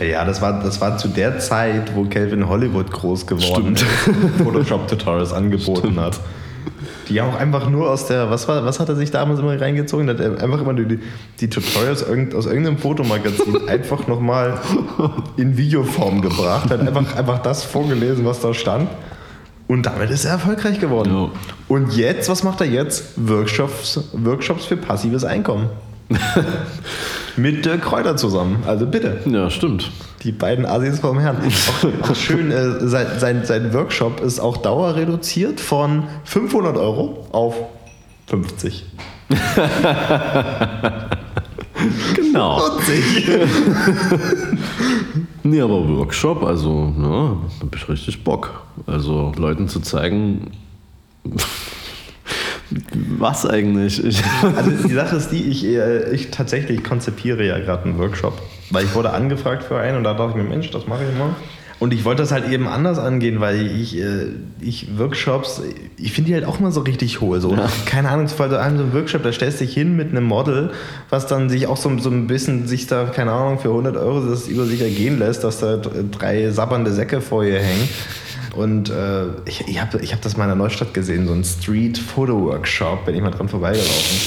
Ja, 0.00 0.24
das 0.24 0.40
war, 0.40 0.62
das 0.62 0.80
war 0.80 0.96
zu 0.96 1.08
der 1.08 1.38
Zeit, 1.40 1.94
wo 1.96 2.04
Calvin 2.04 2.48
Hollywood 2.48 2.90
groß 2.90 3.26
geworden 3.26 3.74
ist, 3.74 3.84
Photoshop-Tutorials 4.44 5.32
angeboten 5.32 5.98
hat. 5.98 6.20
Die 7.08 7.20
auch 7.20 7.34
einfach 7.34 7.68
nur 7.70 7.90
aus 7.90 8.06
der, 8.06 8.30
was 8.30 8.48
war, 8.48 8.64
was 8.64 8.80
hat 8.80 8.88
er 8.88 8.96
sich 8.96 9.10
damals 9.10 9.40
immer 9.40 9.58
reingezogen? 9.60 10.08
Hat 10.08 10.20
einfach 10.20 10.60
immer 10.60 10.74
die, 10.74 11.00
die 11.40 11.50
Tutorials 11.50 12.02
irgend, 12.02 12.34
aus 12.34 12.46
irgendeinem 12.46 12.78
Fotomagazin 12.78 13.68
einfach 13.68 14.06
nochmal 14.06 14.60
in 15.36 15.56
Videoform 15.56 16.20
gebracht, 16.20 16.70
hat 16.70 16.80
einfach, 16.80 17.16
einfach 17.16 17.38
das 17.40 17.64
vorgelesen, 17.64 18.24
was 18.24 18.40
da 18.40 18.52
stand. 18.52 18.88
Und 19.68 19.84
damit 19.84 20.10
ist 20.10 20.24
er 20.24 20.32
erfolgreich 20.32 20.80
geworden. 20.80 21.12
Ja. 21.12 21.30
Und 21.68 21.94
jetzt, 21.94 22.28
was 22.28 22.42
macht 22.42 22.60
er 22.62 22.66
jetzt? 22.66 23.12
Workshops, 23.16 24.00
Workshops 24.12 24.64
für 24.64 24.76
passives 24.76 25.24
Einkommen. 25.24 25.68
Mit 27.36 27.68
Kräuter 27.82 28.16
zusammen. 28.16 28.62
Also 28.66 28.86
bitte. 28.86 29.20
Ja, 29.26 29.50
stimmt. 29.50 29.90
Die 30.22 30.32
beiden 30.32 30.66
Assis 30.66 31.00
vom 31.00 31.18
Herrn. 31.18 31.36
Auch, 31.36 31.84
auch 32.10 32.14
schön, 32.14 32.50
äh, 32.50 32.86
sein, 32.86 33.06
sein, 33.18 33.44
sein 33.44 33.72
Workshop 33.72 34.20
ist 34.20 34.40
auch 34.40 34.56
dauerreduziert 34.56 35.60
von 35.60 36.04
500 36.24 36.76
Euro 36.76 37.26
auf 37.32 37.54
50. 38.26 38.84
Genau. 42.16 42.58
40. 42.58 43.28
Nee, 45.44 45.62
aber 45.62 45.88
Workshop, 45.88 46.42
also, 46.42 46.92
ja, 46.98 47.36
da 47.60 47.66
hab 47.66 47.74
ich 47.74 47.88
richtig 47.88 48.22
Bock. 48.22 48.66
Also, 48.86 49.32
Leuten 49.36 49.66
zu 49.66 49.80
zeigen, 49.80 50.50
was 53.18 53.46
eigentlich. 53.46 54.04
Ich, 54.04 54.22
Also 54.56 54.70
die 54.88 54.92
Sache 54.92 55.16
ist 55.16 55.30
die, 55.30 55.44
ich, 55.44 55.64
äh, 55.64 56.10
ich 56.10 56.30
tatsächlich 56.30 56.84
konzipiere 56.84 57.46
ja 57.46 57.58
gerade 57.60 57.84
einen 57.84 57.98
Workshop. 57.98 58.42
Weil 58.70 58.84
ich 58.84 58.94
wurde 58.94 59.10
angefragt 59.10 59.64
für 59.64 59.78
einen 59.78 59.96
und 59.96 60.04
da 60.04 60.14
dachte 60.14 60.30
ich 60.30 60.36
mir, 60.36 60.48
Mensch, 60.48 60.70
das 60.70 60.86
mache 60.86 61.04
ich 61.04 61.18
mal. 61.18 61.34
Und 61.80 61.94
ich 61.94 62.04
wollte 62.04 62.22
das 62.22 62.32
halt 62.32 62.50
eben 62.50 62.66
anders 62.66 62.98
angehen, 62.98 63.40
weil 63.40 63.64
ich, 63.64 63.96
äh, 63.96 64.26
ich 64.60 64.98
Workshops, 64.98 65.62
ich 65.96 66.12
finde 66.12 66.28
die 66.28 66.34
halt 66.34 66.44
auch 66.44 66.58
mal 66.58 66.72
so 66.72 66.80
richtig 66.80 67.20
hohl. 67.20 67.40
So. 67.40 67.56
Keine 67.86 68.08
Ahnung, 68.08 68.26
so 68.26 68.42
einem 68.42 68.50
so 68.50 68.56
einem 68.58 68.92
Workshop, 68.92 69.22
da 69.22 69.32
stellst 69.32 69.60
du 69.60 69.64
dich 69.64 69.74
hin 69.74 69.94
mit 69.94 70.10
einem 70.10 70.24
Model, 70.24 70.72
was 71.08 71.28
dann 71.28 71.48
sich 71.48 71.68
auch 71.68 71.76
so, 71.76 71.96
so 71.98 72.10
ein 72.10 72.26
bisschen, 72.26 72.66
sich 72.66 72.88
da, 72.88 73.04
keine 73.04 73.30
Ahnung, 73.30 73.60
für 73.60 73.68
100 73.68 73.96
Euro 73.96 74.20
das 74.20 74.48
über 74.48 74.64
sich 74.64 74.80
ergehen 74.80 75.20
lässt, 75.20 75.44
dass 75.44 75.60
da 75.60 75.76
drei 75.76 76.50
sabbernde 76.50 76.92
Säcke 76.92 77.20
vor 77.20 77.44
ihr 77.44 77.60
hängen. 77.60 77.88
Und 78.56 78.90
äh, 78.90 79.26
ich, 79.44 79.68
ich 79.68 79.80
habe 79.80 80.00
ich 80.00 80.12
hab 80.12 80.20
das 80.20 80.36
mal 80.36 80.44
in 80.44 80.50
der 80.50 80.56
Neustadt 80.56 80.94
gesehen, 80.94 81.28
so 81.28 81.32
ein 81.32 81.44
Street-Photo-Workshop, 81.44 83.06
bin 83.06 83.14
ich 83.14 83.22
mal 83.22 83.30
dran 83.30 83.48
vorbeigelaufen. 83.48 84.18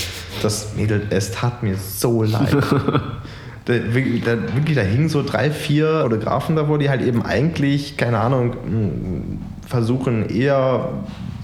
Das 0.42 0.74
Mädel, 0.78 1.06
es 1.10 1.32
tat 1.32 1.64
mir 1.64 1.76
so 1.76 2.24
leid. 2.24 2.56
Da, 3.66 3.74
wirklich- 3.94 4.24
da, 4.24 4.32
wirklich, 4.56 4.76
da 4.76 4.82
hingen 4.82 5.10
so 5.10 5.24
drei, 5.24 5.52
vier 5.52 6.02
Fotografen 6.02 6.56
davor, 6.56 6.80
die 6.80 6.90
halt 6.90 7.02
eben 7.02 7.24
eigentlich, 7.24 7.96
keine 7.96 8.20
Ahnung, 8.20 8.50
mh, 8.50 9.68
versuchen 9.68 10.28
eher 10.30 10.90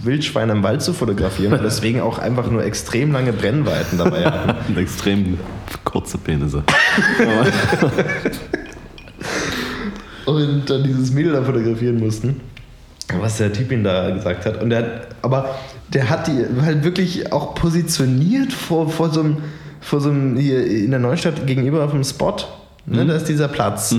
Wildschweine 0.04 0.52
im 0.54 0.64
Wald 0.64 0.82
zu 0.82 0.94
fotografieren 0.94 1.54
und 1.54 1.64
deswegen 1.64 2.02
auch 2.02 2.18
einfach 2.20 2.50
nur 2.50 2.64
extrem 2.64 3.12
lange 3.12 3.34
Brennweiten 3.34 3.98
dabei 3.98 4.26
hatten. 4.26 4.78
extrem 4.78 5.38
kurze 5.84 6.18
Penisse. 6.18 6.64
und 10.26 10.70
dann 10.70 10.84
dieses 10.84 11.12
Mädel 11.12 11.34
da 11.34 11.44
fotografieren 11.44 12.00
mussten. 12.00 12.42
Was 13.22 13.38
der 13.38 13.54
Typ 13.54 13.72
ihm 13.72 13.84
da 13.86 14.10
gesagt 14.12 14.46
hat. 14.46 14.62
Und 14.62 14.70
der 14.70 14.80
hat, 14.80 15.08
aber 15.22 15.56
der 15.94 16.10
hat 16.10 16.28
die 16.28 16.46
halt 16.62 16.84
wirklich 16.84 17.32
auch 17.32 17.56
positioniert 17.56 18.52
vor, 18.52 18.90
vor 18.90 19.10
so 19.12 19.22
einem, 19.22 19.38
vor 19.82 20.02
so 20.02 20.10
einem 20.10 20.38
hier 20.38 20.66
in 20.66 20.92
der 20.92 21.00
Neustadt 21.00 21.46
gegenüber 21.48 21.88
vom 21.90 22.04
Spot. 22.04 22.36
Ne, 22.86 23.06
Da 23.06 23.16
ist 23.16 23.26
dieser 23.26 23.48
Platz. 23.48 23.94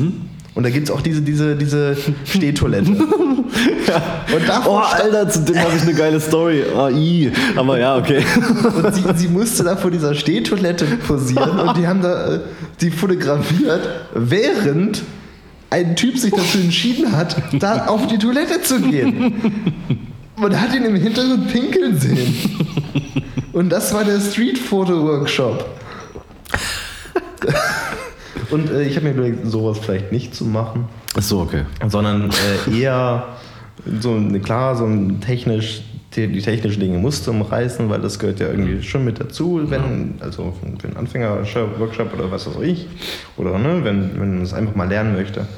Und 0.54 0.64
da 0.64 0.70
gibt 0.70 0.88
es 0.88 0.94
auch 0.94 1.00
diese, 1.02 1.22
diese, 1.22 1.54
diese 1.56 1.96
Stehtoilette. 2.24 2.90
Und 2.90 4.48
davor 4.48 4.82
Oh, 4.82 5.02
Alter, 5.02 5.28
zu 5.28 5.40
dem 5.40 5.56
habe 5.58 5.76
ich 5.76 5.82
eine 5.82 5.94
geile 5.94 6.20
Story. 6.20 6.64
AI. 6.76 7.30
Aber 7.56 7.78
ja, 7.78 7.96
okay. 7.96 8.22
Und 8.82 8.94
sie, 8.94 9.02
sie 9.14 9.28
musste 9.28 9.62
da 9.64 9.76
vor 9.76 9.90
dieser 9.90 10.14
Stehtoilette 10.14 10.84
posieren 11.06 11.60
und 11.60 11.76
die 11.76 11.86
haben 11.86 12.02
da 12.02 12.34
äh, 12.34 12.40
die 12.80 12.90
fotografiert, 12.90 13.88
während 14.14 15.02
ein 15.70 15.94
Typ 15.96 16.18
sich 16.18 16.32
dazu 16.32 16.58
entschieden 16.58 17.16
hat, 17.16 17.36
da 17.60 17.86
auf 17.86 18.06
die 18.06 18.18
Toilette 18.18 18.60
zu 18.62 18.80
gehen. 18.80 19.34
Man 20.36 20.60
hat 20.60 20.74
ihn 20.74 20.84
im 20.84 20.96
Hintergrund 20.96 21.52
pinkeln 21.52 21.98
sehen. 21.98 22.34
Und 23.58 23.70
das 23.70 23.92
war 23.92 24.04
der 24.04 24.20
Street-Foto-Workshop. 24.20 25.68
Und 28.52 28.70
äh, 28.70 28.84
ich 28.84 28.94
habe 28.94 29.06
mir 29.06 29.14
überlegt, 29.14 29.50
sowas 29.50 29.80
vielleicht 29.80 30.12
nicht 30.12 30.32
zu 30.32 30.44
machen 30.44 30.84
Achso, 31.16 31.42
okay. 31.42 31.62
sondern 31.88 32.30
äh, 32.30 32.80
eher 32.80 33.26
so 34.00 34.12
eine, 34.12 34.38
klar, 34.38 34.76
so 34.76 34.84
ein 34.84 35.20
technisch, 35.20 35.82
die, 36.14 36.40
technischen 36.40 36.78
Dinge 36.78 36.98
musst 36.98 37.26
du 37.26 37.32
umreißen, 37.32 37.90
weil 37.90 38.00
das 38.00 38.20
gehört 38.20 38.38
ja 38.38 38.46
irgendwie 38.46 38.80
schon 38.80 39.04
mit 39.04 39.18
dazu, 39.18 39.60
wenn, 39.64 40.14
also 40.20 40.54
für 40.78 40.86
einen 40.86 40.96
Anfänger-Workshop 40.96 42.14
oder 42.14 42.30
was 42.30 42.46
weiß 42.46 42.62
ich, 42.62 42.86
oder 43.36 43.58
ne, 43.58 43.80
wenn, 43.82 44.20
wenn 44.20 44.34
man 44.36 44.42
es 44.42 44.54
einfach 44.54 44.76
mal 44.76 44.88
lernen 44.88 45.14
möchte. 45.14 45.48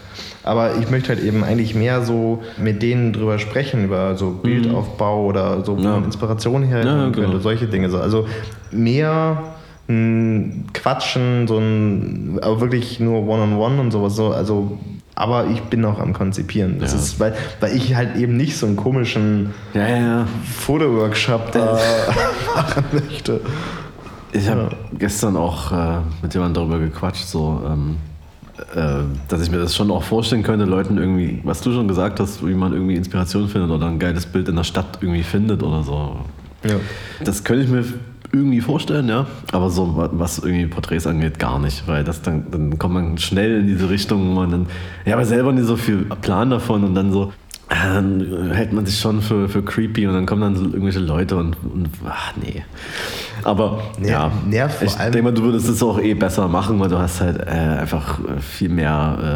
Aber 0.42 0.76
ich 0.80 0.90
möchte 0.90 1.10
halt 1.10 1.22
eben 1.22 1.44
eigentlich 1.44 1.74
mehr 1.74 2.02
so 2.02 2.42
mit 2.56 2.82
denen 2.82 3.12
drüber 3.12 3.38
sprechen, 3.38 3.84
über 3.84 4.16
so 4.16 4.30
Bildaufbau 4.30 5.26
oder 5.26 5.62
so, 5.64 5.76
Ja. 5.76 5.98
Inspiration 5.98 6.62
her 6.62 6.78
Ja, 6.84 7.02
könnte, 7.10 7.20
genau. 7.22 7.38
solche 7.40 7.66
Dinge. 7.66 7.90
So. 7.90 7.98
Also 7.98 8.26
mehr 8.70 9.42
mh, 9.86 10.70
quatschen, 10.72 11.46
so 11.46 11.58
ein, 11.58 12.38
aber 12.42 12.60
wirklich 12.60 13.00
nur 13.00 13.26
One-on-One 13.28 13.80
und 13.80 13.90
sowas. 13.90 14.16
So, 14.16 14.28
also, 14.32 14.78
aber 15.14 15.46
ich 15.48 15.60
bin 15.64 15.80
noch 15.82 15.98
am 15.98 16.14
Konzipieren. 16.14 16.78
Das 16.80 16.92
Ja. 16.92 16.98
ist, 17.00 17.20
weil, 17.20 17.34
weil 17.60 17.76
ich 17.76 17.94
halt 17.94 18.16
eben 18.16 18.36
nicht 18.38 18.56
so 18.56 18.66
einen 18.66 18.76
komischen 18.76 19.50
Ja, 19.74 19.88
ja. 19.88 20.26
Fotoworkshop 20.58 21.52
da 21.52 21.78
machen 22.54 22.84
möchte. 22.92 23.40
Ich 24.32 24.48
habe 24.48 24.70
gestern 24.98 25.36
auch 25.36 25.72
äh, 25.72 25.98
mit 26.22 26.32
jemandem 26.32 26.62
darüber 26.62 26.78
gequatscht, 26.78 27.26
so, 27.26 27.60
ähm, 27.66 27.96
äh, 27.96 28.09
dass 29.28 29.42
ich 29.42 29.50
mir 29.50 29.58
das 29.58 29.74
schon 29.74 29.90
auch 29.90 30.02
vorstellen 30.02 30.42
könnte, 30.42 30.64
Leuten 30.64 30.98
irgendwie, 30.98 31.40
was 31.44 31.60
du 31.60 31.72
schon 31.72 31.88
gesagt 31.88 32.20
hast, 32.20 32.46
wie 32.46 32.54
man 32.54 32.72
irgendwie 32.72 32.96
Inspiration 32.96 33.48
findet 33.48 33.70
oder 33.70 33.86
ein 33.86 33.98
geiles 33.98 34.26
Bild 34.26 34.48
in 34.48 34.56
der 34.56 34.64
Stadt 34.64 34.98
irgendwie 35.00 35.22
findet 35.22 35.62
oder 35.62 35.82
so. 35.82 36.20
Ja. 36.64 36.76
Das 37.24 37.44
könnte 37.44 37.64
ich 37.64 37.70
mir 37.70 37.84
irgendwie 38.32 38.60
vorstellen, 38.60 39.08
ja. 39.08 39.26
Aber 39.52 39.70
so 39.70 40.08
was 40.12 40.38
irgendwie 40.38 40.66
Porträts 40.66 41.06
angeht, 41.06 41.38
gar 41.38 41.58
nicht, 41.58 41.86
weil 41.88 42.04
das 42.04 42.22
dann, 42.22 42.50
dann 42.50 42.78
kommt 42.78 42.94
man 42.94 43.18
schnell 43.18 43.60
in 43.60 43.66
diese 43.66 43.90
Richtung, 43.90 44.28
wo 44.30 44.34
man 44.34 44.50
dann, 44.50 44.66
ja, 45.04 45.14
aber 45.14 45.24
selber 45.24 45.52
nicht 45.52 45.66
so 45.66 45.76
viel 45.76 46.04
Plan 46.20 46.50
davon 46.50 46.84
und 46.84 46.94
dann 46.94 47.12
so, 47.12 47.24
äh, 47.24 47.49
dann 47.70 48.50
hält 48.52 48.72
man 48.72 48.84
sich 48.84 48.98
schon 48.98 49.22
für, 49.22 49.48
für 49.48 49.62
creepy 49.62 50.06
und 50.06 50.14
dann 50.14 50.26
kommen 50.26 50.42
dann 50.42 50.56
so 50.56 50.64
irgendwelche 50.64 50.98
Leute 50.98 51.36
und, 51.36 51.56
und 51.62 51.88
ach 52.06 52.32
nee. 52.42 52.64
Aber 53.44 53.80
Ner- 53.98 54.08
ja, 54.10 54.32
nervt 54.48 54.78
vor 54.78 54.86
ich 54.86 54.94
denke 54.94 55.22
mal, 55.22 55.32
du 55.32 55.42
würdest 55.44 55.68
es 55.68 55.82
auch 55.82 55.98
eh 56.00 56.14
besser 56.14 56.48
machen, 56.48 56.78
weil 56.80 56.88
du 56.88 56.98
hast 56.98 57.20
halt 57.20 57.38
äh, 57.38 57.50
einfach 57.50 58.18
äh, 58.18 58.40
viel 58.40 58.68
mehr 58.68 59.16
äh, 59.20 59.26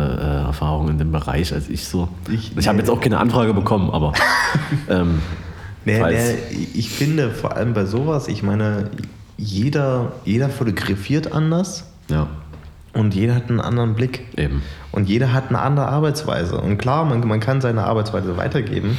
äh, 0.43 0.47
Erfahrung 0.47 0.89
in 0.89 0.99
dem 0.99 1.13
Bereich 1.13 1.53
als 1.55 1.69
ich 1.71 1.87
so. 1.87 2.09
Ich- 2.31 2.57
Ich, 2.57 2.69
habe 2.69 2.79
jetzt 2.79 2.91
auch 2.91 3.01
keine 3.01 3.19
Anfrage 3.19 3.55
bekommen, 3.55 3.91
aber 3.91 4.13
ähm, 4.91 5.21
Nee, 5.87 6.01
nee, 6.03 6.35
ich 6.75 6.89
finde 6.91 7.31
vor 7.31 7.57
allem 7.57 7.75
bei 7.75 7.85
sowas, 7.85 8.27
ich 8.29 8.43
meine, 8.43 8.89
jeder, 9.37 10.13
jeder 10.25 10.49
fotografiert 10.49 11.33
anders 11.33 11.85
ja, 12.09 12.27
und 12.95 13.15
jeder 13.15 13.35
hat 13.35 13.49
einen 13.51 13.61
anderen 13.61 13.95
Blick. 13.95 14.27
eben. 14.37 14.63
Und 14.93 15.09
jeder 15.09 15.33
hat 15.33 15.49
eine 15.49 15.59
andere 15.61 15.89
Arbeitsweise. 15.89 16.61
Und 16.61 16.79
klar, 16.79 17.05
man, 17.05 17.27
man 17.27 17.41
kann 17.41 17.61
seine 17.61 17.85
Arbeitsweise 17.85 18.37
weitergeben. 18.37 18.97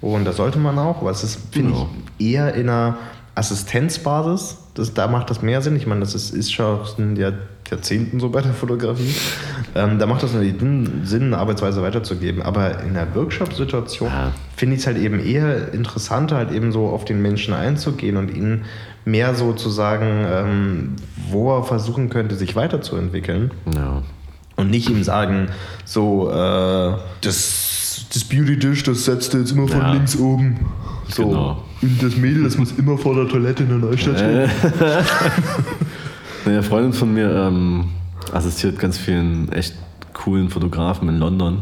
Und 0.00 0.24
das 0.24 0.36
sollte 0.36 0.58
man 0.58 0.78
auch, 0.78 1.00
aber 1.00 1.10
es 1.10 1.24
ist, 1.24 1.40
finde 1.52 1.72
Genau. 1.72 1.88
ich, 2.18 2.26
eher 2.34 2.54
in 2.54 2.68
einer 2.68 2.96
Assistenzbasis. 3.34 4.58
Das, 4.74 4.92
da 4.94 5.06
macht 5.06 5.30
das 5.30 5.40
mehr 5.42 5.62
Sinn. 5.62 5.76
Ich 5.76 5.86
meine, 5.86 6.00
das 6.00 6.14
ist, 6.14 6.30
ist 6.34 6.52
schon 6.52 7.16
Jahr, 7.16 7.32
Jahrzehnten 7.70 8.20
so 8.20 8.28
bei 8.28 8.40
der 8.42 8.52
Fotografie. 8.52 9.14
Ähm, 9.74 9.98
da 9.98 10.06
macht 10.06 10.22
das 10.22 10.32
natürlich 10.34 10.56
Sinn, 11.04 11.24
eine 11.32 11.38
Arbeitsweise 11.38 11.82
weiterzugeben. 11.82 12.42
Aber 12.42 12.80
in 12.82 12.94
der 12.94 13.14
Workshop-Situation 13.14 14.08
Ja. 14.10 14.32
finde 14.56 14.74
ich 14.76 14.82
es 14.82 14.86
halt 14.86 14.98
eben 14.98 15.20
eher 15.20 15.72
interessanter, 15.72 16.36
halt 16.36 16.52
eben 16.52 16.72
so 16.72 16.86
auf 16.88 17.04
den 17.04 17.22
Menschen 17.22 17.54
einzugehen 17.54 18.16
und 18.16 18.34
ihnen 18.34 18.64
mehr 19.04 19.34
so 19.34 19.52
zu 19.52 19.68
sagen, 19.70 20.24
ähm, 20.28 20.96
wo 21.30 21.56
er 21.56 21.62
versuchen 21.64 22.08
könnte, 22.10 22.34
sich 22.36 22.56
weiterzuentwickeln. 22.56 23.50
Ja. 23.74 24.02
Und 24.56 24.70
nicht 24.70 24.88
ihm 24.88 25.02
sagen, 25.02 25.48
so, 25.84 26.30
äh, 26.30 26.92
das, 27.20 28.06
das 28.12 28.24
Beauty 28.24 28.58
Dish, 28.58 28.82
das 28.84 29.04
setzt 29.04 29.34
du 29.34 29.38
jetzt 29.38 29.52
immer 29.52 29.68
von 29.68 29.80
Ja. 29.80 29.92
links 29.92 30.16
oben. 30.16 30.60
So. 31.08 31.28
Genau. 31.28 31.64
Und 31.82 32.02
das 32.02 32.16
Mädel, 32.16 32.44
das 32.44 32.56
muss 32.56 32.72
immer 32.72 32.96
vor 32.96 33.14
der 33.14 33.28
Toilette 33.28 33.64
in 33.64 33.68
der 33.68 33.78
Neustadt 33.78 34.18
stehen. 34.18 34.48
Eine 36.46 36.62
Freundin 36.62 36.92
von 36.92 37.12
mir 37.12 37.30
ähm, 37.30 37.86
assistiert 38.32 38.78
ganz 38.78 38.96
vielen 38.98 39.50
echt 39.52 39.74
coolen 40.12 40.48
Fotografen 40.50 41.08
in 41.08 41.18
London. 41.18 41.58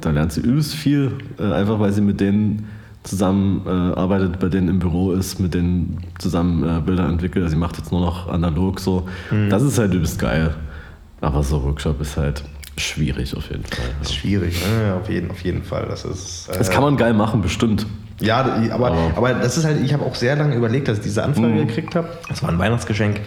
Da 0.00 0.10
lernt 0.10 0.32
sie 0.32 0.40
übelst 0.40 0.74
viel, 0.74 1.12
äh, 1.38 1.52
einfach 1.52 1.80
weil 1.80 1.92
sie 1.92 2.00
mit 2.02 2.20
denen 2.20 2.68
zusammen 3.06 3.62
äh, 3.66 4.28
bei 4.40 4.48
denen 4.48 4.68
im 4.68 4.78
Büro 4.78 5.12
ist, 5.12 5.38
mit 5.40 5.54
denen 5.54 5.98
zusammen 6.18 6.62
äh, 6.68 6.80
Bilder 6.80 7.06
entwickelt. 7.08 7.44
Also 7.44 7.54
sie 7.54 7.60
macht 7.60 7.78
jetzt 7.78 7.92
nur 7.92 8.00
noch 8.00 8.28
analog 8.28 8.80
so. 8.80 9.06
Das 9.48 9.62
ist 9.62 9.78
halt 9.78 9.94
übelst 9.94 10.18
geil. 10.18 10.54
Aber 11.20 11.42
so 11.42 11.62
Workshop 11.62 12.00
ist 12.00 12.16
halt 12.16 12.44
schwierig 12.76 13.34
auf 13.36 13.48
jeden 13.50 13.64
Fall. 13.64 13.84
Das 14.00 14.10
ist 14.10 14.14
Ja. 14.16 14.20
schwierig, 14.20 14.60
ne? 14.62 14.94
auf, 15.00 15.08
jeden, 15.08 15.30
auf 15.30 15.40
jeden 15.42 15.62
Fall. 15.62 15.86
Das 15.88 16.04
ist. 16.04 16.48
Äh, 16.48 16.58
Das 16.58 16.68
kann 16.70 16.82
man 16.82 16.96
geil 16.96 17.14
machen, 17.14 17.40
bestimmt. 17.40 17.86
Ja, 18.20 18.40
aber, 18.72 18.86
Aber- 18.92 19.10
aber 19.16 19.34
das 19.34 19.56
ist 19.58 19.64
halt, 19.64 19.80
ich 19.84 19.92
habe 19.92 20.04
auch 20.04 20.14
sehr 20.14 20.36
lange 20.36 20.54
überlegt, 20.56 20.88
dass 20.88 20.98
ich 20.98 21.04
diese 21.04 21.22
Anfrage 21.22 21.48
Mhm. 21.48 21.66
gekriegt 21.68 21.94
habe. 21.94 22.08
Das 22.28 22.42
war 22.42 22.50
ein 22.50 22.58
Weihnachtsgeschenk. 22.58 23.20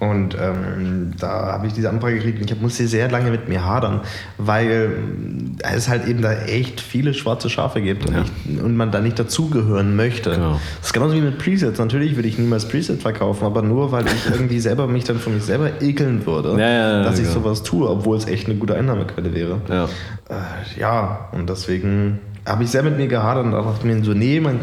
Und 0.00 0.36
ähm, 0.40 1.12
da 1.20 1.52
habe 1.52 1.68
ich 1.68 1.72
diese 1.72 1.88
Anfrage 1.88 2.16
gekriegt 2.16 2.40
und 2.40 2.50
ich 2.50 2.60
musste 2.60 2.88
sehr 2.88 3.08
lange 3.08 3.30
mit 3.30 3.48
mir 3.48 3.64
hadern, 3.64 4.00
weil 4.38 4.66
ähm, 4.70 5.56
es 5.62 5.88
halt 5.88 6.08
eben 6.08 6.20
da 6.20 6.32
echt 6.32 6.80
viele 6.80 7.14
schwarze 7.14 7.48
Schafe 7.48 7.80
gibt 7.80 8.06
und, 8.06 8.14
Ja. 8.14 8.24
ich, 8.44 8.60
und 8.60 8.76
man 8.76 8.90
da 8.90 9.00
nicht 9.00 9.18
dazugehören 9.18 9.94
möchte. 9.94 10.32
Genau. 10.32 10.60
Das 10.78 10.88
ist 10.88 10.92
genauso 10.92 11.14
wie 11.14 11.20
mit 11.20 11.38
Presets. 11.38 11.78
Natürlich 11.78 12.16
würde 12.16 12.28
ich 12.28 12.38
niemals 12.38 12.66
Preset 12.66 13.00
verkaufen, 13.02 13.44
aber 13.44 13.62
nur 13.62 13.92
weil 13.92 14.04
ich 14.06 14.30
irgendwie 14.30 14.58
selber 14.58 14.88
mich 14.88 15.04
dann 15.04 15.18
von 15.20 15.34
mich 15.34 15.44
selber 15.44 15.80
ekeln 15.80 16.26
würde, 16.26 16.60
ja, 16.60 16.68
ja, 16.70 17.02
dass 17.04 17.18
ich 17.20 17.28
genau. 17.28 17.42
sowas 17.42 17.62
tue, 17.62 17.88
obwohl 17.88 18.16
es 18.16 18.26
echt 18.26 18.48
eine 18.48 18.56
gute 18.56 18.74
Einnahmequelle 18.74 19.32
wäre. 19.32 19.60
Ja. 19.68 19.84
Äh, 19.84 20.80
ja, 20.80 21.28
und 21.30 21.48
deswegen 21.48 22.18
habe 22.44 22.64
ich 22.64 22.70
sehr 22.70 22.82
mit 22.82 22.96
mir 22.96 23.06
gehadert 23.06 23.44
und 23.44 23.52
dachte 23.52 23.86
mir 23.86 24.02
so, 24.02 24.12
nee, 24.12 24.40
man, 24.40 24.58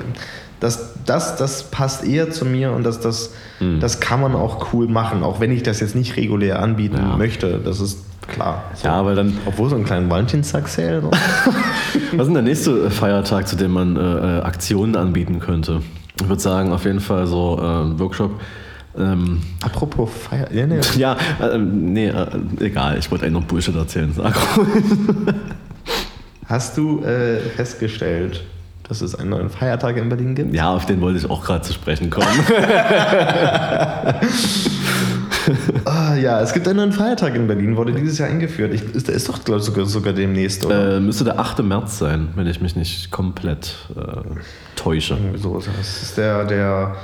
das, 0.60 0.91
das, 1.06 1.36
das 1.38 1.64
passt 1.64 2.04
eher 2.06 2.32
zu 2.32 2.46
mir 2.46 2.72
und 2.72 2.84
das, 2.84 3.00
das, 3.00 3.34
Hm. 3.60 3.80
das 3.80 4.00
kann 4.00 4.22
man 4.22 4.34
auch 4.36 4.74
cool 4.74 4.88
machen, 4.88 5.24
auch 5.24 5.40
wenn 5.40 5.52
ich 5.52 5.64
das 5.64 5.80
jetzt 5.80 5.96
nicht 5.96 6.16
regulär 6.18 6.62
anbieten 6.62 6.98
Ja. 6.98 7.18
möchte. 7.18 7.60
Das 7.64 7.80
ist 7.80 8.00
klar. 8.28 8.64
So. 8.76 8.88
Ja, 8.88 9.06
weil 9.06 9.16
dann 9.16 9.38
Obwohl 9.46 9.70
so 9.70 9.76
einen 9.76 9.84
kleinen 9.86 10.10
Valentinstag-Sale. 10.10 11.04
Was 11.12 11.14
ist 11.14 12.18
denn 12.26 12.34
der 12.34 12.44
nächste 12.44 12.90
Feiertag, 12.90 13.48
zu 13.48 13.56
dem 13.56 13.72
man 13.72 13.96
äh, 13.98 14.00
äh, 14.40 14.42
Aktionen 14.42 14.96
anbieten 14.96 15.40
könnte? 15.40 15.82
Ich 16.22 16.28
würde 16.28 16.42
sagen, 16.42 16.72
auf 16.72 16.86
jeden 16.86 17.00
Fall 17.00 17.26
so 17.28 17.58
äh, 17.62 17.84
ein 17.84 18.00
Workshop. 18.00 18.32
Ähm, 18.98 19.42
Apropos 19.64 20.10
Feier. 20.12 20.52
Ja, 20.54 20.68
nee. 20.68 20.80
ja, 20.98 21.16
äh, 21.42 21.58
nee, 21.58 22.08
äh, 22.10 22.26
egal, 22.60 22.98
ich 23.00 23.10
wollte 23.10 23.26
eigentlich 23.26 23.42
noch 23.42 23.48
Bullshit 23.48 23.76
erzählen. 23.76 24.12
Sag. 24.14 24.36
Hast 26.46 26.78
du 26.78 27.02
äh, 27.04 27.38
festgestellt, 27.56 28.44
dass 28.92 29.00
es 29.00 29.16
einen 29.16 29.30
neuen 29.30 29.50
Feiertag 29.50 29.96
in 29.96 30.10
Berlin 30.10 30.36
gibt? 30.36 30.54
ja, 30.54 30.70
auf 30.70 30.86
den 30.86 31.00
wollte 31.00 31.18
ich 31.18 31.30
auch 31.30 31.46
gerade 31.46 31.62
zu 31.62 31.72
sprechen 31.72 32.10
kommen. 32.10 32.28
Ah, 35.86 36.16
ja, 36.16 36.40
es 36.40 36.54
gibt 36.54 36.68
einen 36.68 36.78
neuen 36.78 36.92
Feiertag 36.92 37.34
in 37.36 37.48
Berlin, 37.48 37.76
wurde 37.76 37.94
dieses 37.94 38.20
Jahr 38.20 38.30
eingeführt. 38.30 38.74
Ich, 38.76 38.94
ist, 38.94 39.08
der 39.08 39.16
ist 39.16 39.28
doch, 39.28 39.44
glaube 39.44 39.60
ich, 39.60 39.66
sogar, 39.66 39.88
sogar 39.88 40.14
demnächst, 40.14 40.64
oder? 40.66 40.98
äh, 40.98 41.00
müsste 41.00 41.24
der 41.24 41.40
8. 41.40 41.64
März 41.64 41.98
sein, 41.98 42.30
wenn 42.36 42.46
ich 42.46 42.62
mich 42.62 42.76
nicht 42.76 43.10
komplett 43.10 43.76
äh, 43.98 44.22
täusche. 44.76 45.18
So 45.38 45.56
das. 45.56 46.04
Ist 46.04 46.18
der, 46.18 46.46
der, 46.46 46.96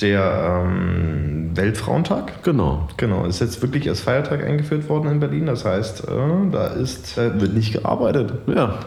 der 0.00 0.64
ähm, 0.66 1.50
Weltfrauentag. 1.54 2.42
Genau. 2.42 2.88
Genau, 2.96 3.24
ist 3.24 3.40
jetzt 3.40 3.62
wirklich 3.62 3.88
als 3.88 4.00
Feiertag 4.00 4.44
eingeführt 4.44 4.88
worden 4.88 5.12
in 5.12 5.20
Berlin. 5.20 5.46
Das 5.46 5.64
heißt, 5.64 6.08
äh, 6.08 6.50
da 6.50 6.66
ist, 6.66 7.16
wird 7.16 7.54
nicht 7.54 7.72
gearbeitet. 7.72 8.32
Ja. 8.48 8.80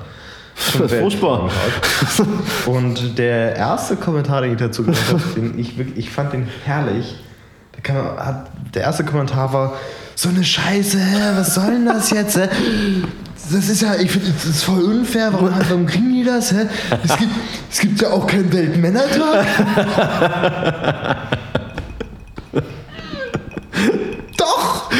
Das 0.60 0.92
ist 0.92 1.00
furchtbar. 1.00 1.50
Und 2.66 3.18
der 3.18 3.56
erste 3.56 3.96
Kommentar, 3.96 4.42
den 4.42 4.52
ich 4.52 4.58
dazu 4.58 4.84
gehört 4.84 5.08
habe, 5.08 5.22
den 5.36 5.58
ich, 5.58 5.78
wirklich, 5.78 5.98
ich 5.98 6.10
fand 6.12 6.34
den 6.34 6.48
herrlich. 6.66 7.16
Der 8.74 8.84
erste 8.84 9.06
Kommentar 9.06 9.54
war, 9.54 9.74
so 10.16 10.28
eine 10.28 10.44
Scheiße, 10.44 11.00
was 11.38 11.56
soll 11.56 11.72
denn 11.72 11.86
das 11.86 12.10
jetzt? 12.10 12.38
Hä? 12.38 12.50
Das 13.52 13.70
ist 13.70 13.82
ja, 13.82 13.96
ich 13.96 14.12
finde, 14.12 14.32
das 14.32 14.46
ist 14.46 14.64
voll 14.64 14.84
unfair. 14.84 15.32
Warum, 15.32 15.50
warum 15.70 15.86
kriegen 15.86 16.14
die 16.14 16.26
das? 16.26 16.52
Hä? 16.52 16.68
Es, 17.04 17.16
gibt, 17.18 17.32
es 17.72 17.80
gibt 17.80 18.02
ja 18.02 18.10
auch 18.10 18.28
keinen 18.28 18.52
Weltmännertag. 18.52 19.46
Doch! 24.38 24.92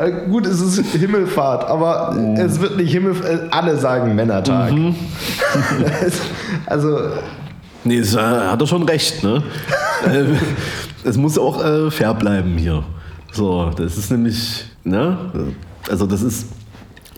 Äh, 0.00 0.28
Gut, 0.28 0.46
es 0.46 0.60
ist 0.60 0.84
Himmelfahrt, 0.92 1.64
aber 1.68 2.16
es 2.36 2.60
wird 2.60 2.76
nicht 2.76 2.92
Himmelfahrt. 2.92 3.52
Alle 3.52 3.76
sagen 3.76 4.14
Männertag. 4.14 4.72
Es- 6.06 6.20
also, 6.66 6.98
Nee, 7.84 8.00
das, 8.00 8.14
äh, 8.14 8.18
hat 8.18 8.60
er 8.60 8.66
schon 8.66 8.82
recht, 8.82 9.22
ne? 9.22 9.42
Äh, 10.04 10.24
es 11.08 11.16
muss 11.16 11.38
auch 11.38 11.64
äh, 11.64 11.90
fair 11.90 12.12
bleiben 12.14 12.56
hier. 12.58 12.82
So, 13.32 13.70
das 13.76 13.96
ist 13.96 14.10
nämlich, 14.10 14.64
ne? 14.84 15.16
Also 15.88 16.06
das 16.06 16.22
ist, 16.22 16.48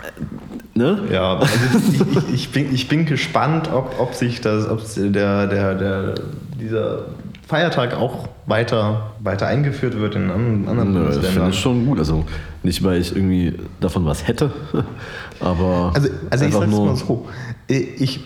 äh, 0.03 0.79
ne? 0.79 1.01
ja, 1.11 1.39
also 1.39 1.47
ich, 1.93 2.01
ich, 2.01 2.35
ich, 2.35 2.53
bin, 2.53 2.75
ich 2.75 2.89
bin 2.89 3.07
gespannt, 3.07 3.71
ob, 3.73 3.99
ob 3.99 4.15
sich 4.15 4.41
das, 4.43 4.69
ob 4.69 4.81
der, 4.97 5.47
der, 5.47 5.75
der, 5.75 6.15
dieser 6.61 7.07
Feiertag 7.51 7.95
auch 7.95 8.29
weiter, 8.47 9.11
weiter 9.19 9.49
eingeführt 9.49 9.99
wird 9.99 10.15
in 10.15 10.31
anderen, 10.31 10.63
Nö, 10.63 10.69
das 10.69 10.77
finde 10.77 11.01
Bundesländern. 11.11 11.51
ich 11.51 11.59
schon 11.59 11.85
gut. 11.85 11.99
Also 11.99 12.25
nicht, 12.63 12.85
weil 12.85 13.01
ich 13.01 13.15
irgendwie 13.15 13.55
davon 13.81 14.07
was 14.07 14.29
hätte, 14.29 14.53
aber 15.41 15.91
Also, 15.95 16.09
also 16.31 16.45
ich 16.45 16.53
sag's 16.55 16.67
mal 16.69 16.95
so. 16.95 17.29
Ich, 17.67 18.21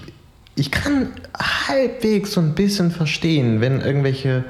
ich 0.57 0.70
kann 0.70 1.09
halbwegs 1.39 2.33
so 2.33 2.41
ein 2.43 2.55
bisschen 2.55 2.91
verstehen, 2.91 3.62
wenn 3.62 3.81
irgendwelche 3.81 4.45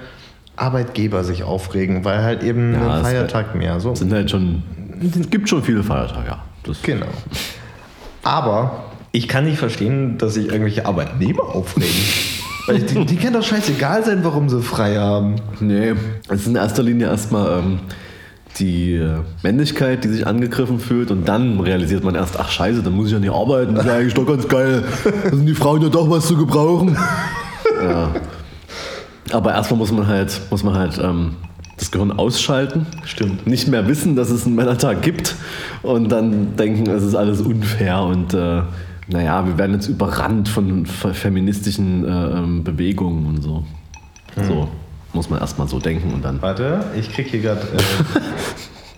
Arbeitgeber 0.56 1.22
sich 1.22 1.44
aufregen, 1.44 2.04
weil 2.04 2.24
halt 2.24 2.42
eben 2.42 2.74
Ja, 2.74 2.96
ein 2.96 3.02
Feiertag 3.04 3.54
mehr. 3.54 3.78
So. 3.78 3.92
es 3.92 4.00
sind 4.00 4.12
halt 4.12 4.28
schon, 4.28 4.64
es 5.00 5.30
gibt 5.30 5.48
schon 5.48 5.62
viele 5.62 5.84
Feiertage, 5.84 6.26
ja. 6.26 6.42
Das, 6.64 6.82
Genau. 6.82 7.06
Aber 8.24 8.84
ich 9.12 9.28
kann 9.28 9.44
nicht 9.44 9.58
verstehen, 9.58 10.18
dass 10.18 10.34
sich 10.34 10.46
irgendwelche 10.46 10.84
Arbeitnehmer 10.86 11.42
aufregen. 11.44 11.88
Weil 12.66 12.80
die, 12.80 13.04
die 13.04 13.16
kann 13.16 13.32
doch 13.32 13.42
scheißegal 13.42 14.04
sein, 14.04 14.20
warum 14.22 14.48
sie 14.48 14.62
frei 14.62 14.96
haben. 14.96 15.36
Nee, 15.60 15.94
es 16.28 16.42
ist 16.42 16.46
in 16.46 16.56
erster 16.56 16.82
Linie 16.82 17.08
erstmal 17.08 17.58
ähm, 17.58 17.80
die 18.58 18.94
äh, 18.94 19.18
Männlichkeit, 19.42 20.04
die 20.04 20.08
sich 20.08 20.26
angegriffen 20.26 20.78
fühlt 20.78 21.10
und 21.10 21.28
dann 21.28 21.60
realisiert 21.60 22.04
man 22.04 22.14
erst, 22.14 22.38
ach 22.38 22.50
scheiße, 22.50 22.82
dann 22.82 22.94
muss 22.94 23.06
ich 23.08 23.12
ja 23.12 23.18
nicht 23.18 23.32
arbeiten, 23.32 23.74
das 23.74 23.84
ist 23.84 23.90
ja 23.90 23.96
eigentlich 23.96 24.14
doch 24.14 24.26
ganz 24.26 24.48
geil. 24.48 24.84
Da 25.24 25.30
sind 25.30 25.46
die 25.46 25.54
Frauen 25.54 25.82
ja 25.82 25.88
doch 25.88 26.08
was 26.08 26.26
zu 26.26 26.36
gebrauchen. 26.36 26.96
ja. 27.82 28.14
Aber 29.32 29.52
erstmal 29.52 29.78
muss 29.78 29.90
man 29.92 30.06
halt, 30.06 30.40
muss 30.50 30.62
man 30.62 30.74
halt 30.74 30.98
ähm, 31.02 31.36
das 31.76 31.90
Gehirn 31.90 32.12
ausschalten. 32.12 32.86
Stimmt. 33.04 33.46
Nicht 33.46 33.68
mehr 33.68 33.88
wissen, 33.88 34.16
dass 34.16 34.30
es 34.30 34.46
einen 34.46 34.54
Männertag 34.54 35.02
gibt 35.02 35.34
und 35.82 36.10
dann 36.10 36.56
denken, 36.56 36.88
es 36.88 37.02
ist 37.02 37.14
alles 37.14 37.40
unfair 37.40 38.02
und 38.02 38.32
äh, 38.34 38.62
naja, 39.08 39.46
wir 39.46 39.58
werden 39.58 39.74
jetzt 39.74 39.88
überrannt 39.88 40.48
von 40.48 40.86
fe- 40.86 41.14
feministischen 41.14 42.04
äh, 42.04 42.08
ähm, 42.38 42.64
Bewegungen 42.64 43.26
und 43.26 43.42
so. 43.42 43.64
So 44.48 44.68
muss 45.12 45.30
man 45.30 45.38
erstmal 45.40 45.68
so 45.68 45.78
denken 45.78 46.12
und 46.12 46.24
dann. 46.24 46.40
Warte, 46.42 46.84
ich 46.98 47.12
krieg 47.12 47.28
hier 47.28 47.40
gerade. 47.40 47.60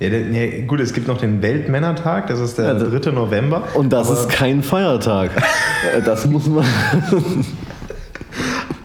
Äh, 0.01 0.09
ja, 0.09 0.17
ja, 0.59 0.67
gut, 0.67 0.81
es 0.81 0.93
gibt 0.95 1.09
noch 1.09 1.19
den 1.19 1.43
Weltmännertag, 1.43 2.29
das 2.29 2.39
ist 2.41 2.57
der 2.59 2.69
Also- 2.69 2.91
3. 2.99 3.11
November. 3.11 3.63
Und 3.75 3.93
das 3.93 4.09
ist 4.11 4.29
kein 4.29 4.63
Feiertag. 4.63 5.31
Äh, 5.95 6.01
das 6.03 6.27
muss 6.27 6.47
man. 6.47 6.65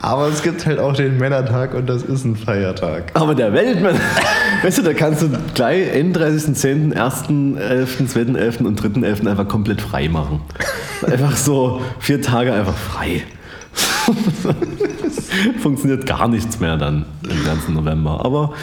aber 0.02 0.28
es 0.28 0.42
gibt 0.44 0.66
halt 0.66 0.78
auch 0.80 0.94
den 0.94 1.18
Männertag 1.18 1.74
und 1.74 1.88
das 1.88 2.04
ist 2.04 2.26
ein 2.26 2.36
Feiertag. 2.36 3.12
Aber 3.14 3.34
der 3.34 3.54
Weltmann, 3.54 3.96
weißt 4.64 4.78
du, 4.80 4.82
da 4.84 4.94
kannst 4.94 5.22
du 5.22 5.30
gleich 5.54 5.92
31.10., 5.94 6.94
1.11., 6.96 8.08
2.11. 8.14 8.64
und 8.66 8.82
3.11. 8.82 9.28
einfach 9.30 9.48
komplett 9.48 9.82
frei 9.82 10.08
machen. 10.10 10.42
Einfach 11.06 11.36
so 11.36 11.82
vier 12.00 12.22
Tage 12.22 12.54
einfach 12.54 12.76
frei. 12.76 13.24
Funktioniert 15.62 16.06
gar 16.06 16.28
nichts 16.28 16.60
mehr 16.60 16.78
dann 16.78 17.06
im 17.24 17.44
ganzen 17.46 17.74
November. 17.74 18.24
Aber 18.26 18.54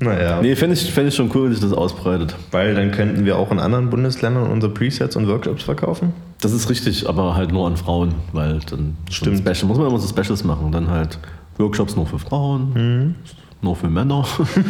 Naja, 0.00 0.40
nee, 0.42 0.54
fände 0.56 0.74
ich, 0.74 0.90
fänd 0.90 1.08
ich 1.08 1.14
schon 1.14 1.30
cool, 1.34 1.44
wenn 1.44 1.52
sich 1.52 1.60
das 1.60 1.72
ausbreitet. 1.72 2.34
weil 2.50 2.74
dann 2.74 2.90
könnten 2.92 3.24
wir 3.24 3.36
auch 3.38 3.50
in 3.50 3.58
anderen 3.58 3.90
Bundesländern 3.90 4.50
unsere 4.50 4.72
Presets 4.72 5.16
und 5.16 5.28
Workshops 5.28 5.62
verkaufen. 5.62 6.12
Das 6.40 6.52
ist 6.52 6.68
richtig, 6.70 7.08
aber 7.08 7.36
halt 7.36 7.52
nur 7.52 7.66
an 7.66 7.76
Frauen, 7.76 8.14
weil 8.32 8.60
dann 8.70 8.96
Stimmt. 9.10 9.38
so 9.38 9.42
Special, 9.42 9.68
muss 9.68 9.78
man 9.78 9.88
immer 9.88 9.98
so 9.98 10.08
Specials 10.08 10.44
machen. 10.44 10.72
Dann 10.72 10.88
halt 10.90 11.18
Workshops 11.58 11.96
nur 11.96 12.06
für 12.06 12.18
Frauen, 12.18 13.14
nur 13.62 13.76
für 13.76 13.88
Männer, 13.88 14.24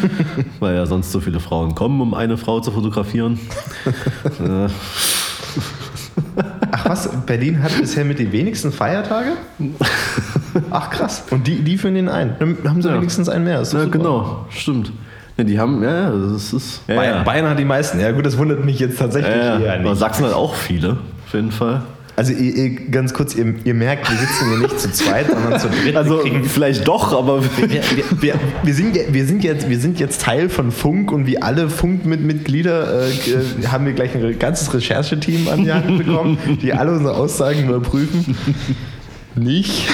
weil 0.61 0.75
ja 0.75 0.87
sonst 0.87 1.13
so 1.13 1.21
viele 1.21 1.41
Frauen 1.41 1.75
kommen, 1.75 2.01
um 2.01 2.15
eine 2.15 2.37
Frau 2.37 2.61
zu 2.61 2.71
fotografieren. 2.73 3.39
äh, 4.41 4.69
Ach 6.73 6.89
was, 6.89 7.09
Berlin 7.27 7.63
hat 7.63 7.77
bisher 7.79 8.05
mit 8.05 8.19
die 8.19 8.31
wenigsten 8.33 8.73
Feiertage? 8.73 9.33
Ach 10.71 10.91
krass. 10.91 11.25
Und 11.31 11.47
die, 11.47 11.63
die 11.63 11.77
führen 11.77 11.95
den 11.95 12.09
ein. 12.09 12.37
Dann 12.39 12.57
haben 12.67 12.83
sie 12.83 12.89
Ja. 12.89 12.95
wenigstens 12.97 13.29
einen 13.29 13.45
mehr. 13.45 13.55
Ja, 13.59 13.65
super. 13.65 13.87
genau, 13.87 14.47
stimmt. 14.51 14.93
Ja, 15.37 15.45
die 15.45 15.59
haben, 15.59 15.83
ja, 15.83 16.11
das 16.11 16.53
ist. 16.53 16.83
Ja, 16.87 16.97
Bayern. 16.97 17.25
Bayern 17.25 17.49
hat 17.49 17.59
die 17.59 17.65
meisten. 17.65 17.99
Ja 18.01 18.13
gut, 18.13 18.25
das 18.27 18.39
wundert 18.39 18.65
mich 18.65 18.79
jetzt 18.79 18.99
tatsächlich 18.99 19.35
Ja, 19.35 19.75
Aber. 19.75 19.97
Sachsen 19.97 20.25
hat 20.27 20.33
auch 20.35 20.55
viele, 20.55 20.99
auf 21.27 21.35
jeden 21.35 21.51
Fall. 21.53 21.83
Also 22.17 22.33
ihr, 22.33 22.55
ihr, 22.55 22.91
ganz 22.91 23.15
kurz, 23.15 23.35
ihr, 23.35 23.55
ihr 23.65 23.75
merkt, 23.75 24.11
wir 24.11 24.19
sitzen 24.19 24.49
hier 24.49 24.59
nicht 24.59 24.81
zu 24.81 24.91
zweit, 24.93 25.29
sondern 25.31 25.59
zu 25.59 25.69
dritt. 25.69 25.97
Also 25.97 26.23
vielleicht 26.45 26.87
doch, 26.87 27.13
aber 27.13 27.43
wir, 27.43 27.71
wir, 27.71 27.83
wir, 28.21 28.35
wir, 28.63 28.75
sind, 28.75 28.99
wir, 29.09 29.25
sind 29.25 29.45
jetzt, 29.45 29.69
wir 29.69 29.79
sind 29.79 30.01
jetzt 30.01 30.23
Teil 30.23 30.49
von 30.49 30.71
Funk 30.71 31.13
und 31.13 31.27
wie 31.27 31.41
alle 31.41 31.71
Funk-Mitglieder 31.71 33.07
äh, 33.07 33.11
äh, 33.11 33.67
haben 33.69 33.87
wir 33.87 33.93
gleich 33.93 34.15
ein 34.15 34.39
ganzes 34.39 34.73
Rechercheteam 34.75 35.49
an 35.49 35.65
die 35.65 35.73
Hand 35.73 35.99
bekommen, 35.99 36.39
die 36.63 36.73
alle 36.73 36.93
unsere 36.93 37.15
Aussagen 37.15 37.69
überprüfen. 37.69 38.37
Nicht. 39.35 39.89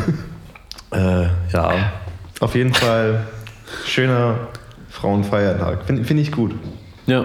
äh, 0.92 1.26
ja, 1.52 1.92
auf 2.40 2.54
jeden 2.54 2.74
Fall 2.74 3.26
schöner 3.86 4.48
Frauenfeiertag. 4.88 5.84
Finde 5.86 6.04
find 6.04 6.20
ich 6.20 6.32
gut. 6.32 6.54
ja, 7.06 7.24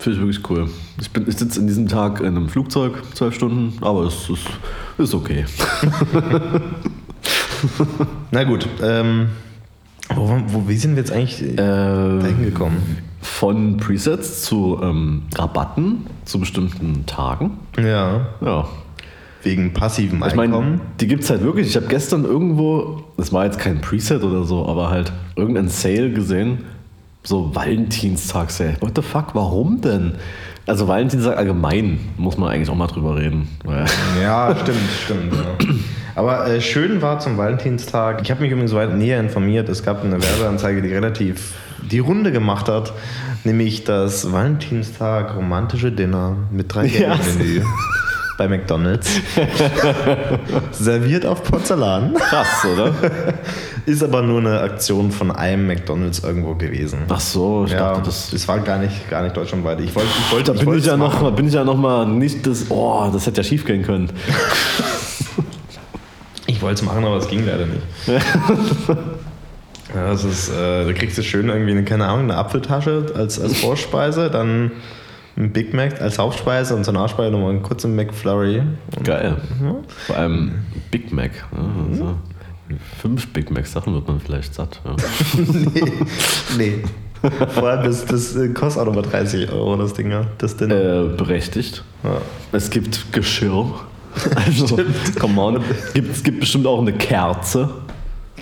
finde 0.00 0.18
ich 0.18 0.24
wirklich 0.24 0.50
cool. 0.50 0.68
Ich, 1.00 1.10
bin- 1.10 1.28
ich 1.28 1.36
sitze 1.36 1.60
in 1.60 1.66
diesem 1.66 1.86
Tag 1.88 2.20
in 2.20 2.26
einem 2.26 2.48
Flugzeug, 2.48 3.02
zwölf 3.14 3.34
Stunden, 3.34 3.74
aber 3.82 4.04
es 4.04 4.28
ist, 4.28 4.46
ist 4.98 5.14
okay. 5.14 5.44
Na 8.30 8.44
gut, 8.44 8.66
ähm, 8.82 9.28
wo, 10.14 10.36
wo, 10.48 10.68
wie 10.68 10.76
sind 10.76 10.92
wir 10.92 10.98
jetzt 11.02 11.12
eigentlich 11.12 11.42
äh, 11.42 11.56
dahin 11.56 12.42
gekommen? 12.44 12.98
Von 13.22 13.76
Presets 13.76 14.42
zu 14.44 14.78
ähm, 14.82 15.22
Rabatten 15.34 16.06
zu 16.24 16.40
bestimmten 16.40 17.04
Tagen. 17.06 17.58
Ja, 17.78 18.28
Ja. 18.40 18.66
wegen 19.42 19.72
passivem 19.74 20.22
Ich 20.26 20.34
meine, 20.34 20.54
Einkommen. 20.56 20.80
die 21.00 21.06
gibt 21.06 21.24
es 21.24 21.30
halt 21.30 21.42
wirklich. 21.42 21.68
Ich 21.68 21.76
habe 21.76 21.86
gestern 21.86 22.24
irgendwo, 22.24 23.04
das 23.18 23.32
war 23.32 23.44
jetzt 23.44 23.58
kein 23.58 23.80
Preset 23.82 24.22
oder 24.22 24.44
so, 24.44 24.66
aber 24.66 24.88
halt 24.90 25.12
irgendein 25.36 25.68
Sale 25.68 26.10
gesehen, 26.12 26.64
so 27.22 27.54
Valentinstag-Sale. 27.54 28.76
What 28.80 28.92
the 28.96 29.02
fuck, 29.02 29.34
warum 29.34 29.80
denn? 29.80 30.14
Also 30.66 30.86
Valentinstag 30.88 31.36
allgemein 31.36 31.98
muss 32.16 32.36
man 32.36 32.50
eigentlich 32.50 32.70
auch 32.70 32.76
mal 32.76 32.86
drüber 32.86 33.16
reden. 33.16 33.48
Ja, 34.20 34.54
stimmt, 34.54 34.78
stimmt. 35.04 35.34
Ja. 35.34 35.74
Aber 36.14 36.46
äh, 36.46 36.60
schön 36.60 37.00
war 37.02 37.18
zum 37.18 37.38
Valentinstag, 37.38 38.20
ich 38.22 38.30
habe 38.30 38.42
mich 38.42 38.50
übrigens 38.50 38.74
weit 38.74 38.94
näher 38.94 39.20
informiert, 39.20 39.68
es 39.68 39.82
gab 39.82 40.04
eine 40.04 40.22
Werbeanzeige, 40.22 40.82
die 40.82 40.92
relativ 40.92 41.54
die 41.90 41.98
Runde 41.98 42.30
gemacht 42.30 42.68
hat, 42.68 42.92
nämlich 43.44 43.84
das 43.84 44.30
Valentinstag 44.30 45.34
romantische 45.36 45.90
Dinner 45.90 46.36
mit 46.50 46.74
drei 46.74 46.86
Ja. 46.86 47.16
Menü 47.38 47.62
bei 48.40 48.48
McDonalds. 48.48 49.20
Serviert 50.72 51.26
auf 51.26 51.44
Porzellan. 51.44 52.14
Krass, 52.14 52.64
oder? 52.72 52.94
Ist 53.84 54.02
aber 54.02 54.22
nur 54.22 54.38
eine 54.38 54.60
Aktion 54.60 55.10
von 55.10 55.30
einem 55.30 55.66
McDonalds 55.66 56.20
irgendwo 56.20 56.54
gewesen. 56.54 57.00
Ach 57.10 57.20
so, 57.20 57.64
ich 57.66 57.72
ja, 57.72 57.80
dachte, 57.80 58.04
das. 58.06 58.30
das 58.30 58.48
war 58.48 58.60
gar 58.60 58.78
nicht, 58.78 59.10
gar 59.10 59.22
nicht 59.24 59.36
deutschlandweit. 59.36 59.80
Ich 59.80 59.94
wollte, 59.94 60.08
ich 60.08 60.32
wollte, 60.32 60.52
Da 60.52 60.58
bin 60.58 60.66
wollte 60.68 60.80
ich, 60.80 60.86
ja 60.86 60.94
es 60.94 60.98
noch, 60.98 61.22
da 61.22 61.28
bin 61.28 61.48
ich 61.48 61.52
ja 61.52 61.64
noch 61.64 61.76
mal 61.76 62.06
nicht 62.06 62.46
das. 62.46 62.70
Oh, 62.70 63.10
das 63.12 63.26
hätte 63.26 63.42
ja 63.42 63.44
schief 63.44 63.66
gehen 63.66 63.82
können. 63.82 64.10
Ich 66.46 66.62
wollte 66.62 66.76
es 66.76 66.82
machen, 66.82 67.04
aber 67.04 67.18
es 67.18 67.28
ging 67.28 67.44
leider 67.44 67.66
nicht. 67.66 67.82
ja, 69.94 70.08
das 70.12 70.24
ist, 70.24 70.48
äh, 70.48 70.86
da 70.86 70.92
kriegst 70.94 71.18
du 71.18 71.22
schön 71.22 71.50
irgendwie 71.50 71.72
eine, 71.72 71.84
keine 71.84 72.06
Ahnung, 72.06 72.30
eine 72.30 72.36
Apfeltasche 72.36 73.12
als, 73.14 73.38
als 73.38 73.60
Vorspeise, 73.60 74.30
dann 74.30 74.70
ein 75.40 75.52
Big 75.52 75.72
Mac 75.74 76.00
als 76.00 76.18
Hauptspeise 76.18 76.76
und 76.76 76.84
zur 76.84 76.94
Nachspeise 76.94 77.30
nochmal 77.30 77.50
einen 77.50 77.62
kurzen 77.62 77.96
McFlurry. 77.96 78.62
Geil. 79.02 79.36
Vor 80.06 80.16
allem 80.16 80.52
Big 80.90 81.12
Mac. 81.12 81.30
Ja, 81.52 81.90
also 81.90 82.14
fünf 83.00 83.32
Big 83.32 83.50
Mac 83.50 83.66
Sachen 83.66 83.94
wird 83.94 84.06
man 84.06 84.20
vielleicht 84.20 84.54
satt. 84.54 84.80
Ja. 84.84 84.96
nee, 85.76 85.92
nee. 86.58 86.84
Vor 87.48 87.68
allem, 87.68 87.84
das, 87.84 88.06
das 88.06 88.36
äh, 88.36 88.48
kostet 88.48 88.82
auch 88.82 88.86
nochmal 88.86 89.02
30 89.02 89.50
Euro, 89.52 89.76
das 89.76 89.92
Ding. 89.92 90.10
ja. 90.10 90.26
Das 90.38 90.56
Dinner. 90.56 90.74
Äh, 91.04 91.16
berechtigt. 91.16 91.84
Ja. 92.02 92.20
Es 92.52 92.70
gibt 92.70 93.12
Geschirr. 93.12 93.80
Also, 94.34 94.78
come 95.18 95.40
on. 95.40 95.60
Gibt, 95.94 96.10
es 96.10 96.22
gibt 96.22 96.40
bestimmt 96.40 96.66
auch 96.66 96.80
eine 96.80 96.92
Kerze. 96.92 97.70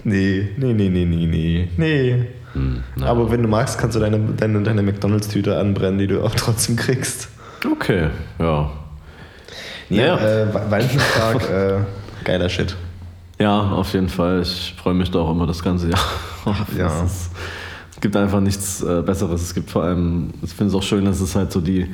Nee, 0.05 0.49
nee, 0.57 0.73
nee, 0.73 0.89
nee, 0.89 1.05
nee, 1.05 1.27
nee. 1.27 1.69
Nee. 1.77 2.27
Hm, 2.55 2.83
Aber 3.03 3.31
wenn 3.31 3.43
du 3.43 3.49
magst, 3.49 3.79
kannst 3.79 3.97
du 3.97 4.01
deine, 4.01 4.19
deine, 4.37 4.63
deine 4.63 4.83
McDonalds-Tüte 4.83 5.59
anbrennen, 5.59 5.99
die 5.99 6.07
du 6.07 6.23
auch 6.25 6.35
trotzdem 6.35 6.77
kriegst. 6.77 7.29
okay, 7.71 8.09
ja. 8.39 8.71
Nee, 9.91 9.99
Ja. 10.05 10.17
äh, 10.19 10.53
Va- 10.55 10.71
Valentinstag, 10.71 11.51
äh, 11.51 11.75
geiler 12.25 12.49
Shit. 12.49 12.77
Ja, 13.39 13.61
auf 13.61 13.93
jeden 13.93 14.09
Fall. 14.09 14.43
Ich 14.43 14.75
freue 14.83 14.95
mich 14.95 15.11
da 15.11 15.21
auch 15.21 15.31
immer 15.31 15.47
das 15.47 15.63
ganze 15.63 15.91
Jahr. 15.91 16.01
Ja. 16.79 17.05
Es, 17.05 17.31
es 17.93 18.01
gibt 18.01 18.17
einfach 18.17 18.41
nichts 18.41 18.83
äh, 18.83 19.03
Besseres. 19.03 19.43
Es 19.43 19.55
gibt 19.55 19.71
vor 19.71 19.83
allem, 19.85 20.31
ich 20.43 20.51
finde 20.53 20.71
es 20.71 20.75
auch 20.75 20.83
schön, 20.83 21.05
dass 21.05 21.21
es 21.21 21.37
halt 21.37 21.53
so 21.53 21.61
die, 21.61 21.87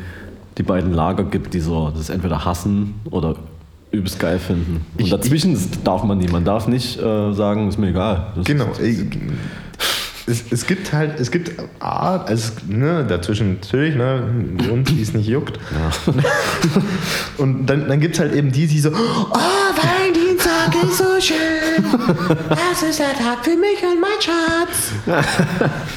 die 0.58 0.62
beiden 0.62 0.92
Lager 0.92 1.24
gibt, 1.24 1.54
die 1.54 1.60
so 1.60 1.90
das 1.90 2.08
entweder 2.08 2.44
hassen 2.44 2.94
oder 3.10 3.34
übelst 3.90 4.18
geil 4.20 4.38
finden. 4.38 4.84
Und 4.96 5.04
Ich- 5.04 5.10
dazwischen 5.10 5.54
das 5.54 5.68
darf 5.82 6.04
man 6.04 6.18
nie. 6.18 6.28
Man 6.28 6.44
darf 6.44 6.68
nicht 6.68 7.00
äh, 7.00 7.32
sagen, 7.32 7.68
ist 7.68 7.78
mir 7.78 7.88
egal. 7.88 8.28
Das 8.36 8.44
Genau. 8.44 8.66
Ist, 8.72 8.80
ich- 8.80 9.06
Es, 10.26 10.44
es 10.50 10.66
gibt 10.66 10.92
halt, 10.92 11.20
es 11.20 11.30
gibt 11.30 11.52
A, 11.80 12.16
also 12.24 12.52
ne, 12.66 13.04
dazwischen 13.06 13.54
natürlich, 13.54 13.94
ne, 13.94 14.22
und 14.70 14.88
die 14.88 15.02
es 15.02 15.12
nicht 15.12 15.28
juckt. 15.28 15.58
Und 17.36 17.66
dann, 17.66 17.88
dann 17.88 18.00
gibt 18.00 18.14
es 18.14 18.20
halt 18.20 18.32
eben 18.34 18.50
die, 18.50 18.66
die 18.66 18.80
so, 18.80 18.90
oh, 18.90 18.94
Valentinstag 19.34 20.82
ist 20.82 20.98
so 20.98 21.20
schön. 21.20 21.84
Das 22.48 22.82
ist 22.82 22.98
der 22.98 23.12
Tag 23.12 23.44
für 23.44 23.56
mich 23.56 23.82
und 23.82 24.00
mein 24.00 24.20
Schatz. 24.20 24.92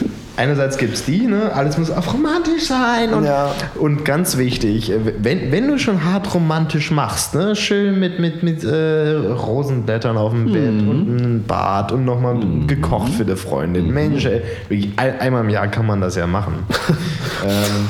Einerseits 0.37 0.77
gibt 0.77 0.93
es 0.93 1.03
die, 1.03 1.25
ne, 1.25 1.51
alles 1.53 1.77
muss 1.79 1.89
auch 1.91 2.13
romantisch 2.13 2.67
sein. 2.67 3.11
Und, 3.13 3.25
Ja. 3.25 3.51
und 3.75 4.05
ganz 4.05 4.37
wichtig, 4.37 4.91
äh, 4.91 4.99
wenn, 5.19 5.51
wenn 5.51 5.67
du 5.67 5.79
schon 5.79 6.03
hart 6.05 6.33
romantisch 6.33 6.91
machst, 6.91 7.33
ne, 7.33 7.55
schön 7.55 7.99
mit, 7.99 8.19
mit, 8.19 8.43
mit 8.43 8.63
äh, 8.63 9.13
Rosenblättern 9.15 10.15
auf 10.15 10.31
dem 10.31 10.45
Bett 10.53 10.69
und 10.87 11.17
ein 11.17 11.43
Bad 11.47 11.91
und 11.91 12.05
nochmal 12.05 12.37
gekocht 12.67 13.13
für 13.13 13.25
die 13.25 13.35
Freundin. 13.35 13.91
Mensch, 13.91 14.25
ey, 14.25 14.43
wirklich, 14.69 14.91
ein, 14.97 15.19
einmal 15.19 15.43
im 15.43 15.49
Jahr 15.49 15.67
kann 15.69 15.87
man 15.87 16.01
das 16.01 16.15
ja 16.15 16.27
machen. 16.27 16.53
ähm, 17.43 17.87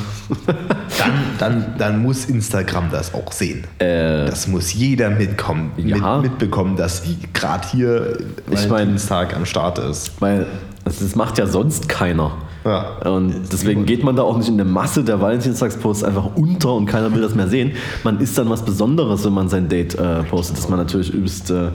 dann, 0.97 1.11
dann, 1.37 1.75
dann 1.77 2.01
muss 2.01 2.25
Instagram 2.25 2.89
das 2.91 3.13
auch 3.13 3.31
sehen. 3.31 3.65
äh, 3.79 4.25
Das 4.25 4.47
muss 4.47 4.73
jeder 4.73 5.09
mitkommen, 5.09 5.71
Ja. 5.77 6.17
mit, 6.19 6.31
mitbekommen, 6.31 6.75
dass 6.75 7.03
gerade 7.33 7.67
hier 7.71 8.17
Ich 8.49 8.61
mein- 8.61 8.69
Valentinstag 8.69 9.35
am 9.35 9.45
Start 9.45 9.79
ist. 9.79 10.11
weil 10.21 10.45
also 10.87 11.03
das 11.03 11.15
macht 11.15 11.37
ja 11.37 11.47
sonst 11.47 11.89
keiner. 11.89 12.31
Ja. 12.63 12.97
Und 13.11 13.51
deswegen 13.51 13.85
geht 13.85 14.05
man 14.05 14.15
da 14.15 14.23
auch 14.23 14.37
nicht 14.37 14.47
in 14.47 14.55
der 14.55 14.65
Masse 14.65 15.03
der 15.03 15.19
Valentinstagsposts 15.19 16.03
einfach 16.03 16.29
unter 16.35 16.73
und 16.73 16.85
keiner 16.85 17.13
will 17.13 17.21
das 17.21 17.35
mehr 17.35 17.49
sehen. 17.49 17.73
Man 18.05 18.19
ist 18.19 18.37
dann 18.37 18.49
was 18.49 18.63
Besonderes, 18.63 19.25
wenn 19.25 19.33
man 19.33 19.49
sein 19.49 19.67
Date 19.67 19.95
äh, 19.95 20.23
postet, 20.23 20.57
das 20.57 20.69
man 20.69 20.79
natürlich 20.79 21.13
übelst 21.13 21.51
äh, 21.51 21.71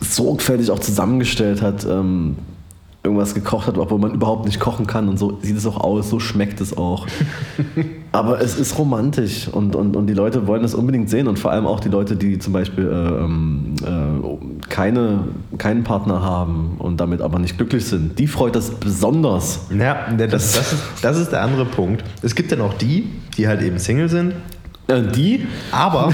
sorgfältig 0.00 0.70
auch 0.70 0.78
zusammengestellt 0.78 1.62
hat. 1.62 1.84
Ähm, 1.84 2.36
irgendwas 3.04 3.34
gekocht 3.34 3.66
hat, 3.66 3.76
obwohl 3.76 3.98
man 3.98 4.14
überhaupt 4.14 4.46
nicht 4.46 4.58
kochen 4.58 4.86
kann 4.86 5.10
und 5.10 5.18
so 5.18 5.38
sieht 5.42 5.58
es 5.58 5.66
auch 5.66 5.78
aus, 5.78 6.08
so 6.08 6.20
schmeckt 6.20 6.60
es 6.62 6.74
auch. 6.74 7.06
Aber 8.12 8.40
es 8.40 8.56
ist 8.58 8.78
romantisch 8.78 9.46
und, 9.48 9.76
und, 9.76 9.94
und 9.94 10.06
die 10.06 10.14
Leute 10.14 10.46
wollen 10.46 10.64
es 10.64 10.74
unbedingt 10.74 11.10
sehen 11.10 11.28
und 11.28 11.38
vor 11.38 11.50
allem 11.50 11.66
auch 11.66 11.80
die 11.80 11.90
Leute, 11.90 12.16
die 12.16 12.38
zum 12.38 12.54
Beispiel 12.54 12.86
äh, 12.86 13.24
ähm, 13.24 13.74
äh, 13.84 14.53
keine, 14.68 15.28
keinen 15.58 15.84
Partner 15.84 16.22
haben 16.22 16.76
und 16.78 16.98
damit 16.98 17.20
aber 17.20 17.38
nicht 17.38 17.56
glücklich 17.56 17.84
sind, 17.84 18.18
die 18.18 18.26
freut 18.26 18.56
das 18.56 18.70
besonders. 18.70 19.66
Ja, 19.76 20.08
das, 20.16 20.28
das, 20.28 20.72
ist, 20.72 20.82
das 21.02 21.18
ist 21.18 21.32
der 21.32 21.42
andere 21.42 21.64
Punkt. 21.64 22.04
Es 22.22 22.34
gibt 22.34 22.50
dann 22.52 22.60
auch 22.60 22.74
die, 22.74 23.10
die 23.36 23.46
halt 23.48 23.62
eben 23.62 23.78
Single 23.78 24.08
sind, 24.08 24.34
Äh, 24.86 25.00
die, 25.02 25.46
aber, 25.70 26.12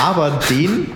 aber 0.00 0.38
den, 0.48 0.86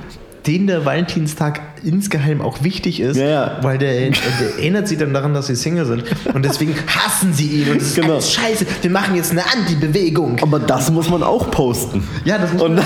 den 0.47 0.67
der 0.69 0.85
Valentinstag 0.85 1.61
insgeheim 1.87 2.41
auch 2.43 2.63
wichtig 2.63 3.01
ist, 3.01 3.17
Ja, 3.17 3.27
ja. 3.29 3.59
weil 3.63 3.79
der, 3.79 3.93
der 4.11 4.11
erinnert 4.59 4.89
sie 4.89 4.97
dann 4.97 5.15
daran, 5.15 5.33
dass 5.35 5.47
sie 5.47 5.55
Single 5.57 5.87
sind 5.87 6.05
und 6.35 6.45
deswegen 6.45 6.75
hassen 6.87 7.33
sie 7.33 7.47
ihn 7.63 7.71
und 7.71 7.81
das 7.81 7.89
ist 7.89 7.95
Genau. 7.97 8.21
scheiße. 8.21 8.67
Wir 8.83 8.91
machen 8.91 9.15
jetzt 9.15 9.31
eine 9.31 9.43
Anti-Bewegung. 9.45 10.39
aber 10.43 10.59
das 10.59 10.91
muss 10.91 11.09
man 11.09 11.23
auch 11.23 11.51
posten. 11.51 12.03
Ja, 12.25 12.39
das, 12.39 12.53
muss 12.53 12.63
Und- 12.63 12.75
man, 12.75 12.85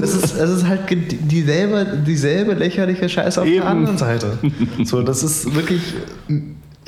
das, 0.00 0.14
ist, 0.14 0.38
das 0.38 0.50
ist 0.50 0.66
halt 0.66 0.80
dieselbe, 1.30 1.86
dieselbe 2.06 2.54
lächerliche 2.54 3.08
Scheiße 3.08 3.40
auf 3.40 3.46
Eben. 3.46 3.56
der 3.56 3.66
anderen 3.68 3.98
Seite. 3.98 4.38
So, 4.84 5.02
das 5.02 5.22
ist 5.22 5.54
wirklich. 5.54 5.80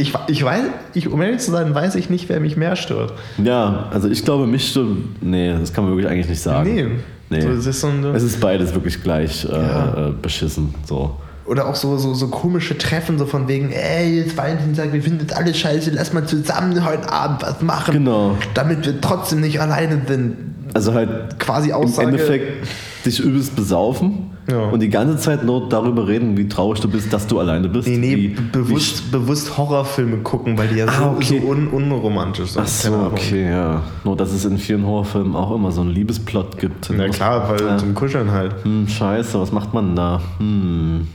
Ich, 0.00 0.12
ich 0.28 0.44
weiß, 0.44 0.62
ich, 0.94 1.08
um 1.08 1.20
ehrlich 1.22 1.40
zu 1.40 1.50
sein, 1.50 1.74
weiß 1.74 1.96
ich 1.96 2.08
nicht, 2.08 2.28
wer 2.28 2.38
mich 2.38 2.56
mehr 2.56 2.76
stört. 2.76 3.12
Ja, 3.42 3.88
also 3.90 4.08
ich 4.08 4.24
glaube, 4.24 4.46
mich 4.46 4.68
stimmt. 4.70 5.20
Nee, 5.22 5.52
das 5.58 5.72
kann 5.72 5.82
man 5.84 5.92
wirklich 5.94 6.08
eigentlich 6.10 6.28
nicht 6.28 6.40
sagen. 6.40 6.72
Nee. 6.72 6.86
Nee. 7.30 7.40
So, 7.42 7.48
es 7.50 7.66
ist 7.66 7.80
so 7.80 7.88
Es 8.14 8.22
ist 8.22 8.40
beides 8.40 8.72
wirklich 8.74 9.02
gleich 9.02 9.44
äh, 9.44 9.48
Ja. 9.52 10.08
äh, 10.08 10.12
beschissen. 10.22 10.72
So. 10.86 11.16
Oder 11.48 11.66
auch 11.66 11.74
so, 11.74 11.96
so, 11.96 12.14
so 12.14 12.28
komische 12.28 12.76
Treffen, 12.76 13.18
so 13.18 13.24
von 13.24 13.48
wegen, 13.48 13.72
ey, 13.72 14.20
jetzt 14.20 14.36
Valentinstag, 14.36 14.92
wir 14.92 15.02
finden 15.02 15.26
das 15.26 15.36
alles 15.36 15.56
scheiße, 15.58 15.90
lass 15.90 16.12
mal 16.12 16.26
zusammen 16.26 16.84
heute 16.84 17.10
Abend 17.10 17.42
was 17.42 17.62
machen. 17.62 17.94
Genau. 17.94 18.36
Damit 18.54 18.84
wir 18.84 19.00
trotzdem 19.00 19.40
nicht 19.40 19.60
alleine 19.60 20.02
sind. 20.06 20.36
Also 20.74 20.92
halt 20.92 21.38
Quasi 21.38 21.70
im 21.70 21.76
Aussage. 21.76 22.08
Endeffekt 22.08 22.68
dich 23.08 23.20
übelst 23.20 23.56
besaufen 23.56 24.30
Ja. 24.50 24.68
und 24.70 24.80
die 24.80 24.88
ganze 24.88 25.16
Zeit 25.16 25.44
nur 25.44 25.68
darüber 25.68 26.06
reden, 26.06 26.36
wie 26.36 26.48
traurig 26.48 26.80
du 26.80 26.88
bist, 26.88 27.12
dass 27.12 27.26
du 27.26 27.38
alleine 27.40 27.68
bist. 27.68 27.88
Nee, 27.88 27.96
nee, 27.98 28.16
wie, 28.16 28.28
be- 28.28 28.42
bewusst, 28.52 29.10
bewusst 29.10 29.56
Horrorfilme 29.58 30.18
gucken, 30.18 30.56
weil 30.56 30.68
die 30.68 30.76
ja 30.76 30.86
so, 30.86 30.92
Ah, 31.04 31.12
okay. 31.16 31.40
so 31.42 31.46
un, 31.48 31.68
unromantisch 31.68 32.50
sind. 32.50 32.62
Ach 32.62 32.68
so, 32.68 32.94
okay, 33.12 33.50
ja. 33.50 33.82
Nur, 34.04 34.16
dass 34.16 34.32
es 34.32 34.44
in 34.44 34.58
vielen 34.58 34.86
Horrorfilmen 34.86 35.34
auch 35.34 35.54
immer 35.54 35.70
so 35.72 35.80
einen 35.80 35.90
Liebesplot 35.90 36.58
gibt. 36.58 36.90
Na 36.96 37.08
klar, 37.08 37.48
weil 37.50 37.60
Ja. 37.66 37.76
zum 37.78 37.94
Kuscheln 37.94 38.30
halt. 38.30 38.54
Hm, 38.64 38.86
scheiße, 38.88 39.40
was 39.40 39.52
macht 39.52 39.74
man 39.74 39.94
da? 39.96 40.20
Hm, 40.38 41.06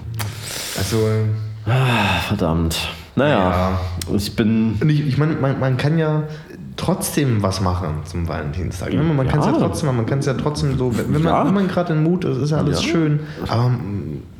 Also, 0.77 0.97
ah, 1.67 2.19
verdammt. 2.27 2.77
Naja, 3.15 3.79
ich 4.15 4.35
bin. 4.35 4.73
und 4.81 4.89
ich, 4.89 5.05
ich 5.07 5.17
meine, 5.19 5.33
man, 5.35 5.59
man 5.59 5.77
kann 5.77 5.99
ja 5.99 6.23
trotzdem 6.77 7.43
was 7.43 7.61
machen 7.61 7.89
zum 8.05 8.27
Valentinstag. 8.27 8.93
Ne? 8.93 9.01
Man 9.03 9.27
kann 9.27 9.39
es 9.39 9.45
ja 9.45 9.51
Ja. 9.51 9.57
trotzdem 9.59 9.87
machen, 9.87 9.97
man 9.97 10.05
kann 10.05 10.19
es 10.19 10.25
ja 10.25 10.33
trotzdem 10.33 10.77
so, 10.77 10.97
wenn 10.97 11.11
man, 11.11 11.23
Ja. 11.23 11.43
man 11.43 11.67
gerade 11.67 11.93
in 11.93 12.03
Mut 12.03 12.25
ist, 12.25 12.37
ist 12.37 12.49
ja 12.51 12.57
alles 12.57 12.83
Ja. 12.83 12.89
schön. 12.89 13.19
Aber 13.47 13.71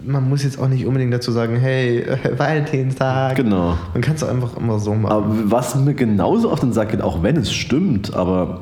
man 0.06 0.30
muss 0.30 0.44
jetzt 0.44 0.60
auch 0.60 0.68
nicht 0.68 0.86
unbedingt 0.86 1.14
dazu 1.14 1.32
sagen, 1.32 1.56
hey, 1.58 2.06
Valentinstag. 2.38 3.36
Genau. 3.36 3.78
Man 3.94 4.02
kann 4.02 4.16
es 4.16 4.24
einfach 4.24 4.58
immer 4.58 4.80
so 4.80 4.94
machen. 4.94 5.12
Aber 5.12 5.26
was 5.46 5.76
mir 5.76 5.94
genauso 5.94 6.52
auf 6.52 6.60
den 6.60 6.74
Sack 6.74 6.90
geht, 6.90 7.02
auch 7.02 7.24
wenn 7.24 7.38
es 7.38 7.52
stimmt, 7.52 8.14
aber 8.14 8.62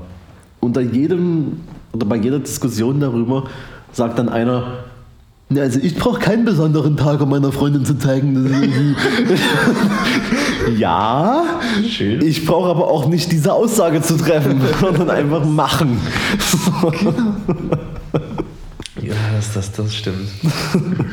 unter 0.59 0.81
jedem 0.81 1.57
oder 1.93 2.05
bei 2.05 2.15
jeder 2.17 2.39
Diskussion 2.39 2.99
darüber 2.99 3.45
sagt 3.91 4.17
dann 4.19 4.29
einer, 4.29 4.63
"Na, 5.53 5.61
also 5.61 5.79
ich 5.81 5.95
brauche 5.95 6.19
keinen 6.19 6.45
besonderen 6.45 6.95
Tag, 6.97 7.21
um 7.21 7.29
meiner 7.29 7.51
Freundin 7.51 7.83
zu 7.85 7.97
zeigen. 7.97 8.33
dass 8.35 8.45
ich 8.45 8.61
irgendwie-" 8.61 8.95
ja, 10.79 11.43
Schön. 11.89 12.21
ich 12.25 12.45
brauche 12.45 12.69
aber 12.69 12.87
auch 12.89 13.07
nicht 13.07 13.31
diese 13.31 13.53
Aussage 13.53 14.01
zu 14.01 14.15
treffen, 14.17 14.61
sondern 14.81 15.09
einfach 15.09 15.43
machen. 15.45 15.99
Ja, 19.01 19.13
das, 19.35 19.53
das, 19.53 19.71
das 19.71 19.93
stimmt. 19.95 20.27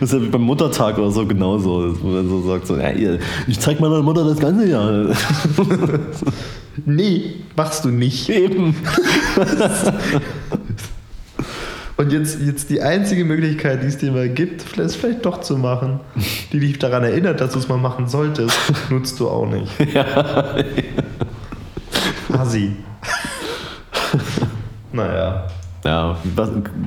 Das 0.00 0.12
ist 0.12 0.18
ja 0.18 0.22
wie 0.24 0.28
beim 0.28 0.42
Muttertag 0.42 0.98
oder 0.98 1.10
so 1.12 1.24
genauso, 1.24 1.94
wo 2.02 2.08
man 2.08 2.28
so 2.28 2.42
sagt, 2.42 2.66
so, 2.66 2.76
ja, 2.76 2.90
ihr- 2.90 3.20
ich 3.46 3.60
zeig 3.60 3.78
meiner 3.80 4.02
Mutter 4.02 4.24
das 4.24 4.38
ganze 4.38 4.68
Jahr. 4.68 5.14
Nee, 6.84 7.36
machst 7.56 7.84
du 7.84 7.90
nicht. 7.90 8.28
Eben. 8.28 8.74
Und 11.96 12.12
jetzt, 12.12 12.40
jetzt 12.40 12.70
die 12.70 12.82
einzige 12.82 13.24
Möglichkeit, 13.24 13.82
die 13.82 13.86
es 13.86 13.98
dir 13.98 14.10
mal 14.10 14.28
gibt, 14.28 14.62
vielleicht, 14.62 14.96
vielleicht 14.96 15.24
doch 15.24 15.40
zu 15.40 15.56
machen, 15.56 16.00
die 16.52 16.58
dich 16.60 16.78
daran 16.78 17.04
erinnert, 17.04 17.40
dass 17.40 17.52
du 17.52 17.58
es 17.60 17.68
mal 17.68 17.78
machen 17.78 18.08
solltest, 18.08 18.58
nutzt 18.90 19.20
du 19.20 19.28
auch 19.28 19.46
nicht. 19.46 19.70
Assi. 22.32 22.72
naja. 24.92 25.46
Ja, 25.84 26.16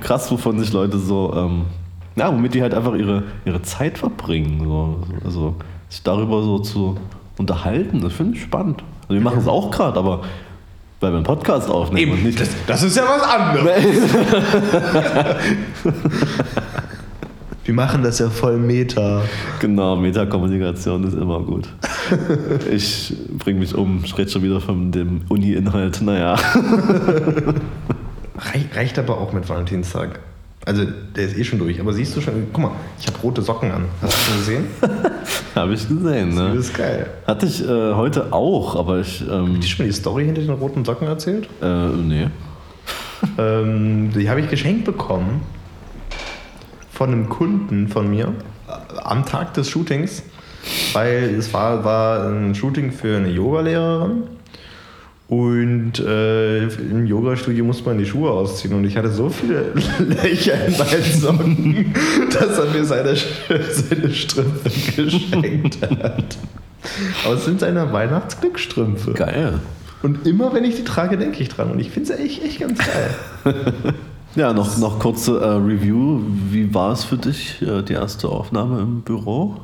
krass, 0.01 0.29
wovon 0.31 0.59
sich 0.59 0.73
Leute 0.73 0.97
so, 0.97 1.31
ähm, 1.35 1.65
ja, 2.15 2.33
womit 2.33 2.55
die 2.55 2.61
halt 2.61 2.73
einfach 2.73 2.95
ihre, 2.95 3.23
ihre 3.45 3.61
Zeit 3.61 3.97
verbringen. 3.97 4.61
So. 4.63 5.03
Also 5.23 5.55
sich 5.87 6.01
darüber 6.03 6.41
so 6.41 6.59
zu 6.59 6.97
unterhalten, 7.37 8.01
das 8.01 8.13
finde 8.13 8.35
ich 8.35 8.43
spannend. 8.43 8.83
Also 9.03 9.13
wir 9.13 9.21
machen 9.21 9.39
es 9.39 9.47
auch 9.47 9.71
gerade, 9.71 9.97
aber 9.99 10.23
weil 10.99 11.11
wir 11.11 11.17
einen 11.17 11.25
Podcast 11.25 11.69
aufnehmen 11.69 12.13
und 12.13 12.23
nicht. 12.23 12.39
Das, 12.39 12.49
das 12.65 12.83
ist 12.83 12.97
ja 12.97 13.03
was 13.03 13.21
anderes. 13.21 13.83
Wir 17.65 17.73
machen 17.73 18.01
das 18.01 18.19
ja 18.19 18.29
voll 18.29 18.57
Meta. 18.57 19.21
genau, 19.59 19.97
Metakommunikation 19.97 21.03
ist 21.03 21.15
immer 21.15 21.41
gut. 21.41 21.67
Ich 22.71 23.13
bringe 23.37 23.59
mich 23.59 23.75
um, 23.75 24.03
ich 24.05 24.17
rede 24.17 24.31
schon 24.31 24.41
wieder 24.43 24.61
von 24.61 24.89
dem 24.93 25.23
Uni-Inhalt. 25.27 26.01
Naja, 26.01 26.35
Rei- 28.37 28.69
Reicht 28.73 28.97
aber 28.99 29.17
auch 29.19 29.33
mit 29.33 29.49
Valentinstag. 29.49 30.19
Also, 30.67 30.83
der 31.15 31.23
ist 31.25 31.37
eh 31.37 31.43
schon 31.45 31.59
durch. 31.59 31.79
Aber 31.79 31.93
siehst 31.93 32.15
du 32.15 32.21
schon, 32.21 32.47
guck 32.51 32.61
mal, 32.61 32.71
ich 32.99 33.07
habe 33.07 33.17
rote 33.23 33.41
Socken 33.41 33.71
an. 33.71 33.85
Hast 34.01 34.13
du 34.13 34.21
schon 34.23 34.37
gesehen? 34.39 34.65
habe 35.55 35.73
ich 35.73 35.87
gesehen. 35.87 36.35
Das 36.35 36.53
Ne? 36.53 36.59
ist 36.59 36.73
geil. 36.77 37.07
Hatte 37.25 37.45
ich 37.45 37.63
äh, 37.63 37.93
heute 37.93 38.33
auch, 38.33 38.75
aber 38.75 38.99
ich. 38.99 39.21
Ähm, 39.21 39.55
Hast 39.55 39.63
du 39.63 39.67
schon 39.67 39.85
mal 39.85 39.87
die 39.89 39.95
Story 39.95 40.25
hinter 40.25 40.41
den 40.41 40.49
roten 40.51 40.83
Socken 40.83 41.07
erzählt? 41.07 41.47
äh, 41.61 41.87
nee. 41.87 42.27
Ähm, 43.37 44.11
die 44.13 44.29
habe 44.29 44.41
ich 44.41 44.49
geschenkt 44.49 44.85
bekommen 44.85 45.41
von 46.91 47.11
einem 47.11 47.29
Kunden 47.29 47.87
von 47.87 48.09
mir 48.09 48.33
äh, 48.67 48.99
am 49.03 49.25
Tag 49.25 49.53
des 49.55 49.69
Shootings, 49.69 50.21
weil 50.93 51.33
es 51.37 51.51
war, 51.53 51.83
war 51.83 52.27
ein 52.27 52.53
Shooting 52.53 52.91
für 52.91 53.17
eine 53.17 53.29
Yogalehrerin 53.29 54.23
und 55.29 55.99
äh, 55.99 56.63
im 56.63 57.05
Yogastudio 57.05 57.65
musste 57.65 57.83
man 57.83 57.97
die 57.97 58.05
Schuhe 58.05 58.31
ausziehen 58.31 58.73
und 58.73 58.85
ich 58.85 58.95
hatte 58.95 59.11
so 59.11 59.27
viele 59.29 59.73
Löcher 59.99 60.65
in 60.65 60.77
meinen 60.77 61.19
Socken, 61.19 61.95
dass 62.31 62.57
er 62.57 62.65
mir 62.71 62.85
seine, 62.85 63.15
seine 63.15 64.13
Strümpfe 64.13 64.69
geschenkt 64.95 65.79
hat. 65.81 66.37
Aber 67.25 67.33
es 67.35 67.43
sind 67.43 67.59
seine 67.59 67.91
Weihnachtsglückstrümpfe. 67.91 69.11
Geil. 69.13 69.59
Und 70.01 70.25
immer 70.25 70.53
wenn 70.53 70.63
ich 70.63 70.75
die 70.75 70.85
trage, 70.85 71.17
denke 71.17 71.41
ich 71.41 71.49
dran. 71.49 71.71
Und 71.71 71.79
ich 71.79 71.89
finde 71.89 72.13
es 72.13 72.19
echt, 72.19 72.43
echt 72.43 72.59
ganz 72.59 72.79
geil. 72.79 73.55
Ja, 74.35 74.53
noch, 74.53 74.77
noch 74.77 74.99
kurze 74.99 75.39
äh, 75.39 75.47
Review. 75.47 76.21
Wie 76.51 76.71
war 76.71 76.91
es 76.91 77.03
für 77.03 77.17
dich, 77.17 77.59
äh, 77.63 77.81
die 77.81 77.93
erste 77.93 78.29
Aufnahme 78.29 78.81
im 78.81 79.01
Büro? 79.01 79.55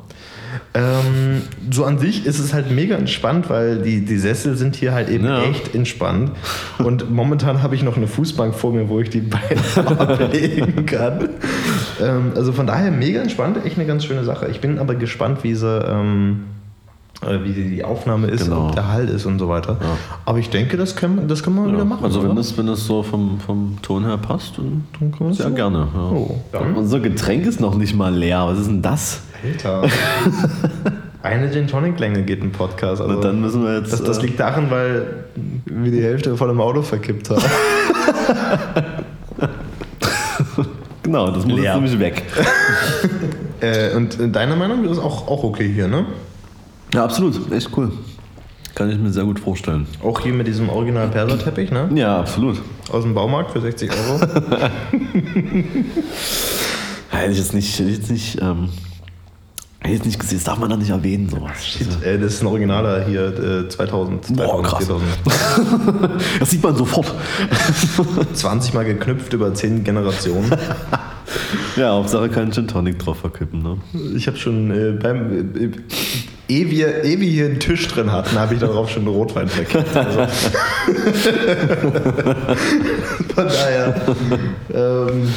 Ähm, 0.73 1.41
so 1.71 1.85
an 1.85 1.99
sich 1.99 2.25
ist 2.25 2.39
es 2.39 2.53
halt 2.53 2.71
mega 2.71 2.95
entspannt, 2.95 3.49
weil 3.49 3.79
die, 3.79 4.03
die 4.05 4.17
Sessel 4.17 4.55
sind 4.57 4.75
hier 4.75 4.93
halt 4.93 5.09
eben 5.09 5.25
Ja. 5.25 5.43
echt 5.43 5.73
entspannt. 5.75 6.31
Und 6.79 7.11
momentan 7.11 7.61
habe 7.61 7.75
ich 7.75 7.83
noch 7.83 7.97
eine 7.97 8.07
Fußbank 8.07 8.55
vor 8.55 8.73
mir, 8.73 8.89
wo 8.89 8.99
ich 8.99 9.09
die 9.09 9.21
Beine 9.21 9.61
ablegen 9.99 10.85
kann. 10.85 11.29
Ähm, 12.01 12.31
also 12.35 12.53
von 12.53 12.67
daher 12.67 12.91
mega 12.91 13.21
entspannt, 13.21 13.57
echt 13.65 13.77
eine 13.77 13.85
ganz 13.87 14.05
schöne 14.05 14.23
Sache. 14.23 14.47
Ich 14.49 14.59
bin 14.61 14.79
aber 14.79 14.95
gespannt, 14.95 15.43
wie 15.43 15.55
sie. 15.55 15.67
Ähm, 15.87 16.43
äh, 16.43 16.62
wie 17.43 17.53
die 17.53 17.83
Aufnahme 17.83 18.27
ist, 18.27 18.45
Genau. 18.45 18.67
ob 18.67 18.75
der 18.75 18.87
Halt 18.89 19.09
ist 19.09 19.25
und 19.25 19.39
so 19.39 19.49
weiter. 19.49 19.77
Ja. 19.81 19.97
Aber 20.25 20.39
ich 20.39 20.49
denke, 20.49 20.77
das 20.77 20.95
können, 20.95 21.17
wir- 21.17 21.27
das 21.27 21.43
können 21.43 21.55
wir 21.57 21.71
wieder 21.71 21.85
machen. 21.85 22.03
also 22.05 22.23
wenn 22.23 22.35
das, 22.35 22.57
wenn 22.57 22.67
das 22.67 22.85
so 22.85 23.03
vom, 23.03 23.39
vom 23.39 23.77
Ton 23.81 24.05
her 24.05 24.17
passt, 24.17 24.57
dann, 24.57 24.85
Dann 24.99 25.11
können 25.11 25.29
wir 25.31 25.35
sehr 25.35 25.49
so- 25.49 25.55
gerne. 25.55 25.87
Ja. 25.93 26.09
Oh. 26.11 26.39
Unser 26.75 26.99
Getränk 26.99 27.45
ist 27.45 27.59
noch 27.59 27.75
nicht 27.75 27.95
mal 27.95 28.13
leer. 28.13 28.45
Was 28.47 28.59
ist 28.59 28.67
denn 28.67 28.81
das? 28.81 29.21
Alter. 29.43 29.83
Eine 31.23 31.49
Gin 31.51 31.67
Tonic 31.67 31.97
Länge 31.99 32.23
geht 32.23 32.43
ein 32.43 32.51
Podcast. 32.51 33.01
Also 33.01 33.21
dann 33.21 33.39
müssen 33.39 33.63
wir 33.63 33.77
jetzt. 33.79 33.93
das, 33.93 34.03
das 34.03 34.17
äh, 34.17 34.21
liegt 34.23 34.39
daran, 34.41 34.69
weil 34.69 35.23
wir 35.65 35.89
die 35.91 36.03
Hälfte 36.03 36.35
von 36.35 36.49
dem 36.49 36.59
Auto 36.59 36.81
verkippt 36.81 37.29
haben. 37.29 37.41
genau, 41.03 41.31
das 41.31 41.45
muss 41.45 41.59
leer. 41.59 41.75
jetzt 41.75 41.75
nämlich 41.75 41.99
weg. 41.99 42.23
äh, 43.61 43.95
und 43.95 44.19
in 44.19 44.31
deiner 44.33 44.55
Meinung 44.57 44.83
ist 44.85 44.99
auch, 44.99 45.27
auch 45.27 45.43
okay 45.43 45.71
hier, 45.73 45.87
ne? 45.87 46.05
Ja, 46.93 47.03
absolut. 47.03 47.51
Echt 47.51 47.69
cool. 47.75 47.91
Kann 48.75 48.89
ich 48.89 48.97
mir 48.97 49.11
sehr 49.11 49.23
gut 49.23 49.39
vorstellen. 49.39 49.85
Auch 50.03 50.19
hier 50.19 50.33
mit 50.33 50.47
diesem 50.47 50.69
original 50.69 51.07
Perserteppich, 51.09 51.71
ne? 51.71 51.89
Ja, 51.93 52.19
absolut. 52.19 52.61
Aus 52.91 53.03
dem 53.03 53.13
Baumarkt 53.13 53.51
für 53.51 53.61
60 53.61 53.91
Euro. 53.91 54.19
Hätte 57.09 57.31
ich 57.31 57.37
jetzt 57.37 57.53
nicht, 57.53 57.77
hätte 57.77 57.89
ich 57.89 57.97
jetzt 57.97 58.09
nicht 58.09 58.41
ähm, 58.41 58.69
Jetzt 59.85 60.05
nicht 60.05 60.17
gesehen, 60.17 60.37
das 60.37 60.45
darf 60.45 60.59
man 60.59 60.69
da 60.69 60.77
nicht 60.77 60.91
erwähnen, 60.91 61.27
sowas. 61.29 61.63
Shit, 61.63 61.87
äh, 62.03 62.17
das 62.17 62.35
ist 62.35 62.41
ein 62.41 62.47
Originaler 62.47 63.05
hier, 63.05 63.65
äh, 63.65 63.67
2000, 63.67 64.37
Boah, 64.37 64.63
krass. 64.63 64.85
2000. 64.85 65.09
Das 66.39 66.49
sieht 66.49 66.63
man 66.63 66.75
sofort. 66.75 67.13
20 68.33 68.73
Mal 68.73 68.85
geknüpft 68.85 69.33
über 69.33 69.53
10 69.53 69.83
Generationen. 69.83 70.51
Ja, 71.75 71.91
Hauptsache 71.91 72.29
keinen 72.29 72.53
Gin 72.53 72.67
Tonic 72.67 72.99
drauf 72.99 73.17
verkippen, 73.17 73.61
ne? 73.61 73.77
Ich 74.15 74.27
habe 74.27 74.37
schon 74.37 74.71
äh, 74.71 74.91
beim. 74.91 75.55
Äh, 75.55 75.71
ehe, 76.53 76.69
wir, 76.69 77.03
ehe 77.03 77.19
wir 77.19 77.29
hier 77.29 77.45
einen 77.45 77.59
Tisch 77.59 77.87
drin 77.87 78.11
hatten, 78.11 78.37
habe 78.37 78.53
ich 78.53 78.59
darauf 78.59 78.89
schon 78.89 79.03
einen 79.03 79.15
Rotwein 79.15 79.47
verkippt. 79.47 79.95
Also. 79.95 80.19
Von 83.35 83.47
daher. 83.47 83.95
Ähm, 84.73 85.29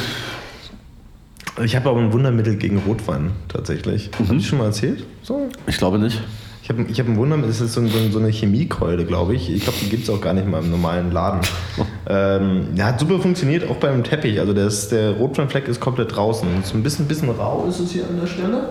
ich 1.65 1.75
habe 1.75 1.89
aber 1.89 2.01
ein 2.01 2.13
Wundermittel 2.13 2.57
gegen 2.57 2.79
Rotwein 2.79 3.31
tatsächlich. 3.49 4.11
Habe 4.19 4.37
ich 4.37 4.47
schon 4.47 4.59
mal 4.59 4.67
erzählt? 4.67 5.05
So. 5.23 5.49
Ich 5.67 5.79
glaube 5.79 5.99
nicht. 5.99 6.21
Ich 6.63 6.69
habe 6.69 6.85
ich 6.89 6.99
hab 6.99 7.07
ein 7.07 7.17
Wundermittel, 7.17 7.51
das 7.51 7.61
ist 7.61 7.75
so, 7.75 7.87
so, 7.87 8.11
so 8.11 8.19
eine 8.19 8.31
Chemiekeule, 8.31 9.05
glaube 9.05 9.37
ich. 9.37 9.49
Ich 9.51 9.63
glaube, 9.63 9.79
die 9.81 9.89
gibt 9.89 10.03
es 10.03 10.11
auch 10.11 10.21
gar 10.21 10.35
nicht 10.35 10.49
mal 10.49 10.63
im 10.63 10.71
normalen 10.71 11.13
Laden. 11.13 11.41
ähm, 12.09 12.69
ja, 12.75 12.87
hat 12.87 12.99
super 12.99 13.21
funktioniert, 13.21 13.71
auch 13.71 13.77
beim 13.77 14.03
Teppich. 14.03 14.41
Also 14.41 14.53
das, 14.53 14.89
der 14.89 15.13
Rotweinfleck 15.13 15.69
ist 15.69 15.81
komplett 15.81 16.15
draußen. 16.15 16.49
So 16.65 16.75
ein 16.75 16.83
bisschen, 16.83 17.07
bisschen 17.07 17.31
rau 17.31 17.67
ist 17.69 17.79
es 17.79 17.93
hier 17.93 18.05
an 18.09 18.21
der 18.21 18.27
Stelle. 18.27 18.71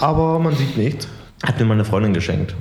Aber 0.00 0.40
man 0.40 0.56
sieht 0.56 0.76
nichts. 0.76 1.06
Hat 1.42 1.58
mir 1.58 1.66
meine 1.66 1.84
Freundin 1.84 2.14
geschenkt. 2.14 2.54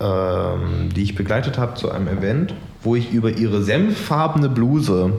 Ähm, 0.00 0.90
die 0.94 1.02
ich 1.02 1.16
begleitet 1.16 1.58
habe 1.58 1.74
zu 1.74 1.90
einem 1.90 2.06
Event, 2.06 2.54
wo 2.82 2.94
ich 2.94 3.10
über 3.10 3.30
ihre 3.30 3.62
senffarbene 3.62 4.48
Bluse 4.48 5.12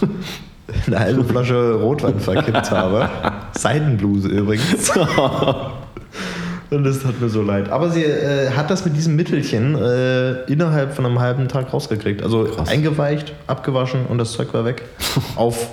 eine 0.86 0.98
halbe 0.98 1.24
Flasche 1.24 1.74
Rotwein 1.74 2.20
verkippt 2.20 2.70
habe. 2.70 3.08
Seidenbluse 3.52 4.28
übrigens. 4.28 4.90
Und 6.70 6.84
das 6.84 7.04
hat 7.04 7.20
mir 7.20 7.28
so 7.28 7.42
leid. 7.42 7.70
Aber 7.70 7.90
sie 7.90 8.02
äh, 8.02 8.50
hat 8.50 8.70
das 8.70 8.84
mit 8.84 8.96
diesem 8.96 9.14
Mittelchen 9.16 9.76
äh, 9.76 10.42
innerhalb 10.50 10.94
von 10.94 11.06
einem 11.06 11.20
halben 11.20 11.48
Tag 11.48 11.72
rausgekriegt. 11.72 12.22
Also 12.22 12.44
Krass. 12.44 12.68
eingeweicht, 12.68 13.32
abgewaschen 13.46 14.06
und 14.06 14.18
das 14.18 14.32
Zeug 14.32 14.52
war 14.52 14.64
weg. 14.64 14.82
Auf 15.36 15.68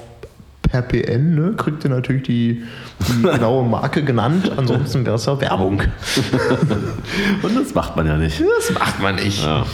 per 0.74 0.82
PN, 0.82 1.36
ne? 1.36 1.54
Kriegt 1.56 1.84
ihr 1.84 1.92
natürlich 1.92 2.24
die, 2.24 2.64
die 3.08 3.22
genaue 3.32 3.64
Marke 3.64 4.04
genannt. 4.04 4.52
Ansonsten 4.58 5.06
wäre 5.06 5.16
es 5.18 5.26
ja 5.28 5.40
Werbung. 5.40 5.82
Und 7.44 7.56
das 7.56 7.76
macht 7.76 7.96
man 7.96 8.08
ja 8.08 8.18
nicht. 8.18 8.42
Das 8.58 8.74
macht 8.74 9.00
man 9.02 9.16
nicht. 9.16 9.44
Ja. 9.44 9.66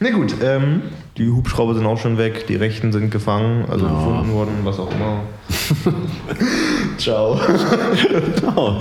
Na 0.00 0.10
gut, 0.10 0.34
ähm, 0.42 0.82
die 1.18 1.28
Hubschrauber 1.28 1.74
sind 1.74 1.84
auch 1.86 1.98
schon 2.00 2.16
weg, 2.16 2.46
die 2.46 2.56
Rechten 2.56 2.92
sind 2.92 3.10
gefangen, 3.10 3.66
also 3.70 3.84
Ja. 3.86 3.92
gefunden 3.92 4.32
worden, 4.32 4.52
was 4.64 4.78
auch 4.78 4.90
immer. 4.90 5.20
Ciao. 6.98 7.38
Oh. 8.56 8.78